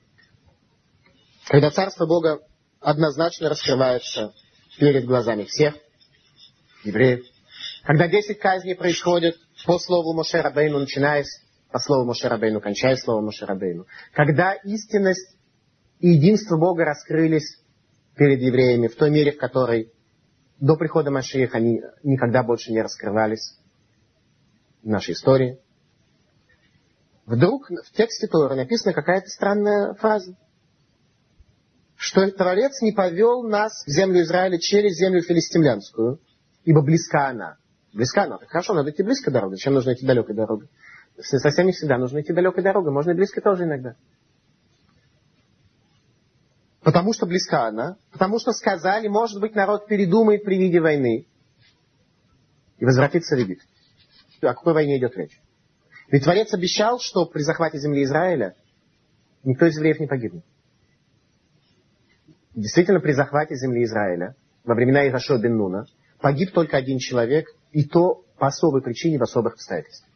когда 1.48 1.70
Царство 1.72 2.06
Бога 2.06 2.40
однозначно 2.80 3.50
раскрывается 3.50 4.34
перед 4.80 5.06
глазами 5.06 5.44
всех 5.44 5.76
евреев, 6.84 7.26
когда 7.84 8.08
десять 8.08 8.40
казней 8.40 8.76
происходят 8.76 9.36
по 9.66 9.78
слову 9.78 10.14
Моше 10.14 10.42
Рабейну, 10.42 10.80
начиная 10.80 11.24
с 11.24 11.42
по 11.72 11.80
слову 11.80 12.06
Моше 12.06 12.30
Рабейну, 12.30 12.62
кончая 12.62 12.96
слово 12.96 13.20
Моше 13.20 13.46
Рабейну. 13.46 13.86
Когда 14.14 14.54
истинность 14.54 15.36
и 16.00 16.10
единство 16.10 16.58
Бога 16.58 16.86
раскрылись 16.86 17.60
перед 18.16 18.42
евреями 18.42 18.88
в 18.88 18.96
той 18.96 19.10
мере, 19.10 19.34
в 19.34 19.38
которой 19.38 19.92
до 20.60 20.76
прихода 20.76 21.12
Машиих 21.12 21.54
они 21.54 21.82
никогда 22.04 22.44
больше 22.44 22.72
не 22.72 22.82
раскрывались 22.82 23.58
в 24.84 24.88
нашей 24.88 25.14
истории. 25.14 25.60
Вдруг 27.26 27.70
в 27.70 27.92
тексте 27.92 28.28
Торы 28.28 28.56
написана 28.56 28.94
какая-то 28.94 29.28
странная 29.28 29.94
фраза, 29.96 30.36
что 31.96 32.30
Творец 32.32 32.82
не 32.82 32.92
повел 32.92 33.42
нас 33.44 33.84
в 33.86 33.90
землю 33.90 34.22
Израиля 34.22 34.60
через 34.60 34.96
землю 34.98 35.22
филистимлянскую, 35.22 36.20
ибо 36.64 36.82
близка 36.82 37.30
она. 37.30 37.58
Близка 37.94 38.24
она. 38.24 38.38
Так 38.38 38.50
хорошо, 38.50 38.74
надо 38.74 38.92
идти 38.92 39.02
близко 39.02 39.32
дорогой. 39.32 39.58
Зачем 39.58 39.74
нужно 39.74 39.94
идти 39.94 40.06
далекой 40.06 40.36
дорогой? 40.36 40.70
Совсем 41.18 41.66
не 41.66 41.72
всегда 41.72 41.98
нужно 41.98 42.22
идти 42.22 42.34
далекой 42.34 42.64
дорогой. 42.64 42.92
Можно 42.92 43.12
и 43.12 43.16
близко 43.16 43.42
тоже 43.42 43.64
иногда. 43.64 43.96
Потому 46.86 47.14
что 47.14 47.26
близка 47.26 47.66
она. 47.66 47.98
Потому 48.12 48.40
что 48.40 48.52
сказали, 48.52 49.08
может 49.08 49.42
быть, 49.42 49.56
народ 49.56 49.88
передумает 49.88 50.44
при 50.44 50.56
виде 50.56 50.80
войны. 50.80 51.26
И 52.78 52.86
возвратится 52.86 53.36
в 53.36 53.40
Египет. 53.40 53.66
О 54.42 54.54
какой 54.54 54.76
войне 54.76 55.00
идет 55.00 55.18
речь? 55.18 55.42
Ведь 56.10 56.24
Творец 56.24 56.54
обещал, 56.54 57.00
что 57.00 57.26
при 57.26 57.42
захвате 57.42 57.80
земли 57.80 58.04
Израиля 58.04 58.56
никто 59.44 59.66
из 59.66 59.76
евреев 59.76 60.00
не 60.00 60.06
погибнет. 60.06 60.46
Действительно, 62.54 63.00
при 63.00 63.14
захвате 63.14 63.56
земли 63.56 63.84
Израиля 63.84 64.36
во 64.64 64.76
времена 64.76 65.08
Ирашо 65.08 65.40
бен 65.40 65.58
Нуна 65.58 65.88
погиб 66.20 66.52
только 66.52 66.78
один 66.78 67.00
человек, 67.00 67.48
и 67.72 67.84
то 67.84 68.24
по 68.38 68.46
особой 68.46 68.84
причине, 68.84 69.18
в 69.18 69.24
особых 69.24 69.54
обстоятельствах. 69.54 70.12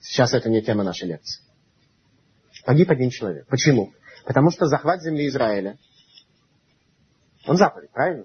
Сейчас 0.00 0.34
это 0.34 0.50
не 0.50 0.62
тема 0.62 0.82
нашей 0.82 1.06
лекции. 1.06 1.44
Погиб 2.64 2.90
один 2.90 3.10
человек. 3.10 3.46
Почему? 3.46 3.92
Потому 4.26 4.50
что 4.50 4.66
захват 4.66 5.02
земли 5.02 5.28
Израиля, 5.28 5.78
он 7.46 7.56
заповедь, 7.56 7.90
правильно? 7.92 8.24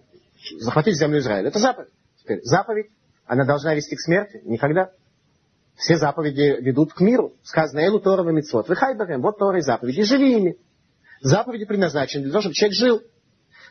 Захватить 0.57 0.97
землю 0.97 1.19
Израиля, 1.19 1.49
это 1.49 1.59
заповедь. 1.59 1.91
Теперь, 2.17 2.39
заповедь, 2.41 2.87
она 3.27 3.45
должна 3.45 3.75
вести 3.75 3.95
к 3.95 4.01
смерти? 4.01 4.41
Никогда. 4.43 4.91
Все 5.75 5.97
заповеди 5.97 6.57
ведут 6.59 6.93
к 6.93 7.01
миру. 7.01 7.35
Сказано, 7.43 7.81
Элу 7.81 7.99
Тора 7.99 8.23
Мицвод. 8.31 8.67
Вы 8.67 8.75
хайбарем, 8.75 9.21
вот 9.21 9.37
Тора 9.37 9.59
и 9.59 9.61
заповеди, 9.61 10.01
живи 10.01 10.37
ими. 10.37 10.57
Заповеди 11.21 11.65
предназначены 11.65 12.23
для 12.23 12.31
того, 12.31 12.41
чтобы 12.41 12.55
человек 12.55 12.77
жил. 12.77 13.01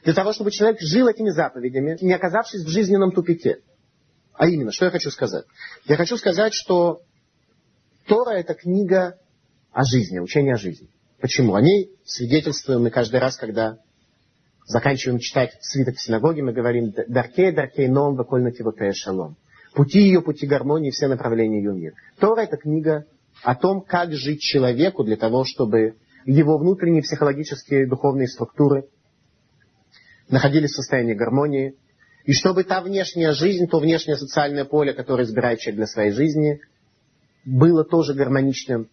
Для 0.05 0.15
того, 0.15 0.33
чтобы 0.33 0.53
человек 0.53 0.81
жил 0.81 1.09
этими 1.09 1.31
заповедями, 1.31 1.99
не 2.01 2.13
оказавшись 2.13 2.65
в 2.65 2.69
жизненном 2.69 3.11
тупике. 3.11 3.59
А 4.35 4.47
именно, 4.47 4.71
что 4.71 4.85
я 4.85 4.93
хочу 4.93 5.11
сказать? 5.11 5.47
Я 5.85 5.97
хочу 5.97 6.17
сказать, 6.17 6.55
что 6.55 7.01
Тора 8.07 8.31
это 8.37 8.55
книга 8.55 9.19
о 9.73 9.83
жизни, 9.85 10.21
учение 10.21 10.55
о 10.55 10.59
жизни. 10.59 10.89
Почему? 11.21 11.55
О 11.55 11.61
ней 11.61 11.91
свидетельствуем 12.05 12.83
мы 12.83 12.91
каждый 12.91 13.21
раз, 13.21 13.37
когда 13.37 13.79
заканчиваем 14.65 15.19
читать 15.19 15.53
свиток 15.61 15.97
в 15.97 16.01
синагоге, 16.01 16.43
мы 16.43 16.53
говорим 16.53 16.95
«Даркей, 17.09 17.53
даркей, 17.53 17.89
ном, 17.89 18.17
вакольна 18.17 18.53
тивотея 18.53 18.93
шалом». 18.93 19.37
Пути 19.75 20.01
ее, 20.01 20.23
пути 20.23 20.47
гармонии, 20.47 20.91
все 20.91 21.09
направления 21.09 21.59
ее 21.59 21.73
мира. 21.73 21.95
Тора 22.19 22.43
это 22.43 22.57
книга 22.57 23.05
о 23.43 23.55
том, 23.55 23.83
как 23.83 24.13
жить 24.13 24.41
человеку 24.41 25.05
для 25.05 25.17
того, 25.17 25.45
чтобы 25.45 25.97
его 26.25 26.59
внутренние 26.59 27.03
психологические 27.03 27.87
духовные 27.87 28.27
структуры 28.27 28.89
находились 30.29 30.71
в 30.71 30.77
состоянии 30.77 31.15
гармонии, 31.15 31.77
и 32.25 32.33
чтобы 32.33 32.65
та 32.65 32.81
внешняя 32.81 33.33
жизнь, 33.33 33.67
то 33.67 33.79
внешнее 33.79 34.17
социальное 34.17 34.65
поле, 34.65 34.93
которое 34.93 35.25
избирает 35.25 35.61
человек 35.61 35.77
для 35.77 35.87
своей 35.87 36.13
жизни, 36.13 36.61
было 37.45 37.85
тоже 37.85 38.15
гармоничным 38.15 38.89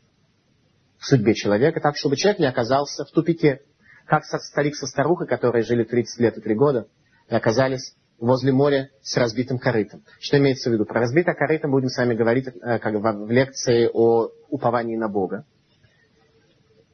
в 0.99 1.05
судьбе 1.05 1.33
человека, 1.33 1.79
так, 1.79 1.95
чтобы 1.95 2.15
человек 2.15 2.39
не 2.39 2.47
оказался 2.47 3.05
в 3.05 3.11
тупике, 3.11 3.61
как 4.05 4.23
старик 4.25 4.75
со 4.75 4.87
старухой, 4.87 5.27
которые 5.27 5.63
жили 5.63 5.83
30 5.83 6.19
лет 6.19 6.37
и 6.37 6.41
3 6.41 6.55
года, 6.55 6.87
и 7.29 7.35
оказались 7.35 7.95
возле 8.19 8.51
моря 8.51 8.89
с 9.01 9.15
разбитым 9.17 9.59
корытом. 9.59 10.03
Что 10.19 10.37
имеется 10.37 10.69
в 10.69 10.73
виду? 10.73 10.85
Про 10.85 11.01
разбитое 11.01 11.35
корыто 11.35 11.67
будем 11.67 11.89
с 11.89 11.97
вами 11.97 12.15
говорить 12.15 12.47
э, 12.47 12.79
как 12.79 12.93
в 12.93 13.31
лекции 13.31 13.89
о 13.91 14.29
уповании 14.49 14.95
на 14.95 15.07
Бога. 15.07 15.45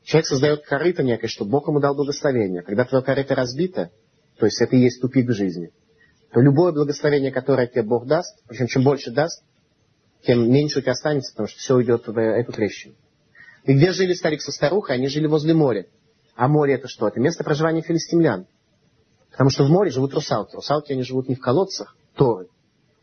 Человек 0.03 0.27
создает 0.27 0.65
корыто 0.65 1.01
некое, 1.01 1.27
чтобы 1.27 1.51
Бог 1.51 1.67
ему 1.69 1.79
дал 1.79 1.95
благословение. 1.95 2.61
Когда 2.61 2.83
твое 2.83 3.03
корыто 3.03 3.35
разбито, 3.35 3.91
то 4.37 4.45
есть 4.45 4.61
это 4.61 4.75
и 4.75 4.79
есть 4.79 5.01
тупик 5.01 5.29
в 5.29 5.33
жизни, 5.33 5.71
то 6.33 6.41
любое 6.41 6.73
благословение, 6.73 7.31
которое 7.31 7.67
тебе 7.67 7.83
Бог 7.83 8.05
даст, 8.05 8.43
причем 8.47 8.67
чем 8.67 8.83
больше 8.83 9.11
даст, 9.11 9.43
тем 10.23 10.51
меньше 10.51 10.79
у 10.79 10.81
тебя 10.81 10.91
останется, 10.93 11.31
потому 11.33 11.47
что 11.47 11.59
все 11.59 11.75
уйдет 11.75 12.07
в 12.07 12.19
эту 12.19 12.51
трещину. 12.51 12.95
И 13.63 13.73
где 13.73 13.91
жили 13.91 14.13
старик 14.13 14.41
со 14.41 14.51
старухой? 14.51 14.95
Они 14.95 15.07
жили 15.07 15.27
возле 15.27 15.53
моря. 15.53 15.85
А 16.35 16.47
море 16.47 16.75
это 16.75 16.87
что? 16.87 17.07
Это 17.07 17.19
место 17.19 17.43
проживания 17.43 17.81
филистимлян. 17.81 18.47
Потому 19.31 19.49
что 19.49 19.63
в 19.63 19.69
море 19.69 19.89
живут 19.89 20.13
русалки. 20.13 20.55
Русалки, 20.55 20.91
они 20.91 21.03
живут 21.03 21.29
не 21.29 21.35
в 21.35 21.39
колодцах, 21.39 21.95
Торы, 22.15 22.47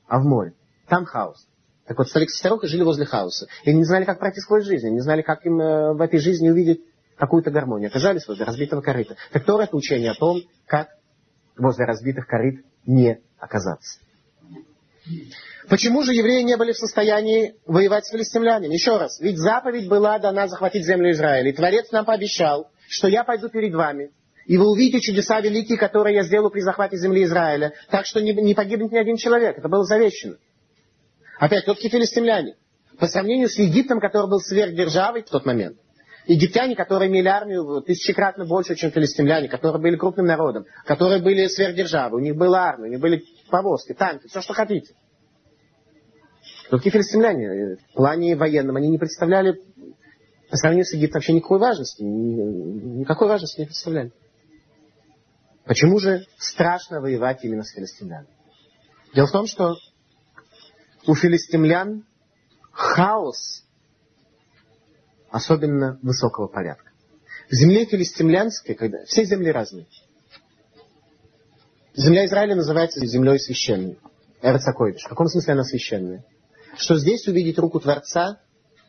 а 0.07 0.21
в 0.21 0.25
море. 0.25 0.55
Там 0.89 1.05
хаос. 1.05 1.47
Так 1.87 1.99
вот, 1.99 2.09
старик 2.09 2.31
со 2.31 2.39
старухой 2.39 2.69
жили 2.69 2.83
возле 2.83 3.05
хаоса. 3.05 3.49
И 3.65 3.73
не 3.73 3.85
знали, 3.85 4.05
как 4.05 4.21
пройти 4.21 4.41
сквозь 4.41 4.65
жизнь. 4.65 4.89
не 4.91 5.01
знали, 5.01 5.23
как 5.23 5.45
им 5.45 5.61
э, 5.61 5.93
в 5.95 6.01
этой 6.01 6.21
жизни 6.21 6.49
увидеть 6.49 6.83
какую-то 7.17 7.51
гармонию. 7.51 7.89
Оказались 7.89 8.27
возле 8.29 8.45
разбитого 8.45 8.81
корыта. 8.81 9.17
Так 9.33 9.45
Тора 9.45 9.65
это 9.65 9.77
учение 9.77 10.13
о 10.13 10.15
том, 10.15 10.41
как 10.67 10.89
возле 11.57 11.85
разбитых 11.85 12.27
корыт 12.27 12.65
не 12.87 13.21
оказаться. 13.39 13.99
Почему 15.69 16.03
же 16.03 16.13
евреи 16.13 16.43
не 16.43 16.57
были 16.57 16.73
в 16.73 16.77
состоянии 16.77 17.55
воевать 17.67 18.07
с 18.07 18.11
филистимлянами? 18.11 18.73
Еще 18.73 18.97
раз, 18.97 19.21
ведь 19.21 19.39
заповедь 19.39 19.89
была 19.89 20.19
дана 20.19 20.49
захватить 20.49 20.85
землю 20.85 21.11
Израиля. 21.13 21.51
И 21.51 21.53
Творец 21.53 21.91
нам 21.93 22.05
пообещал, 22.05 22.71
что 22.89 23.09
я 23.09 23.23
пойду 23.23 23.49
перед 23.49 23.73
вами, 23.75 24.11
и 24.47 24.57
вы 24.57 24.69
увидите 24.69 25.01
чудеса 25.01 25.41
великие, 25.41 25.79
которые 25.79 26.17
я 26.17 26.23
сделаю 26.23 26.51
при 26.51 26.61
захвате 26.61 26.97
земли 26.97 27.23
Израиля, 27.25 27.73
так 27.89 28.05
что 28.07 28.21
не, 28.21 28.33
не 28.33 28.55
погибнет 28.55 28.91
ни 28.91 28.99
один 28.99 29.17
человек. 29.17 29.59
Это 29.59 29.69
было 29.69 29.85
завещено. 29.85 30.37
Опять, 31.39 31.63
кто 31.63 31.75
такие 31.75 31.91
филистимляне? 31.91 32.57
По 32.99 33.07
сравнению 33.07 33.49
с 33.49 33.59
Египтом, 33.59 34.01
который 34.01 34.29
был 34.29 34.41
сверхдержавой 34.41 35.23
в 35.23 35.31
тот 35.31 35.47
момент, 35.47 35.77
египтяне, 36.27 36.77
которые 36.77 37.11
имели 37.11 37.29
армию 37.29 37.81
тысячекратно 37.81 38.45
больше, 38.45 38.75
чем 38.75 38.91
филистимляне, 38.91 39.49
которые 39.49 39.81
были 39.81 39.97
крупным 39.97 40.27
народом, 40.27 40.67
которые 40.85 41.23
были 41.23 41.47
сверхдержавой, 41.47 42.21
у 42.21 42.25
них 42.25 42.37
была 42.37 42.65
армия, 42.65 42.89
у 42.89 42.91
них 42.91 43.01
были 43.01 43.25
повозки, 43.51 43.93
танки, 43.93 44.29
все, 44.29 44.41
что 44.41 44.55
хотите. 44.55 44.95
Другие 46.71 46.93
филистимляне 46.93 47.77
в 47.77 47.95
плане 47.95 48.37
военном, 48.37 48.77
они 48.77 48.89
не 48.89 48.99
представляли 48.99 49.61
по 50.51 50.57
сравнению 50.57 50.87
с 50.87 50.95
Египтом 50.95 51.19
вообще 51.19 51.33
никакой 51.33 51.59
важности. 51.59 52.03
Никакой 52.03 53.29
важности 53.29 53.61
не 53.61 53.67
представляли. 53.67 54.13
Почему 55.65 55.99
же 55.99 56.27
страшно 56.39 57.01
воевать 57.01 57.45
именно 57.45 57.63
с 57.63 57.73
филистимлянами? 57.73 58.29
Дело 59.15 59.27
в 59.27 59.33
том, 59.33 59.47
что 59.47 59.77
у 61.07 61.15
филистимлян 61.15 62.05
хаос 62.73 63.65
особенно 65.31 65.99
высокого 66.03 66.49
порядка. 66.49 66.91
В 67.49 67.55
земле 67.55 67.85
филистимлянской, 67.85 68.75
когда 68.75 69.05
все 69.05 69.25
земли 69.25 69.51
разные. 69.51 69.87
Земля 72.03 72.25
Израиля 72.25 72.57
называется 72.57 73.05
землей 73.07 73.39
священной. 73.39 73.99
Эрцакойдыш. 74.43 75.03
В 75.03 75.09
каком 75.09 75.27
смысле 75.27 75.53
она 75.53 75.65
священная? 75.65 76.25
что 76.77 76.97
здесь 76.97 77.27
увидеть 77.27 77.59
руку 77.59 77.81
Творца 77.81 78.41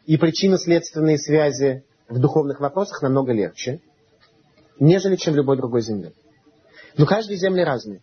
и 0.05 0.17
причинно-следственные 0.17 1.17
связи 1.17 1.83
в 2.07 2.19
духовных 2.19 2.59
вопросах 2.59 3.01
намного 3.01 3.33
легче, 3.33 3.81
нежели 4.79 5.15
чем 5.15 5.33
в 5.33 5.37
любой 5.37 5.57
другой 5.57 5.81
земле. 5.81 6.13
Но 6.97 7.05
каждой 7.05 7.37
земли 7.37 7.63
разные. 7.63 8.01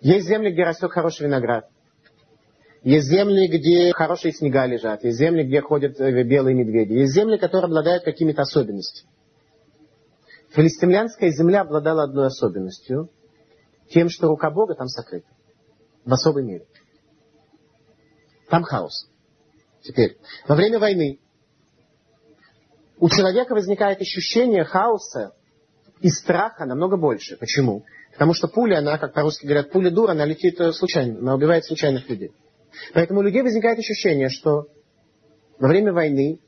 Есть 0.00 0.26
земли, 0.26 0.50
где 0.50 0.64
растет 0.64 0.90
хороший 0.90 1.26
виноград. 1.26 1.68
Есть 2.82 3.08
земли, 3.08 3.46
где 3.46 3.92
хорошие 3.92 4.32
снега 4.32 4.66
лежат. 4.66 5.04
Есть 5.04 5.18
земли, 5.18 5.44
где 5.44 5.60
ходят 5.60 6.00
э, 6.00 6.22
белые 6.24 6.56
медведи. 6.56 6.94
Есть 6.94 7.12
земли, 7.12 7.36
которые 7.36 7.66
обладают 7.66 8.04
какими-то 8.04 8.42
особенностями. 8.42 9.10
Филистимлянская 10.50 11.30
земля 11.30 11.60
обладала 11.60 12.04
одной 12.04 12.28
особенностью. 12.28 13.10
Тем, 13.90 14.08
что 14.08 14.28
рука 14.28 14.50
Бога 14.50 14.74
там 14.74 14.88
сокрыта. 14.88 15.28
В 16.04 16.12
особой 16.12 16.44
мере. 16.44 16.66
Там 18.48 18.62
хаос. 18.62 19.08
Теперь, 19.82 20.18
во 20.46 20.54
время 20.54 20.78
войны 20.78 21.20
у 22.98 23.08
человека 23.08 23.54
возникает 23.54 24.00
ощущение 24.00 24.64
хаоса 24.64 25.34
и 26.00 26.08
страха 26.08 26.66
намного 26.66 26.96
больше. 26.96 27.36
Почему? 27.36 27.84
Потому 28.12 28.34
что 28.34 28.48
пуля, 28.48 28.78
она, 28.78 28.98
как 28.98 29.14
по-русски 29.14 29.46
говорят, 29.46 29.70
пуля 29.70 29.90
дура, 29.90 30.12
она 30.12 30.24
летит 30.24 30.60
э, 30.60 30.72
случайно, 30.72 31.18
она 31.18 31.34
убивает 31.34 31.64
случайных 31.64 32.08
людей. 32.08 32.32
Поэтому 32.92 33.20
у 33.20 33.22
людей 33.22 33.42
возникает 33.42 33.78
ощущение, 33.78 34.28
что 34.28 34.66
во 35.58 35.68
время 35.68 35.92
войны 35.92 36.40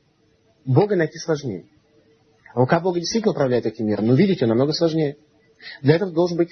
Бога 0.65 0.95
найти 0.95 1.17
сложнее. 1.17 1.65
Рука 2.53 2.79
Бога 2.79 2.99
действительно 2.99 3.31
управляет 3.33 3.65
этим 3.65 3.87
миром, 3.87 4.07
но 4.07 4.13
видеть 4.13 4.41
ее 4.41 4.47
намного 4.47 4.73
сложнее. 4.73 5.17
Для 5.81 5.95
этого 5.95 6.11
должен 6.11 6.37
быть 6.37 6.51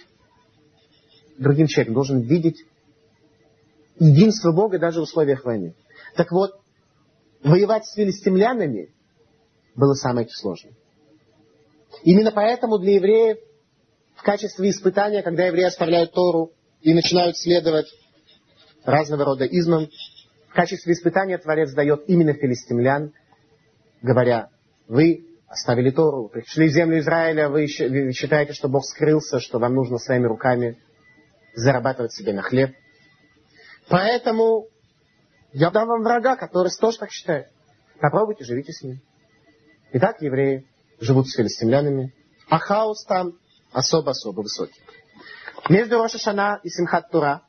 другим 1.41 1.67
человеком, 1.67 1.95
должен 1.95 2.21
видеть 2.21 2.63
единство 3.99 4.51
Бога 4.51 4.79
даже 4.79 4.99
в 4.99 5.03
условиях 5.03 5.43
войны. 5.43 5.75
Так 6.15 6.31
вот, 6.31 6.51
воевать 7.43 7.85
с 7.85 7.95
филистимлянами 7.95 8.93
было 9.75 9.93
самое 9.93 10.27
сложное. 10.29 10.73
Именно 12.03 12.31
поэтому 12.31 12.77
для 12.77 12.93
евреев 12.93 13.37
в 14.15 14.23
качестве 14.23 14.69
испытания, 14.69 15.23
когда 15.23 15.45
евреи 15.45 15.65
оставляют 15.65 16.13
Тору 16.13 16.51
и 16.81 16.93
начинают 16.93 17.37
следовать 17.37 17.87
разного 18.83 19.25
рода 19.25 19.45
измам, 19.45 19.89
в 20.47 20.53
качестве 20.53 20.93
испытания 20.93 21.37
Творец 21.37 21.71
дает 21.73 22.03
именно 22.07 22.33
филистимлян, 22.33 23.13
говоря, 24.01 24.49
вы 24.87 25.25
оставили 25.47 25.91
Тору, 25.91 26.29
пришли 26.29 26.67
в 26.67 26.71
землю 26.71 26.99
Израиля, 26.99 27.49
вы 27.49 27.67
считаете, 27.67 28.53
что 28.53 28.67
Бог 28.67 28.85
скрылся, 28.85 29.39
что 29.39 29.59
вам 29.59 29.75
нужно 29.75 29.97
своими 29.97 30.27
руками 30.27 30.77
зарабатывать 31.53 32.13
себе 32.13 32.33
на 32.33 32.41
хлеб. 32.41 32.75
Поэтому 33.89 34.67
я 35.53 35.69
дам 35.69 35.87
вам 35.87 36.03
врага, 36.03 36.35
который 36.35 36.71
тоже 36.79 36.97
так 36.97 37.11
считает. 37.11 37.47
Попробуйте, 37.99 38.45
живите 38.45 38.71
с 38.71 38.81
ним. 38.83 39.01
Итак, 39.93 40.21
евреи 40.21 40.65
живут 40.99 41.27
с 41.27 41.35
филистимлянами, 41.35 42.13
а 42.49 42.57
хаос 42.57 43.03
там 43.05 43.33
особо-особо 43.73 44.41
высокий. 44.41 44.81
Между 45.69 45.97
Роша 45.97 46.59
и 46.63 46.69
Симхат 46.69 47.09
Тура 47.11 47.43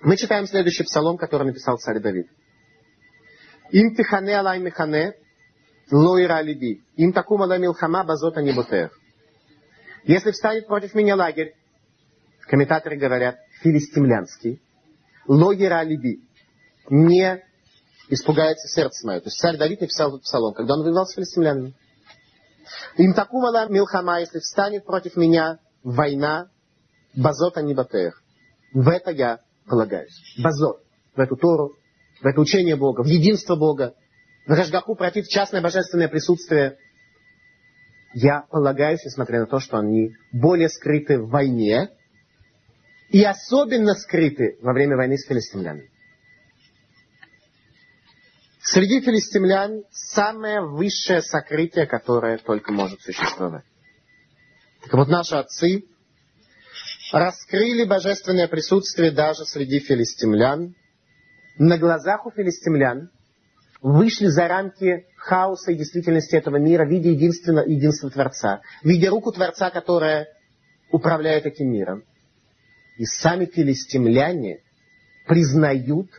мы 0.00 0.16
читаем 0.16 0.46
следующий 0.46 0.84
псалом, 0.84 1.16
который 1.16 1.46
написал 1.46 1.78
царь 1.78 2.00
Давид. 2.00 2.28
Им 3.70 3.94
тихане 3.94 4.38
алай 4.38 4.58
механе, 4.58 5.14
лоира 5.90 6.40
либи. 6.42 6.82
Им 6.96 7.12
такум 7.12 7.42
алай 7.42 7.58
милхама 7.58 8.04
базота 8.04 8.42
небутер. 8.42 8.92
Если 10.04 10.32
встанет 10.32 10.66
против 10.66 10.94
меня 10.94 11.16
лагерь, 11.16 11.54
комментаторы 12.46 12.96
говорят, 12.96 13.36
филистимлянский, 13.62 14.62
лоира 15.26 15.82
либи, 15.82 16.20
не 16.90 17.42
испугается 18.08 18.68
сердце 18.68 19.06
мое. 19.06 19.20
То 19.20 19.28
есть 19.28 19.38
царь 19.38 19.56
Давид 19.56 19.80
написал 19.80 20.10
этот 20.10 20.22
псалом, 20.22 20.54
когда 20.54 20.74
он 20.74 20.82
воевал 20.82 21.06
с 21.06 21.14
филистимлянами. 21.14 21.74
Им 22.96 23.14
такум 23.14 23.44
алай 23.44 23.68
милхама, 23.68 24.20
если 24.20 24.38
встанет 24.38 24.84
против 24.84 25.16
меня 25.16 25.58
война, 25.82 26.48
базота 27.16 27.62
небутер. 27.62 28.14
В 28.72 28.88
это 28.88 29.10
я 29.10 29.40
полагаюсь. 29.66 30.14
Базор. 30.42 30.80
В 31.14 31.20
эту 31.20 31.36
Тору, 31.36 31.76
в 32.20 32.26
это 32.26 32.40
учение 32.40 32.74
Бога, 32.74 33.02
в 33.02 33.06
единство 33.06 33.54
Бога, 33.54 33.94
в 34.46 34.50
Рашгаху 34.50 34.96
против 34.96 35.28
частное 35.28 35.62
божественное 35.62 36.08
присутствие. 36.08 36.76
Я 38.14 38.46
полагаюсь, 38.50 39.04
несмотря 39.04 39.40
на 39.40 39.46
то, 39.46 39.60
что 39.60 39.78
они 39.78 40.12
более 40.32 40.68
скрыты 40.68 41.18
в 41.20 41.28
войне 41.28 41.90
и 43.10 43.22
особенно 43.24 43.94
скрыты 43.94 44.58
во 44.60 44.72
время 44.72 44.96
войны 44.96 45.16
с 45.18 45.26
филистимлянами. 45.26 45.90
Среди 48.60 49.00
филистимлян 49.02 49.84
самое 49.90 50.62
высшее 50.62 51.20
сокрытие, 51.20 51.86
которое 51.86 52.38
только 52.38 52.72
может 52.72 53.00
существовать. 53.02 53.64
Так 54.82 54.94
вот, 54.94 55.08
наши 55.08 55.36
отцы 55.36 55.84
раскрыли 57.12 57.84
божественное 57.84 58.48
присутствие 58.48 59.10
даже 59.10 59.44
среди 59.44 59.80
филистимлян. 59.80 60.74
На 61.58 61.78
глазах 61.78 62.26
у 62.26 62.30
филистимлян 62.30 63.10
вышли 63.82 64.26
за 64.28 64.48
рамки 64.48 65.04
хаоса 65.16 65.72
и 65.72 65.76
действительности 65.76 66.34
этого 66.34 66.56
мира, 66.56 66.86
видя 66.86 67.10
единственно, 67.10 67.60
единство 67.60 68.10
Творца, 68.10 68.62
видя 68.82 69.10
руку 69.10 69.30
Творца, 69.30 69.70
которая 69.70 70.26
управляет 70.90 71.44
этим 71.44 71.70
миром. 71.70 72.02
И 72.96 73.04
сами 73.04 73.46
филистимляне 73.46 74.60
признают 75.26 76.10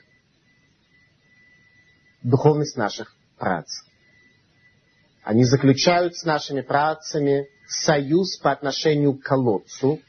духовность 2.21 2.75
наших 2.75 3.15
працев. 3.37 3.85
Они 5.23 5.43
заключают 5.43 6.15
с 6.15 6.23
нашими 6.23 6.61
працами 6.61 7.47
союз 7.67 8.37
по 8.37 8.51
отношению 8.51 9.13
к 9.13 9.23
колодцу, 9.23 9.99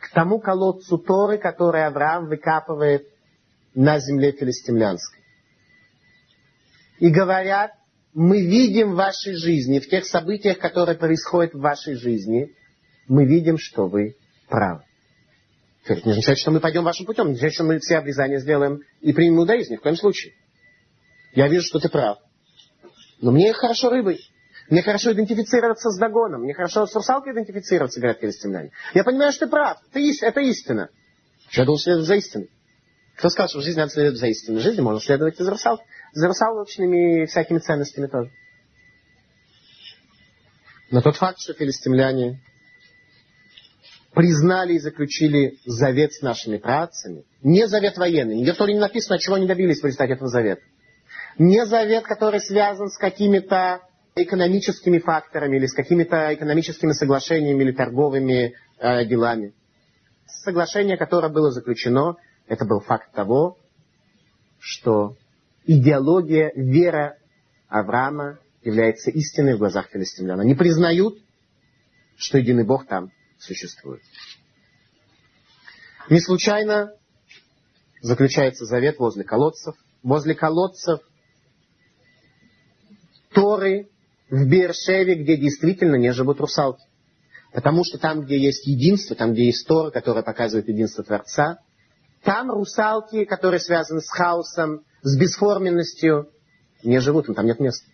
к 0.00 0.12
тому 0.12 0.38
колодцу 0.38 0.98
Торы, 0.98 1.38
который 1.38 1.86
Авраам 1.86 2.26
выкапывает 2.26 3.06
на 3.74 3.98
земле 3.98 4.32
филистимлянской. 4.32 5.20
И 6.98 7.08
говорят, 7.08 7.72
мы 8.14 8.40
видим 8.40 8.92
в 8.92 8.96
вашей 8.96 9.34
жизни, 9.34 9.80
в 9.80 9.88
тех 9.88 10.06
событиях, 10.06 10.58
которые 10.58 10.96
происходят 10.96 11.54
в 11.54 11.60
вашей 11.60 11.94
жизни, 11.94 12.54
мы 13.08 13.26
видим, 13.26 13.58
что 13.58 13.88
вы 13.88 14.16
правы. 14.48 14.84
Это 15.86 16.02
не 16.04 16.12
означает, 16.12 16.38
что 16.38 16.50
мы 16.50 16.60
пойдем 16.60 16.82
вашим 16.82 17.06
путем, 17.06 17.26
не 17.26 17.32
означает, 17.32 17.54
что 17.54 17.64
мы 17.64 17.78
все 17.78 17.98
обрезания 17.98 18.38
сделаем 18.38 18.80
и 19.00 19.12
примем 19.12 19.38
иудаизм, 19.38 19.72
ни 19.72 19.76
в 19.76 19.82
коем 19.82 19.96
случае. 19.96 20.34
Я 21.32 21.48
вижу, 21.48 21.66
что 21.66 21.78
ты 21.78 21.88
прав. 21.88 22.18
Но 23.20 23.30
мне 23.30 23.52
хорошо 23.52 23.90
рыбой. 23.90 24.20
Мне 24.68 24.82
хорошо 24.82 25.12
идентифицироваться 25.12 25.90
с 25.90 25.98
Дагоном. 25.98 26.42
Мне 26.42 26.54
хорошо 26.54 26.86
с 26.86 26.94
русалкой 26.94 27.34
идентифицироваться, 27.34 28.00
говорят 28.00 28.20
филистимляне. 28.20 28.72
Я 28.94 29.04
понимаю, 29.04 29.32
что 29.32 29.46
ты 29.46 29.50
прав. 29.50 29.78
Ты, 29.92 30.12
это 30.22 30.40
истина. 30.40 30.88
Что 31.50 31.62
я 31.62 31.66
должен 31.66 31.84
следовать 31.84 32.06
за 32.06 32.14
истиной? 32.16 32.50
Кто 33.16 33.30
сказал, 33.30 33.48
что 33.48 33.60
в 33.60 33.62
жизни 33.62 33.78
надо 33.78 33.92
следовать 33.92 34.18
за 34.18 34.26
истиной? 34.26 34.58
В 34.58 34.62
жизни 34.62 34.80
можно 34.80 35.00
следовать 35.00 35.38
и 35.38 35.42
за, 35.42 35.50
русал, 35.50 35.80
за 36.12 36.26
русалочными 36.26 37.26
всякими 37.26 37.58
ценностями 37.58 38.08
тоже. 38.08 38.30
Но 40.90 41.00
тот 41.00 41.16
факт, 41.16 41.40
что 41.40 41.54
филистимляне 41.54 42.40
признали 44.16 44.72
и 44.72 44.78
заключили 44.78 45.58
завет 45.66 46.14
с 46.14 46.22
нашими 46.22 46.56
працами, 46.56 47.24
не 47.42 47.68
завет 47.68 47.98
военный, 47.98 48.36
нигде 48.36 48.54
в 48.54 48.56
Торе 48.56 48.72
не 48.72 48.80
написано, 48.80 49.18
чего 49.18 49.34
они 49.34 49.46
добились 49.46 49.82
в 49.82 49.84
результате 49.84 50.14
этого 50.14 50.30
завета. 50.30 50.62
Не 51.38 51.66
завет, 51.66 52.04
который 52.04 52.40
связан 52.40 52.88
с 52.88 52.96
какими-то 52.96 53.82
экономическими 54.14 55.00
факторами 55.00 55.58
или 55.58 55.66
с 55.66 55.74
какими-то 55.74 56.32
экономическими 56.32 56.92
соглашениями 56.92 57.64
или 57.64 57.72
торговыми 57.72 58.54
э, 58.78 59.04
делами. 59.04 59.52
Соглашение, 60.24 60.96
которое 60.96 61.28
было 61.28 61.50
заключено, 61.50 62.16
это 62.48 62.64
был 62.64 62.80
факт 62.80 63.12
того, 63.12 63.58
что 64.58 65.18
идеология, 65.66 66.52
вера 66.56 67.18
Авраама 67.68 68.38
является 68.62 69.10
истиной 69.10 69.56
в 69.56 69.58
глазах 69.58 69.88
филистимлян. 69.88 70.40
Они 70.40 70.54
признают, 70.54 71.18
что 72.16 72.38
единый 72.38 72.64
Бог 72.64 72.86
там 72.86 73.10
существует. 73.46 74.02
Не 76.10 76.20
случайно 76.20 76.92
заключается 78.02 78.64
завет 78.64 78.98
возле 78.98 79.24
колодцев. 79.24 79.74
Возле 80.02 80.34
колодцев 80.34 81.00
Торы 83.32 83.88
в 84.30 84.46
Бершеве, 84.46 85.16
где 85.16 85.36
действительно 85.36 85.96
не 85.96 86.12
живут 86.12 86.40
русалки. 86.40 86.84
Потому 87.52 87.84
что 87.84 87.98
там, 87.98 88.22
где 88.22 88.38
есть 88.38 88.66
единство, 88.66 89.16
там, 89.16 89.32
где 89.32 89.46
есть 89.46 89.66
Тора, 89.66 89.90
которая 89.90 90.22
показывает 90.22 90.68
единство 90.68 91.04
Творца, 91.04 91.58
там 92.22 92.50
русалки, 92.50 93.24
которые 93.24 93.60
связаны 93.60 94.00
с 94.00 94.08
хаосом, 94.08 94.84
с 95.02 95.16
бесформенностью, 95.16 96.30
не 96.82 96.98
живут, 96.98 97.26
там 97.34 97.46
нет 97.46 97.60
места. 97.60 97.86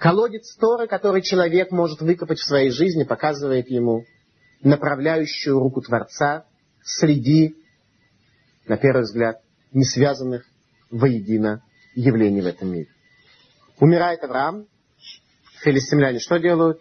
Колодец 0.00 0.56
Торы, 0.56 0.88
который 0.88 1.20
человек 1.20 1.70
может 1.70 2.00
выкопать 2.00 2.38
в 2.38 2.46
своей 2.46 2.70
жизни, 2.70 3.04
показывает 3.04 3.68
ему 3.68 4.06
направляющую 4.62 5.58
руку 5.58 5.82
Творца 5.82 6.46
среди, 6.82 7.54
на 8.66 8.78
первый 8.78 9.02
взгляд, 9.02 9.42
не 9.72 9.84
связанных 9.84 10.46
воедино 10.90 11.62
явлений 11.94 12.40
в 12.40 12.46
этом 12.46 12.72
мире. 12.72 12.88
Умирает 13.78 14.24
Авраам, 14.24 14.66
филистимляне 15.62 16.18
что 16.18 16.38
делают? 16.38 16.80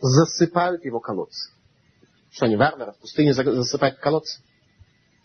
Засыпают 0.00 0.84
его 0.84 0.98
колодцы. 0.98 1.52
Что 2.32 2.46
они 2.46 2.56
варвары? 2.56 2.94
В 2.94 2.98
пустыне 2.98 3.32
засыпают 3.32 4.00
колодцы? 4.00 4.42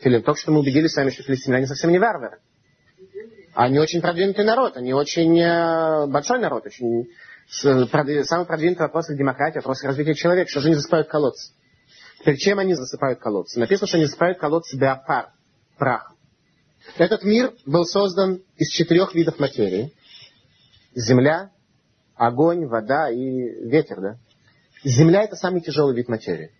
Или 0.01 0.19
только 0.19 0.39
что 0.39 0.51
мы 0.51 0.59
убедились 0.59 0.91
сами, 0.91 1.09
что 1.09 1.23
филистимляне 1.23 1.65
совсем 1.65 1.89
не 1.89 1.97
варвары. 1.97 2.37
Они 3.55 3.79
очень 3.79 4.01
продвинутый 4.01 4.43
народ, 4.43 4.75
они 4.75 4.93
очень 4.93 5.39
э, 5.39 6.07
большой 6.07 6.39
народ, 6.39 6.65
очень 6.65 7.07
самый 7.47 8.45
продвинутый 8.45 8.85
вопрос 8.85 9.07
демократии, 9.07 9.59
вопрос 9.59 9.81
развития 9.83 10.13
человека. 10.13 10.49
Что 10.49 10.59
же 10.59 10.67
они 10.67 10.75
засыпают 10.75 11.07
колодцы? 11.07 11.53
Перед 12.25 12.39
чем 12.39 12.59
они 12.59 12.73
засыпают 12.73 13.19
колодцы? 13.19 13.57
Написано, 13.57 13.87
что 13.87 13.95
они 13.95 14.07
засыпают 14.07 14.39
колодцы 14.39 14.77
биопар, 14.77 15.29
прах. 15.77 16.11
Этот 16.97 17.23
мир 17.23 17.53
был 17.65 17.85
создан 17.85 18.41
из 18.57 18.69
четырех 18.71 19.15
видов 19.15 19.39
материи. 19.39 19.93
Земля, 20.93 21.51
огонь, 22.15 22.65
вода 22.65 23.09
и 23.09 23.17
ветер. 23.69 24.01
Да? 24.01 24.17
Земля 24.83 25.23
это 25.23 25.37
самый 25.37 25.61
тяжелый 25.61 25.95
вид 25.95 26.09
материи. 26.09 26.51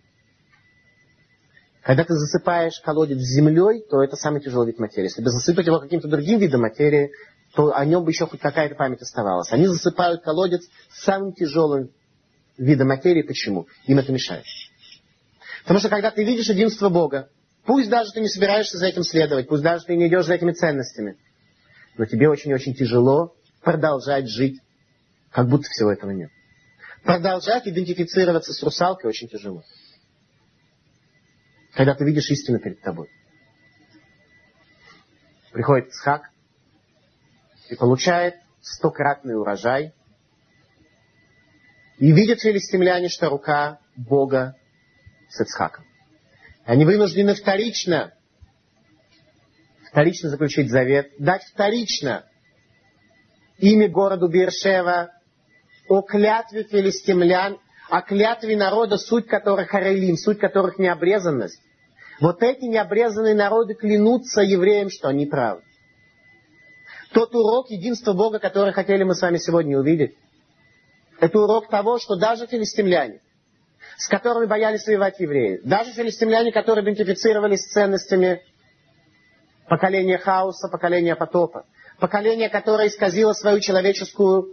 Когда 1.86 2.02
ты 2.02 2.14
засыпаешь 2.14 2.80
колодец 2.80 3.18
землей, 3.18 3.80
то 3.88 4.02
это 4.02 4.16
самый 4.16 4.40
тяжелый 4.40 4.66
вид 4.66 4.80
материи. 4.80 5.04
Если 5.04 5.22
бы 5.22 5.30
засыпать 5.30 5.68
его 5.68 5.78
каким-то 5.78 6.08
другим 6.08 6.40
видом 6.40 6.62
материи, 6.62 7.12
то 7.54 7.76
о 7.76 7.84
нем 7.84 8.02
бы 8.04 8.10
еще 8.10 8.26
хоть 8.26 8.40
какая-то 8.40 8.74
память 8.74 9.02
оставалась. 9.02 9.52
Они 9.52 9.68
засыпают 9.68 10.24
колодец 10.24 10.62
самым 10.90 11.32
тяжелым 11.32 11.90
видом 12.58 12.88
материи. 12.88 13.22
Почему? 13.22 13.68
Им 13.84 14.00
это 14.00 14.10
мешает. 14.10 14.42
Потому 15.62 15.78
что 15.78 15.88
когда 15.88 16.10
ты 16.10 16.24
видишь 16.24 16.48
единство 16.48 16.88
Бога, 16.88 17.28
пусть 17.64 17.88
даже 17.88 18.10
ты 18.10 18.20
не 18.20 18.28
собираешься 18.28 18.78
за 18.78 18.86
этим 18.88 19.04
следовать, 19.04 19.46
пусть 19.46 19.62
даже 19.62 19.84
ты 19.84 19.94
не 19.94 20.08
идешь 20.08 20.26
за 20.26 20.34
этими 20.34 20.50
ценностями, 20.50 21.16
но 21.96 22.04
тебе 22.04 22.28
очень-очень 22.28 22.74
тяжело 22.74 23.36
продолжать 23.62 24.28
жить, 24.28 24.60
как 25.30 25.48
будто 25.48 25.68
всего 25.70 25.92
этого 25.92 26.10
нет. 26.10 26.30
Продолжать 27.04 27.68
идентифицироваться 27.68 28.52
с 28.52 28.60
русалкой 28.60 29.08
очень 29.08 29.28
тяжело. 29.28 29.62
Когда 31.76 31.94
ты 31.94 32.06
видишь 32.06 32.30
истину 32.30 32.58
перед 32.58 32.80
тобой. 32.80 33.10
Приходит 35.52 35.90
Исхак, 35.90 36.30
и 37.68 37.74
получает 37.74 38.36
стократный 38.62 39.38
урожай. 39.38 39.92
И 41.98 42.12
видят 42.12 42.40
филистимляне, 42.40 43.08
что 43.08 43.28
рука 43.28 43.78
Бога 43.94 44.56
с 45.28 45.40
Ицхаком. 45.40 45.84
Они 46.64 46.84
вынуждены 46.84 47.34
вторично, 47.34 48.14
вторично 49.90 50.30
заключить 50.30 50.70
завет, 50.70 51.12
дать 51.18 51.44
вторично 51.44 52.24
имя 53.58 53.88
городу 53.88 54.28
Биршева 54.28 55.12
о 55.88 56.02
клятве 56.02 56.64
филистимлян, 56.64 57.58
о 57.88 58.02
клятве 58.02 58.56
народа, 58.56 58.96
суть 58.98 59.26
которых 59.26 59.68
Харелим, 59.68 60.16
суть 60.16 60.38
которых 60.38 60.78
необрезанность. 60.78 61.60
Вот 62.20 62.42
эти 62.42 62.64
необрезанные 62.64 63.34
народы 63.34 63.74
клянутся 63.74 64.40
евреям, 64.42 64.90
что 64.90 65.08
они 65.08 65.26
правы 65.26 65.62
тот 67.16 67.34
урок 67.34 67.70
единства 67.70 68.12
Бога, 68.12 68.38
который 68.38 68.74
хотели 68.74 69.02
мы 69.02 69.14
с 69.14 69.22
вами 69.22 69.38
сегодня 69.38 69.78
увидеть. 69.78 70.14
Это 71.18 71.38
урок 71.38 71.70
того, 71.70 71.98
что 71.98 72.16
даже 72.16 72.46
филистимляне, 72.46 73.22
с 73.96 74.06
которыми 74.06 74.44
боялись 74.44 74.86
воевать 74.86 75.18
евреи, 75.18 75.62
даже 75.64 75.92
филистимляне, 75.92 76.52
которые 76.52 76.84
идентифицировались 76.84 77.60
с 77.60 77.72
ценностями 77.72 78.42
поколения 79.66 80.18
хаоса, 80.18 80.68
поколения 80.68 81.16
потопа, 81.16 81.64
поколение, 81.98 82.50
которое 82.50 82.88
исказило 82.88 83.32
свою 83.32 83.60
человеческую 83.60 84.50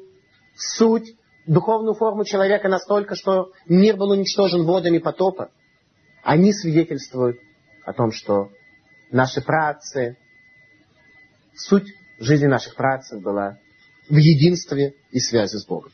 суть, 0.55 1.17
духовную 1.45 1.95
форму 1.95 2.25
человека 2.25 2.69
настолько, 2.69 3.15
что 3.15 3.51
мир 3.65 3.97
был 3.97 4.11
уничтожен 4.11 4.65
водами 4.65 4.99
потопа, 4.99 5.51
они 6.23 6.53
свидетельствуют 6.53 7.39
о 7.85 7.93
том, 7.93 8.11
что 8.11 8.49
наши 9.11 9.41
працы, 9.41 10.17
суть 11.55 11.93
жизнь 12.19 12.47
наших 12.47 12.75
працев 12.75 13.21
была 13.21 13.57
в 14.09 14.15
единстве 14.15 14.95
и 15.11 15.19
связи 15.19 15.57
с 15.57 15.65
Богом. 15.65 15.91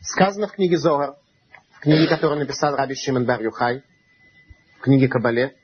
Сказано 0.00 0.46
в 0.46 0.52
книге 0.52 0.78
Зогар, 0.78 1.16
в 1.72 1.80
книге, 1.80 2.08
которую 2.08 2.40
написал 2.40 2.74
Раби 2.74 2.94
Шимон 2.94 3.26
Бар 3.26 3.42
Юхай, 3.42 3.82
в 4.78 4.80
книге 4.80 5.08
Кабале, 5.08 5.56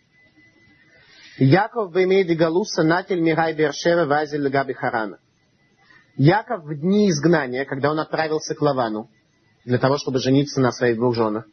Яков 1.38 1.92
беймейди 1.92 2.34
галуса 2.34 2.82
натель 2.82 3.20
мирай 3.20 3.54
бершева 3.54 4.04
вазель 4.04 4.42
легаби 4.42 4.72
харана. 4.72 5.18
Яков 6.16 6.64
в 6.64 6.74
дни 6.74 7.10
изгнания, 7.10 7.64
когда 7.64 7.90
он 7.90 7.98
отправился 7.98 8.54
к 8.54 8.62
Лавану, 8.62 9.10
для 9.64 9.78
того, 9.78 9.98
чтобы 9.98 10.18
жениться 10.18 10.60
на 10.60 10.70
своих 10.70 10.96
двух 10.96 11.14
женах, 11.14 11.46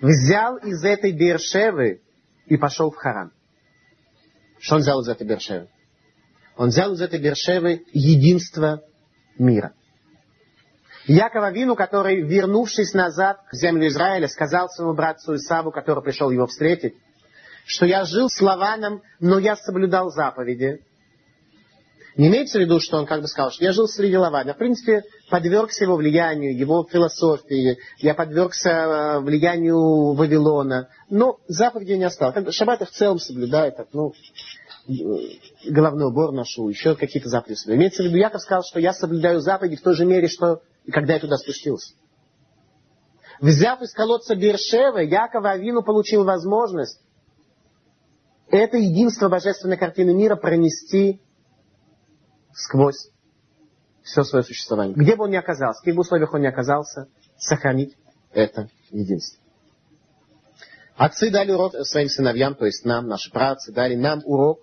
взял 0.00 0.56
из 0.56 0.84
этой 0.84 1.12
Бершевы 1.12 2.02
и 2.46 2.56
пошел 2.56 2.90
в 2.90 2.96
Харан. 2.96 3.32
Что 4.60 4.76
он 4.76 4.80
взял 4.82 5.00
из 5.00 5.08
этой 5.08 5.26
Бершевы? 5.26 5.68
Он 6.56 6.68
взял 6.68 6.92
из 6.92 7.00
этой 7.00 7.20
Бершевы 7.20 7.84
единство 7.92 8.82
мира. 9.38 9.72
Яков 11.06 11.44
Авину, 11.44 11.76
который, 11.76 12.22
вернувшись 12.22 12.92
назад 12.92 13.38
к 13.48 13.54
землю 13.54 13.86
Израиля, 13.88 14.26
сказал 14.28 14.68
своему 14.68 14.94
братцу 14.94 15.36
Исаву, 15.36 15.70
который 15.70 16.02
пришел 16.02 16.30
его 16.30 16.46
встретить, 16.46 16.94
что 17.64 17.86
я 17.86 18.04
жил 18.04 18.28
с 18.28 18.40
Лаваном, 18.40 19.02
но 19.20 19.38
я 19.38 19.56
соблюдал 19.56 20.10
заповеди. 20.10 20.80
Не 22.16 22.28
имеется 22.28 22.58
в 22.58 22.62
виду, 22.62 22.80
что 22.80 22.96
он 22.96 23.04
как 23.04 23.20
бы 23.20 23.28
сказал, 23.28 23.50
что 23.50 23.62
я 23.62 23.72
жил 23.72 23.86
среди 23.86 24.16
Лавана. 24.16 24.54
В 24.54 24.58
принципе, 24.58 25.04
подвергся 25.28 25.84
его 25.84 25.96
влиянию, 25.96 26.56
его 26.56 26.86
философии, 26.90 27.76
я 27.98 28.14
подвергся 28.14 28.70
э, 28.70 29.20
влиянию 29.20 30.14
Вавилона. 30.14 30.88
Но 31.10 31.38
заповеди 31.46 31.92
не 31.92 32.04
осталось. 32.04 32.34
Как 32.34 32.44
бы 32.44 32.52
шаббат 32.52 32.80
в 32.80 32.90
целом 32.90 33.18
соблюдает, 33.18 33.74
ну, 33.92 34.14
э, 34.88 34.92
головной 35.70 36.08
убор 36.08 36.32
ношу, 36.32 36.70
еще 36.70 36.96
какие-то 36.96 37.28
заповеди 37.28 37.58
соблюдаю. 37.58 37.80
Имеется 37.80 38.02
в 38.02 38.06
виду, 38.06 38.16
Яков 38.16 38.40
сказал, 38.40 38.62
что 38.64 38.80
я 38.80 38.94
соблюдаю 38.94 39.40
заповеди 39.40 39.76
в 39.76 39.82
той 39.82 39.94
же 39.94 40.06
мере, 40.06 40.28
что 40.28 40.62
и 40.86 40.90
когда 40.90 41.14
я 41.14 41.20
туда 41.20 41.36
спустился. 41.36 41.92
Взяв 43.42 43.82
из 43.82 43.92
колодца 43.92 44.34
Бершевы, 44.34 45.04
Яков 45.04 45.44
Авину 45.44 45.82
получил 45.82 46.24
возможность 46.24 46.98
это 48.48 48.78
единство 48.78 49.28
божественной 49.28 49.76
картины 49.76 50.14
мира 50.14 50.36
пронести 50.36 51.20
сквозь 52.56 53.10
все 54.02 54.24
свое 54.24 54.42
существование. 54.44 54.96
Где 54.96 55.14
бы 55.14 55.24
он 55.24 55.30
ни 55.30 55.36
оказался, 55.36 55.78
в 55.78 55.82
каких 55.82 55.94
бы 55.94 56.00
условиях 56.00 56.32
он 56.32 56.40
ни 56.40 56.46
оказался, 56.46 57.08
сохранить 57.36 57.96
это 58.32 58.70
единство. 58.90 59.42
Отцы 60.96 61.30
дали 61.30 61.52
урок 61.52 61.74
своим 61.82 62.08
сыновьям, 62.08 62.54
то 62.54 62.64
есть 62.64 62.84
нам, 62.84 63.06
наши 63.06 63.30
працы, 63.30 63.72
дали 63.72 63.94
нам 63.94 64.22
урок, 64.24 64.60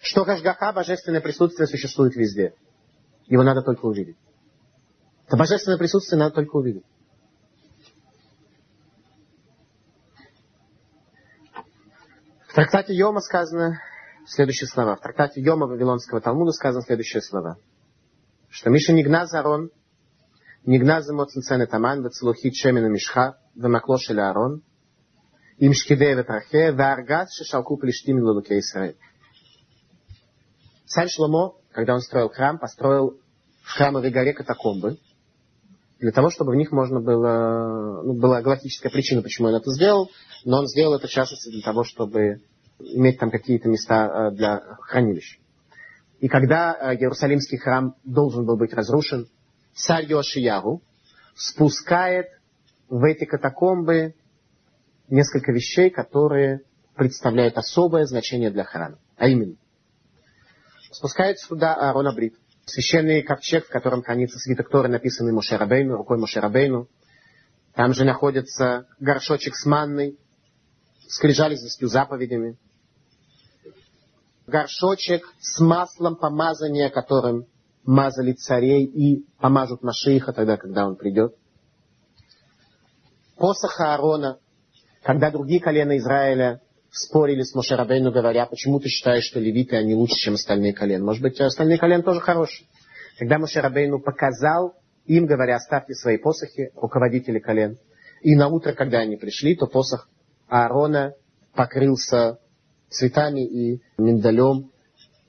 что 0.00 0.24
Хашгаха, 0.24 0.72
божественное 0.72 1.20
присутствие, 1.20 1.68
существует 1.68 2.16
везде. 2.16 2.54
Его 3.26 3.42
надо 3.44 3.62
только 3.62 3.86
увидеть. 3.86 4.16
Это 5.28 5.36
божественное 5.36 5.78
присутствие 5.78 6.18
надо 6.18 6.34
только 6.34 6.56
увидеть. 6.56 6.84
В 12.48 12.54
трактате 12.54 12.94
Йома 12.94 13.20
сказано, 13.20 13.80
следующие 14.26 14.68
слова. 14.68 14.96
В 14.96 15.00
трактате 15.00 15.40
Йома 15.40 15.66
Вавилонского 15.66 16.20
Талмуда 16.20 16.52
сказано 16.52 16.82
следующие 16.82 17.22
слова. 17.22 17.58
Что 18.48 18.70
Миша 18.70 18.92
нигна 18.92 19.26
зарон, 19.26 19.70
нигна 20.64 21.02
за 21.02 21.14
моцинцене 21.14 21.66
таман, 21.66 22.02
вацелухит 22.02 22.54
шемена 22.54 22.88
мишха, 22.88 23.38
вамакло 23.54 23.98
шеля 23.98 24.30
арон, 24.30 24.62
им 25.58 25.72
шкиде 25.72 26.14
ветрахе, 26.14 26.72
варгаз 26.72 27.34
шешалку 27.34 27.76
плештим 27.76 28.18
лулуке 28.18 28.58
Исраэль. 28.58 28.96
Царь 30.86 31.08
Шломо, 31.08 31.56
когда 31.72 31.94
он 31.94 32.00
строил 32.00 32.28
храм, 32.28 32.58
построил 32.58 33.20
в 33.62 33.72
храмовой 33.72 34.10
горе 34.10 34.32
катакомбы, 34.32 34.98
для 35.98 36.12
того, 36.12 36.28
чтобы 36.28 36.52
в 36.52 36.56
них 36.56 36.70
можно 36.70 37.00
было... 37.00 38.02
Ну, 38.02 38.14
была 38.14 38.42
галактическая 38.42 38.92
причина, 38.92 39.22
почему 39.22 39.48
он 39.48 39.54
это 39.54 39.70
сделал, 39.70 40.10
но 40.44 40.58
он 40.58 40.66
сделал 40.66 40.94
это 40.94 41.06
в 41.06 41.10
частности 41.10 41.50
для 41.50 41.62
того, 41.62 41.84
чтобы 41.84 42.42
иметь 42.84 43.18
там 43.18 43.30
какие-то 43.30 43.68
места 43.68 44.06
э, 44.06 44.36
для 44.36 44.60
хранилищ. 44.80 45.38
И 46.20 46.28
когда 46.28 46.74
э, 46.74 46.96
Иерусалимский 46.96 47.58
храм 47.58 47.96
должен 48.04 48.46
был 48.46 48.56
быть 48.56 48.72
разрушен, 48.72 49.28
царь 49.74 50.06
Йошиягу 50.06 50.82
спускает 51.34 52.28
в 52.88 53.02
эти 53.04 53.24
катакомбы 53.24 54.14
несколько 55.08 55.52
вещей, 55.52 55.90
которые 55.90 56.62
представляют 56.94 57.58
особое 57.58 58.04
значение 58.04 58.50
для 58.50 58.64
храма. 58.64 58.98
А 59.16 59.28
именно, 59.28 59.56
спускает 60.90 61.38
сюда 61.38 61.74
Аарон 61.74 62.06
Абрит, 62.06 62.34
священный 62.66 63.22
ковчег, 63.22 63.66
в 63.66 63.70
котором 63.70 64.02
хранится 64.02 64.38
свиток 64.38 64.70
Торы, 64.70 64.88
написанный 64.88 65.32
Мошерабейну, 65.32 65.96
рукой 65.96 66.18
Мошерабейну. 66.18 66.88
Там 67.74 67.92
же 67.92 68.04
находится 68.04 68.86
горшочек 69.00 69.56
с 69.56 69.66
манной, 69.66 70.18
скрижали 71.08 71.56
с 71.56 71.62
десятью 71.62 71.88
заповедями 71.88 72.56
горшочек 74.46 75.24
с 75.40 75.60
маслом 75.60 76.16
помазания, 76.16 76.90
которым 76.90 77.46
мазали 77.84 78.32
царей 78.32 78.84
и 78.84 79.24
помажут 79.38 79.82
Машииха 79.82 80.32
тогда, 80.32 80.56
когда 80.56 80.86
он 80.86 80.96
придет. 80.96 81.34
Посох 83.36 83.80
Аарона, 83.80 84.38
когда 85.02 85.30
другие 85.30 85.60
колена 85.60 85.98
Израиля 85.98 86.60
спорили 86.90 87.42
с 87.42 87.54
Мошерабейну, 87.54 88.12
говоря, 88.12 88.46
почему 88.46 88.80
ты 88.80 88.88
считаешь, 88.88 89.24
что 89.24 89.40
левиты, 89.40 89.76
они 89.76 89.94
лучше, 89.94 90.14
чем 90.14 90.34
остальные 90.34 90.72
колена? 90.72 91.04
Может 91.04 91.22
быть, 91.22 91.40
остальные 91.40 91.78
колена 91.78 92.02
тоже 92.02 92.20
хорошие. 92.20 92.68
Когда 93.18 93.38
Мошерабейну 93.38 94.00
показал 94.00 94.74
им, 95.04 95.26
говоря, 95.26 95.56
оставьте 95.56 95.94
свои 95.94 96.16
посохи, 96.16 96.70
руководители 96.74 97.38
колен. 97.38 97.76
И 98.22 98.34
на 98.36 98.48
утро, 98.48 98.72
когда 98.72 98.98
они 98.98 99.16
пришли, 99.16 99.54
то 99.56 99.66
посох 99.66 100.08
Аарона 100.48 101.14
покрылся 101.54 102.38
цветами 102.88 103.44
и 103.44 103.82
миндалем. 103.98 104.70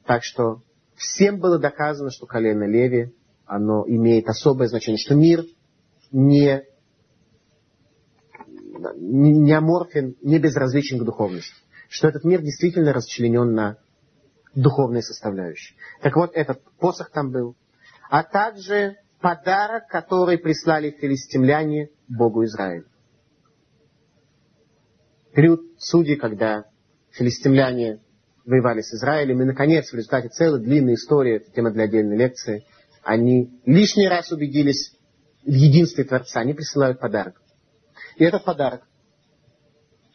Так 0.06 0.24
что 0.24 0.62
всем 0.96 1.40
было 1.40 1.60
доказано, 1.60 2.12
что 2.12 2.26
колено 2.26 2.66
Леви, 2.66 3.14
оно 3.46 3.86
имеет 3.88 4.28
особое 4.28 4.68
значение, 4.68 5.00
что 5.00 5.16
мир 5.16 5.46
не, 6.12 6.64
не 8.98 9.54
аморфен, 9.54 10.16
не 10.22 10.40
безразличен 10.40 11.00
к 11.00 11.04
духовности. 11.04 11.54
Что 11.90 12.08
этот 12.08 12.24
мир 12.24 12.42
действительно 12.42 12.94
расчленен 12.94 13.54
на 13.54 13.78
духовные 14.56 15.04
составляющие. 15.04 15.78
Так 16.02 16.16
вот, 16.16 16.32
этот 16.34 16.62
посох 16.80 17.12
там 17.12 17.32
был. 17.32 17.56
А 18.10 18.24
также 18.24 18.98
подарок, 19.20 19.88
который 19.88 20.38
прислали 20.38 20.92
филистимляне 20.92 21.90
Богу 22.08 22.44
Израиля. 22.46 22.86
Период 25.34 25.62
судей, 25.78 26.16
когда 26.16 26.66
филистимляне 27.16 28.00
воевали 28.46 28.82
с 28.82 28.94
Израилем, 28.94 29.42
и, 29.42 29.46
наконец, 29.46 29.90
в 29.90 29.96
результате 29.96 30.30
целой 30.30 30.62
длинной 30.62 30.96
истории, 30.96 31.38
это 31.38 31.52
тема 31.52 31.72
для 31.72 31.86
отдельной 31.86 32.18
лекции, 32.18 32.66
они 33.04 33.60
лишний 33.66 34.08
раз 34.08 34.32
убедились 34.32 34.94
в 35.44 35.52
единстве 35.52 36.04
Творца, 36.04 36.42
они 36.42 36.54
присылают 36.54 37.00
подарок. 37.00 37.42
И 38.18 38.24
этот 38.24 38.44
подарок, 38.44 38.82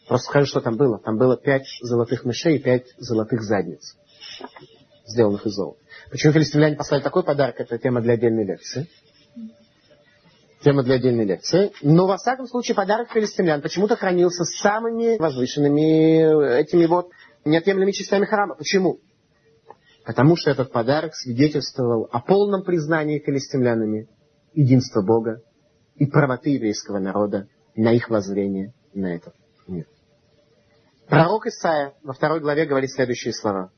просто 0.08 0.28
скажу, 0.28 0.46
что 0.46 0.60
там 0.60 0.76
было. 0.76 0.98
Там 0.98 1.18
было 1.18 1.36
пять 1.36 1.66
золотых 1.82 2.24
мышей 2.24 2.56
и 2.56 2.62
пять 2.62 2.86
золотых 2.98 3.42
задниц, 3.42 3.96
сделанных 5.06 5.46
из 5.46 5.52
золота. 5.52 5.80
Почему 6.10 6.32
филистимляне 6.32 6.76
послали 6.76 7.02
такой 7.02 7.24
подарок, 7.24 7.60
это 7.60 7.78
тема 7.78 8.00
для 8.00 8.14
отдельной 8.14 8.44
лекции. 8.44 8.88
Тема 10.62 10.82
для 10.82 10.96
отдельной 10.96 11.24
лекции. 11.24 11.72
Но, 11.82 12.06
во 12.06 12.18
всяком 12.18 12.46
случае, 12.46 12.74
подарок 12.74 13.10
филистимлян 13.10 13.62
почему-то 13.62 13.96
хранился 13.96 14.44
с 14.44 14.58
самыми 14.60 15.18
возвышенными 15.18 16.60
этими 16.60 16.84
вот 16.86 17.10
неотъемлемыми 17.46 17.92
частями 17.92 18.26
храма. 18.26 18.56
Почему? 18.56 19.00
Потому 20.04 20.36
что 20.36 20.50
этот 20.50 20.70
подарок 20.70 21.14
свидетельствовал 21.14 22.08
о 22.12 22.20
полном 22.20 22.62
признании 22.62 23.20
филистимлянами 23.20 24.08
единства 24.52 25.00
Бога 25.02 25.40
и 25.96 26.06
правоты 26.06 26.50
еврейского 26.50 26.98
народа 26.98 27.48
на 27.74 27.92
их 27.92 28.10
воззрение 28.10 28.74
на 28.92 29.14
этот 29.14 29.34
мир. 29.66 29.86
Пророк 31.08 31.46
Исаия 31.46 31.94
во 32.02 32.12
второй 32.12 32.40
главе 32.40 32.66
говорит 32.66 32.90
следующие 32.90 33.32
слова. 33.32 33.70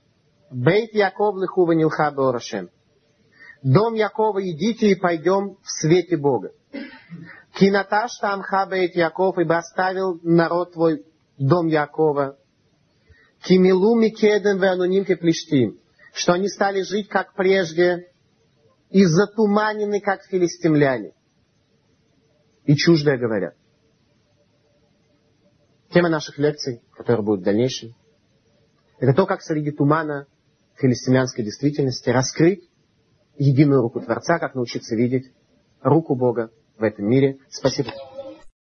Бейт 0.51 0.95
Яков 0.95 1.37
лихува 1.37 1.73
нилха. 1.73 2.13
Дом 3.63 3.95
Якова, 3.95 4.43
идите 4.43 4.89
и 4.89 4.95
пойдем 4.97 5.57
в 5.63 5.71
свете 5.71 6.17
Бога. 6.17 6.51
Кинаташ 7.55 8.19
тамха 8.21 8.67
бейт 8.67 8.97
Яков, 8.97 9.39
ибо 9.39 9.59
оставил 9.59 10.19
народ 10.23 10.73
твой 10.73 11.05
дом 11.39 11.67
Якова. 11.67 12.39
Кимилу 13.43 13.95
микеден 13.97 14.59
ве 14.59 14.69
ануним 14.69 15.05
плештим. 15.05 15.79
Что 16.15 16.35
они 16.35 16.49
стали 16.49 16.83
жить, 16.83 17.09
как 17.09 17.35
прежде, 17.35 18.11
и 18.91 19.05
затуманены, 19.05 20.01
как 20.01 20.23
филистимляне. 20.25 21.13
И 22.65 22.77
чуждое 22.77 23.19
говорят. 23.19 23.55
Тема 25.91 26.09
наших 26.09 26.39
лекций, 26.39 26.83
которая 26.93 27.23
будет 27.23 27.41
в 27.41 27.45
дальнейшем, 27.45 27.95
это 28.99 29.15
то, 29.15 29.27
как 29.27 29.43
среди 29.43 29.73
тумана 29.73 30.27
филистимлянской 30.77 31.45
действительности, 31.45 32.11
раскрыть 32.11 32.69
единую 33.37 33.83
руку 33.83 34.01
Творца, 34.01 34.39
как 34.39 34.55
научиться 34.55 34.95
видеть 34.95 35.33
руку 35.83 36.15
Бога 36.15 36.51
в 36.79 36.83
этом 36.83 37.07
мире. 37.09 37.39
Спасибо. 37.51 37.93